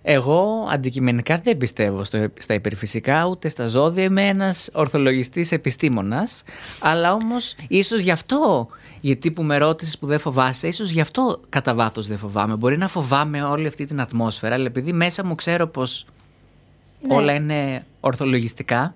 [0.07, 4.03] Εγώ αντικειμενικά δεν πιστεύω στο, στα υπερφυσικά ούτε στα ζώδια.
[4.03, 6.43] Είμαι ένας ορθολογιστής επιστήμονας.
[6.79, 8.67] Αλλά όμως ίσως γι' αυτό,
[9.01, 12.55] γιατί που με ρώτησες που δεν φοβάσαι, ίσως γι' αυτό κατά βάθος δεν φοβάμαι.
[12.55, 16.05] Μπορεί να φοβάμαι όλη αυτή την ατμόσφαιρα, αλλά επειδή μέσα μου ξέρω πως
[17.07, 17.15] Ναι.
[17.15, 18.93] όλα είναι ορθολογιστικά,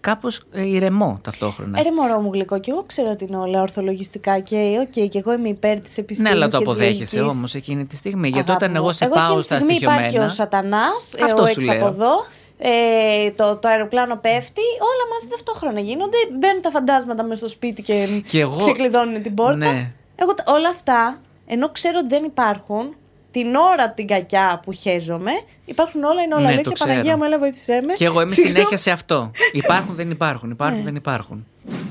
[0.00, 1.78] κάπως ε, ηρεμώ ταυτόχρονα.
[1.78, 5.18] Ε, ρε μωρό μου γλυκό, και εγώ ξέρω ότι είναι όλα ορθολογιστικά και οκ, και
[5.18, 7.36] εγώ είμαι υπέρ της ναι, επιστήμης αλλά το και της αποδέχεσαι λογικής.
[7.38, 8.28] όμως εκείνη τη στιγμή.
[8.28, 10.08] Γιατί Αγάπη όταν μου, εγώ σε εγώ πάω εκείνη στα τη στιγμή στοιχειωμένα...
[10.08, 11.86] υπάρχει ο σατανάς, ε, Αυτό ο σου εξ από λέω.
[11.88, 12.10] εδώ,
[12.58, 16.16] ε, το, το αεροπλάνο πέφτει, όλα μαζί ταυτόχρονα γίνονται.
[16.38, 19.56] Μπαίνουν τα φαντάσματα μέσα στο σπίτι και, Και εγώ- ξεκλειδώνουν την πόρτα.
[19.72, 19.90] Ναι.
[20.16, 22.94] Εγώ τα- όλα αυτά, ενώ ξέρω ότι δεν υπάρχουν,
[23.30, 25.30] την ώρα την κακιά που χαίζομαι,
[25.64, 26.72] υπάρχουν όλα, είναι όλα Ναι, το αλήθεια.
[26.72, 26.90] ξέρω.
[26.90, 27.92] Παναγία μου, έλα βοήθησέ με.
[27.92, 28.56] Και εγώ είμαι Συγγνώμη.
[28.56, 29.30] συνέχεια σε αυτό.
[29.52, 30.50] Υπάρχουν, δεν υπάρχουν.
[30.50, 30.84] Υπάρχουν, Ναι.
[30.84, 31.46] δεν υπάρχουν.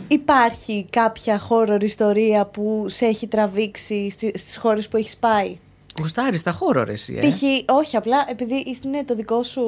[0.08, 5.58] Υπάρχει κάποια horror ιστορία που σε έχει τραβήξει στι- στις χώρες που έχεις πάει;
[6.00, 7.28] Γουστάρεις τα χώρο, ρε, εσύ, ε.
[7.28, 7.41] Π.χ.
[7.76, 9.62] όχι απλά επειδή είναι το δικό σου.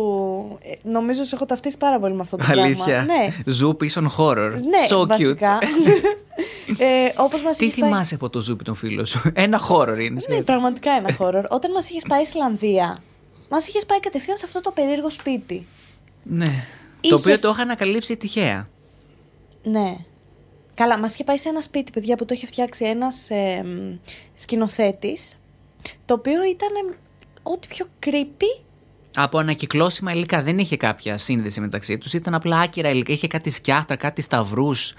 [0.61, 2.83] ε, Νομίζω σε έχω ταυτίσει πάρα πολύ με αυτό το Αλήθεια.
[2.85, 3.03] πράγμα.
[3.13, 3.33] Ναι.
[3.45, 4.51] Ζούπι on horror.
[4.51, 5.59] Ναι, so βασικά.
[5.59, 6.03] cute.
[6.77, 10.09] ε, Όπως μας Τι θυμάσαι από το ζούπι τον φίλο σου; Ένα horror είναι.
[10.09, 10.43] Ναι, σκέψου.
[10.43, 11.43] πραγματικά ένα horror.
[11.49, 13.03] Όταν μας είχες πάει Ισλανδία,
[13.49, 15.67] μας είχες πάει κατευθείαν σε αυτό το περίεργο σπίτι.
[16.23, 16.45] ναι.
[16.45, 18.67] Το Είχες- οποίο το είχα ανακαλύψει τυχαία.
[19.63, 19.95] Ναι.
[20.73, 23.65] Καλά, μας είχε πάει σε ένα σπίτι, παιδιά, που το είχε φτιάξει ένας ε,
[24.35, 25.39] σκηνοθέτης.
[26.05, 26.95] Το οποίο ήταν ε,
[27.43, 28.63] ό,τι πιο creepy.
[29.15, 32.13] Από ανακυκλώσιμα υλικά δεν είχε κάποια σύνδεση μεταξύ τους.
[32.13, 33.11] Ήταν απλά άκυρα υλικά.
[33.13, 34.93] Είχε κάτι σκιάχτρα, κάτι σταυρούς,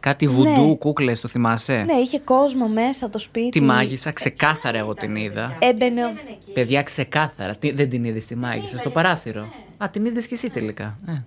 [0.00, 0.74] κάτι βουντού, Ναι.
[0.74, 3.48] κούκλες, το θυμάσαι; Ναι, είχε κόσμο μέσα το σπίτι.
[3.48, 5.56] Τη μάγισσα, ξεκάθαρα εγώ την είδα.
[5.60, 6.04] Έμπαινε.
[6.04, 7.54] ο- Έβαινε εκεί; Παιδιά, ξεκάθαρα.
[7.54, 9.40] Τι, δεν την είδες τη μάγισσα, είδα, στο γιατί- παράθυρο.
[9.40, 9.84] ναι.
[9.84, 10.98] Α, την είδες και εσύ τελικά.
[11.08, 11.22] Ε.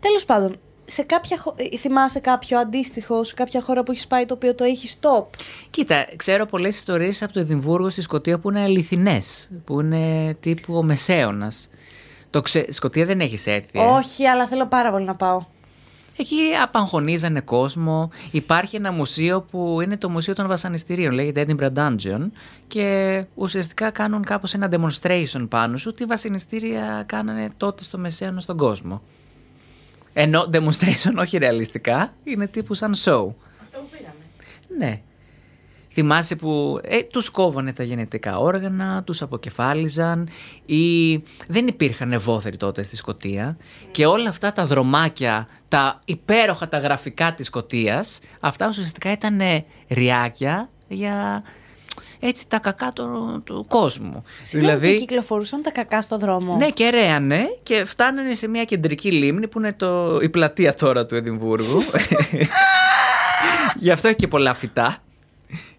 [0.00, 0.56] Τέλος πάντων,
[0.90, 4.54] σε κάποια, χω- ε, θυμάσαι κάποιο αντίστοιχο σε κάποια χώρα που έχεις πάει το οποίο
[4.54, 5.24] το έχεις stop.
[5.70, 10.76] Κοίτα, ξέρω πολλές ιστορίες από το Εδιμβούργο στη Σκωτία που είναι αληθινές, που είναι τύπου
[10.76, 11.68] ο Μεσαίωνας.
[12.30, 12.72] Το ξε...
[12.72, 13.68] Σκωτία δεν έχεις έρθει.
[13.72, 15.42] ε; Όχι, αλλά θέλω πάρα πολύ να πάω.
[16.20, 18.10] Εκεί απαγχωνίζανε κόσμο.
[18.30, 22.30] Υπάρχει ένα μουσείο που είναι το Μουσείο των Βασανιστήριων, λέγεται Edinburgh Dungeon
[22.66, 28.56] και ουσιαστικά κάνουν κάπως ένα demonstration πάνω σου τι βασανιστήρια κάνανε τότε στο Μεσαίωνα στον
[28.56, 29.02] κόσμο.
[30.12, 33.26] Ενώ demonstration όχι ρεαλιστικά, είναι τύπου σαν show.
[33.62, 34.24] Αυτό που πήγαμε.
[34.78, 35.00] Ναι.
[35.92, 40.28] Θυμάσαι που ε, τους κόβανε τα γενετικά όργανα, τους αποκεφάλιζαν
[40.66, 41.12] ή
[41.48, 43.56] δεν υπήρχαν ευώθεροι τότε στη Σκωτία
[43.90, 49.40] και όλα αυτά τα δρομάκια, τα υπέροχα τα γραφικά της Σκωτίας, αυτά ουσιαστικά ήταν
[49.88, 51.42] ριάκια για
[52.20, 54.24] έτσι τα κακά του, του κόσμου.
[54.42, 56.56] Συγγνώμη, και κυκλοφορούσαν τα κακά στο δρόμο.
[56.56, 61.06] Ναι, και ρέανε και φτάνανε σε μια κεντρική λίμνη που είναι το, η πλατεία τώρα
[61.06, 61.82] του Εδιμβούργου.
[63.80, 64.96] Γι' αυτό έχει και πολλά φυτά.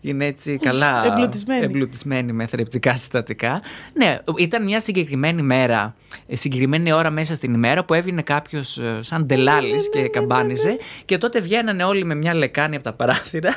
[0.01, 1.65] Είναι έτσι καλά Εμπλουτισμένη.
[1.65, 3.61] εμπλουτισμένη με θρεπτικά συστατικά.
[3.93, 5.95] Ναι, ήταν μια συγκεκριμένη μέρα,
[6.27, 11.39] ε, συγκεκριμένη ώρα μέσα στην ημέρα που έβγαινε κάποιος σαν ντελάλης και καμπάνιζε και τότε
[11.39, 13.55] βγαίνανε όλοι με μια λεκάνη από τα παράθυρα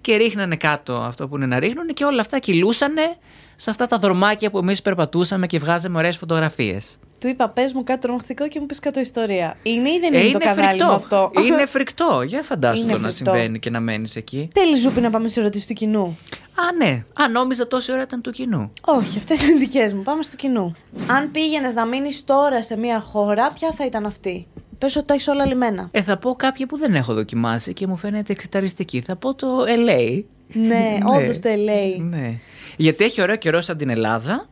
[0.00, 3.16] και ρίχνανε κάτω αυτό που είναι να ρίχνουν και όλα αυτά κυλούσανε
[3.56, 6.96] σε αυτά τα δρομάκια που εμείς περπατούσαμε και βγάζαμε ωραίες φωτογραφίες.
[7.20, 9.56] Του είπα, πες μου κάτι τρομακτικό και μου πεις κάτω ιστορία.
[9.62, 10.86] Είναι ή δεν Ε, είναι, το κανάλι φρικτό.
[10.86, 12.22] μου αυτό; Είναι φρικτό.
[12.22, 13.30] Για φαντάσου Είναι το να φρικτό.
[13.30, 14.48] συμβαίνει και να μένεις εκεί.
[14.54, 16.18] Τέλει ζούπι να πάμε σε ερωτήσεις του κοινού.
[16.54, 17.04] Α, ναι.
[17.22, 18.70] Α, νόμιζα τόση ώρα ήταν του κοινού.
[18.86, 20.02] Όχι, αυτές είναι δικές μου.
[20.02, 20.76] Πάμε στο κοινού.
[21.10, 24.46] Αν πήγαινες να μείνεις τώρα σε μια χώρα, ποια θα ήταν αυτή;
[24.78, 25.88] Πες ότι τα έχεις όλα λιμένα.
[25.90, 29.00] Ε, θα πω κάποια που δεν έχω δοκιμάσει και μου φαίνεται εξεταριστική.
[29.00, 30.22] Θα πω το LA.
[30.68, 32.00] ναι, όντως το LA.
[32.00, 32.38] Ναι.
[32.76, 34.48] Γιατί έχει ωραίο καιρό σαν την Ελλάδα.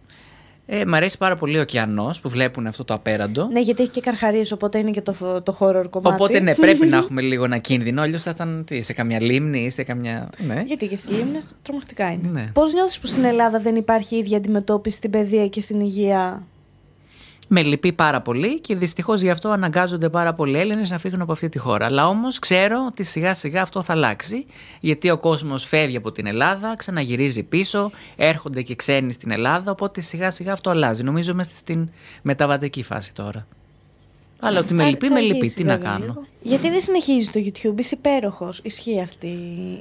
[0.68, 3.48] Ε, μ' αρέσει πάρα πολύ ο ωκεανός που βλέπουν αυτό το απέραντο.
[3.52, 6.14] Ναι, γιατί έχει και καρχαρίες, οπότε είναι και το, το horror κομμάτι.
[6.14, 8.02] Οπότε ναι, πρέπει να έχουμε λίγο ένα κίνδυνο.
[8.02, 10.30] Αλλιώς θα ήταν τι, σε καμιά λίμνη ή σε καμιά.
[10.46, 10.62] Ναι.
[10.66, 12.28] Γιατί και στις λίμνες τρομακτικά είναι.
[12.28, 12.50] Ναι.
[12.52, 16.46] Πώς νιώθεις που στην Ελλάδα δεν υπάρχει η ίδια αντιμετώπιση στην παιδεία και στην υγεία;
[17.48, 21.32] Με λυπεί πάρα πολύ και δυστυχώς γι' αυτό αναγκάζονται πάρα πολλοί Έλληνες να φύγουν από
[21.32, 21.86] αυτή τη χώρα.
[21.86, 24.46] Αλλά όμως ξέρω ότι σιγά σιγά αυτό θα αλλάξει,
[24.80, 30.00] γιατί ο κόσμος φεύγει από την Ελλάδα, ξαναγυρίζει πίσω, έρχονται και ξένοι στην Ελλάδα, οπότε
[30.00, 31.02] σιγά σιγά αυτό αλλάζει.
[31.02, 31.88] Νομίζω είμαστε στην
[32.22, 33.46] μεταβατική φάση τώρα.
[34.40, 35.36] Αλλά ότι με Α, λυπεί, θα με λυπεί.
[35.36, 36.26] αργήσει Τι να βέβαια κάνω; λίγο.
[36.42, 38.60] Γιατί δεν συνεχίζεις το YouTube, είσαι υπέροχος.
[38.62, 39.26] Ισχύει αυτή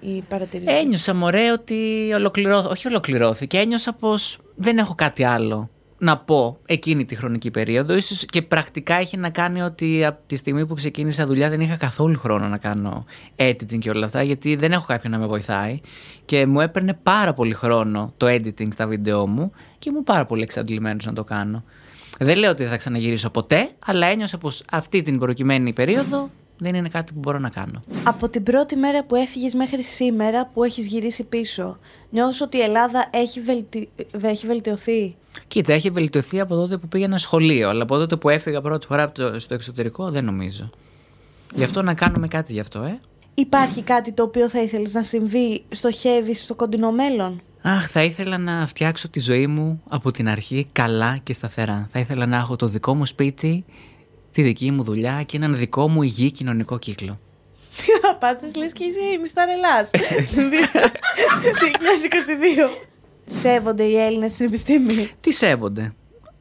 [0.01, 0.73] η παρατηρήση.
[0.75, 1.75] Ένιωσα μωρέ ότι
[2.15, 7.95] ολοκληρώθηκε, όχι ολοκληρώθηκε, ένιωσα πως δεν έχω κάτι άλλο να πω εκείνη τη χρονική περίοδο.
[7.95, 11.75] Ίσως και πρακτικά είχε να κάνει ότι από τη στιγμή που ξεκίνησα δουλειά δεν είχα
[11.75, 15.79] καθόλου χρόνο να κάνω editing και όλα αυτά γιατί δεν έχω κάποιον να με βοηθάει
[16.25, 20.41] και μου έπαιρνε πάρα πολύ χρόνο το editing στα βίντεό μου και ήμουν πάρα πολύ
[20.41, 21.63] εξαντλημένος να το κάνω.
[22.19, 26.75] Δεν λέω ότι δεν θα ξαναγυρίσω ποτέ, αλλά ένιωσα πως αυτή την προκειμένη περίοδο δεν
[26.75, 27.83] είναι κάτι που μπορώ να κάνω.
[28.03, 31.77] Από την πρώτη μέρα που έφυγες μέχρι σήμερα που έχεις γυρίσει πίσω,
[32.09, 33.89] νιώθεις ότι η Ελλάδα έχει, βελτι...
[34.21, 35.15] έχει βελτιωθεί;
[35.47, 39.03] Κοίτα, έχει βελτιωθεί από τότε που πήγαινα σχολείο, αλλά από τότε που έφυγα πρώτη φορά
[39.03, 40.69] από το- στο εξωτερικό δεν νομίζω.
[41.53, 42.99] Γι' αυτό να κάνουμε κάτι γι' αυτό, ε.
[43.33, 48.37] Υπάρχει κάτι το οποίο θα ήθελες να συμβεί, στοχεύεις στο κοντινό μέλλον; Αχ, θα ήθελα
[48.37, 51.89] να φτιάξω τη ζωή μου από την αρχή καλά και σταθερά.
[51.91, 53.65] Θα ήθελα να έχω το δικό μου σπίτι,
[54.31, 57.19] τη δική μου δουλειά και έναν δικό μου υγιή κοινωνικό κύκλο.
[58.13, 59.89] Απάντησες λες και είσαι μισταρελάς.
[62.69, 62.69] 2022.
[63.25, 65.93] Σέβονται οι Έλληνες στην επιστήμη; Τι σέβονται;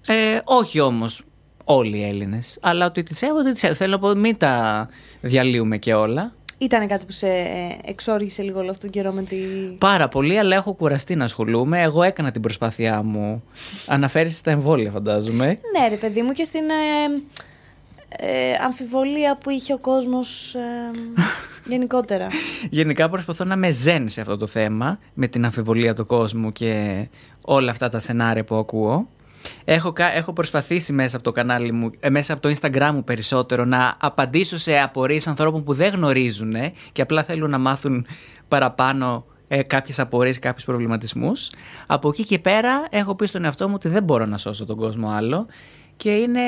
[0.06, 1.22] Ε, όχι όμως
[1.64, 3.78] όλοι οι Έλληνες, αλλά ότι τη σέβονται, τη σέβονται.
[3.78, 4.88] Θέλω να πω μην τα
[5.20, 6.32] διαλύουμε και όλα.
[6.58, 9.36] Ήταν κάτι που σε ε, εξόργησε λίγο όλο αυτόν τον καιρό με τη...
[9.78, 11.80] Πάρα πολύ, αλλά έχω κουραστεί να ασχολούμαι.
[11.80, 13.42] Εγώ έκανα την προσπάθειά μου.
[13.86, 15.46] Αναφέρεσαι στα εμβόλια, φαντάζομαι.
[15.46, 17.22] Ναι ρε παιδί μου και στην ε,
[18.18, 20.60] ε, αμφιβολία που είχε ο κόσμος ε,
[21.72, 22.28] γενικότερα.
[22.70, 27.06] Γενικά προσπαθώ να με ζεν σε αυτό το θέμα, με την αμφιβολία του κόσμου και
[27.44, 29.08] όλα αυτά τα σενάρια που ακούω.
[29.64, 33.04] Έχω, κα- έχω προσπαθήσει μέσα από το κανάλι μου, ε, μέσα από το Instagram μου
[33.04, 38.06] περισσότερο να απαντήσω σε απορίες ανθρώπων που δεν γνωρίζουν ε, και απλά θέλουν να μάθουν
[38.48, 41.50] παραπάνω ε, κάποιες απορίες, κάποιους προβληματισμούς.
[41.86, 44.76] Από εκεί και πέρα έχω πει στον εαυτό μου ότι δεν μπορώ να σώσω τον
[44.76, 45.46] κόσμο άλλο
[45.96, 46.40] και είναι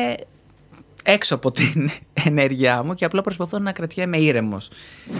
[1.09, 1.90] έξω από την
[2.26, 4.68] ενέργειά μου και απλά προσπαθώ να κρατιέμαι ήρεμος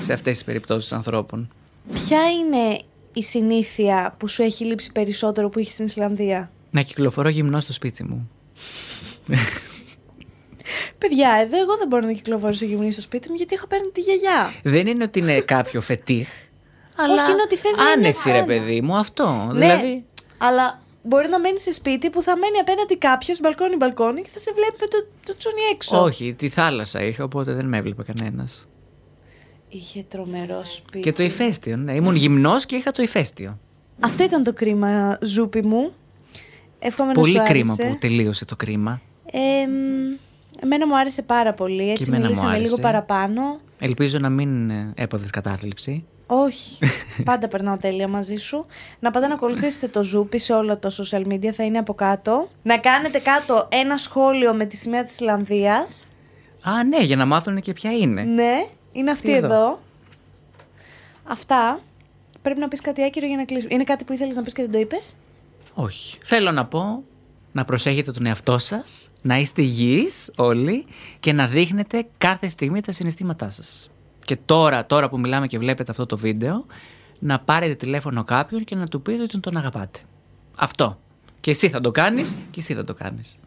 [0.01, 1.49] σε αυτές τις περιπτώσεις ανθρώπων.
[1.93, 2.79] Ποια είναι
[3.13, 7.73] η συνήθεια που σου έχει λείψει περισσότερο που είχες στην Ισλανδία; Να κυκλοφορώ γυμνός στο
[7.73, 8.31] σπίτι μου.
[10.99, 14.01] Παιδιά, εδώ εγώ δεν μπορώ να κυκλοφορήσω γυμνή στο σπίτι μου γιατί έχω παίρνει τη
[14.01, 14.53] γιαγιά.
[14.63, 16.29] Δεν είναι ότι είναι κάποιο φετίχ,
[16.97, 18.47] αλλά Όχι, είναι ότι θες να είναι άνεση ρε εσένα.
[18.47, 19.49] παιδί μου αυτό.
[19.53, 20.05] Ναι, Δηλαδή,
[20.39, 24.53] αλλά μπορεί να μένει σε σπίτι που θα μένει απέναντι κάποιος, μπαλκόνι-μπαλκόνι και θα σε
[24.53, 26.03] βλέπει με το, το τσουνί έξω.
[26.03, 28.67] όχι, τη θάλασσα είχα, οπότε δεν με έβλεπε κανένας.
[29.69, 31.01] Είχε τρομερό σπίτι.
[31.01, 31.95] Και το ηφαίστειο, ναι.
[31.95, 33.59] Ήμουν γυμνός και είχα το ηφαίστειο.
[34.01, 35.93] Αυτό ήταν το κρίμα, ζούπι μου.
[36.79, 37.89] Εύχομαι Πολύ να σου κρίμα άρεσε.
[37.93, 39.01] που τελείωσε το κρίμα.
[39.31, 40.17] Ε, μ,
[40.63, 41.91] εμένα μου άρεσε πάρα πολύ.
[41.91, 42.65] Έτσι εμένα μου μιλήσαμε άρεσε.
[42.65, 43.61] λίγο παραπάνω.
[43.79, 46.07] Ελπίζω να μην ε, έπαθες κατάθλιψη.
[46.27, 46.79] Όχι.
[47.25, 48.67] Πάντα περνάω τέλεια μαζί σου.
[48.99, 52.49] Να πάτε να ακολουθήσετε το Ζούπι σε όλα τα social media, θα είναι από κάτω.
[52.63, 56.09] Να κάνετε κάτω ένα σχόλιο με τη σημαία της Ισλανδίας.
[56.63, 58.23] Α, ναι, για να μάθουν και ποια είναι.
[58.23, 59.81] Ναι, είναι αυτή Τι εδώ; εδώ.
[61.25, 61.81] Αυτά.
[62.43, 63.75] πρέπει να πεις κάτι άκυρο για να κλείσουμε.
[63.75, 65.17] Είναι κάτι που ήθελες να πεις και δεν το είπες;
[65.75, 66.19] Όχι.
[66.25, 67.05] Θέλω να πω
[67.57, 70.85] να προσέχετε τον εαυτό σας, να είστε υγιείς όλοι
[71.21, 73.91] και να δείχνετε κάθε στιγμή τα συναισθήματά σας.
[74.25, 76.67] Και τώρα, τώρα που μιλάμε και βλέπετε αυτό το βίντεο,
[77.19, 79.99] να πάρετε τηλέφωνο κάποιον και να του πείτε ότι τον αγαπάτε.
[80.57, 80.99] Αυτό.
[81.41, 83.39] Και εσύ θα το κάνεις και εσύ θα το κάνεις.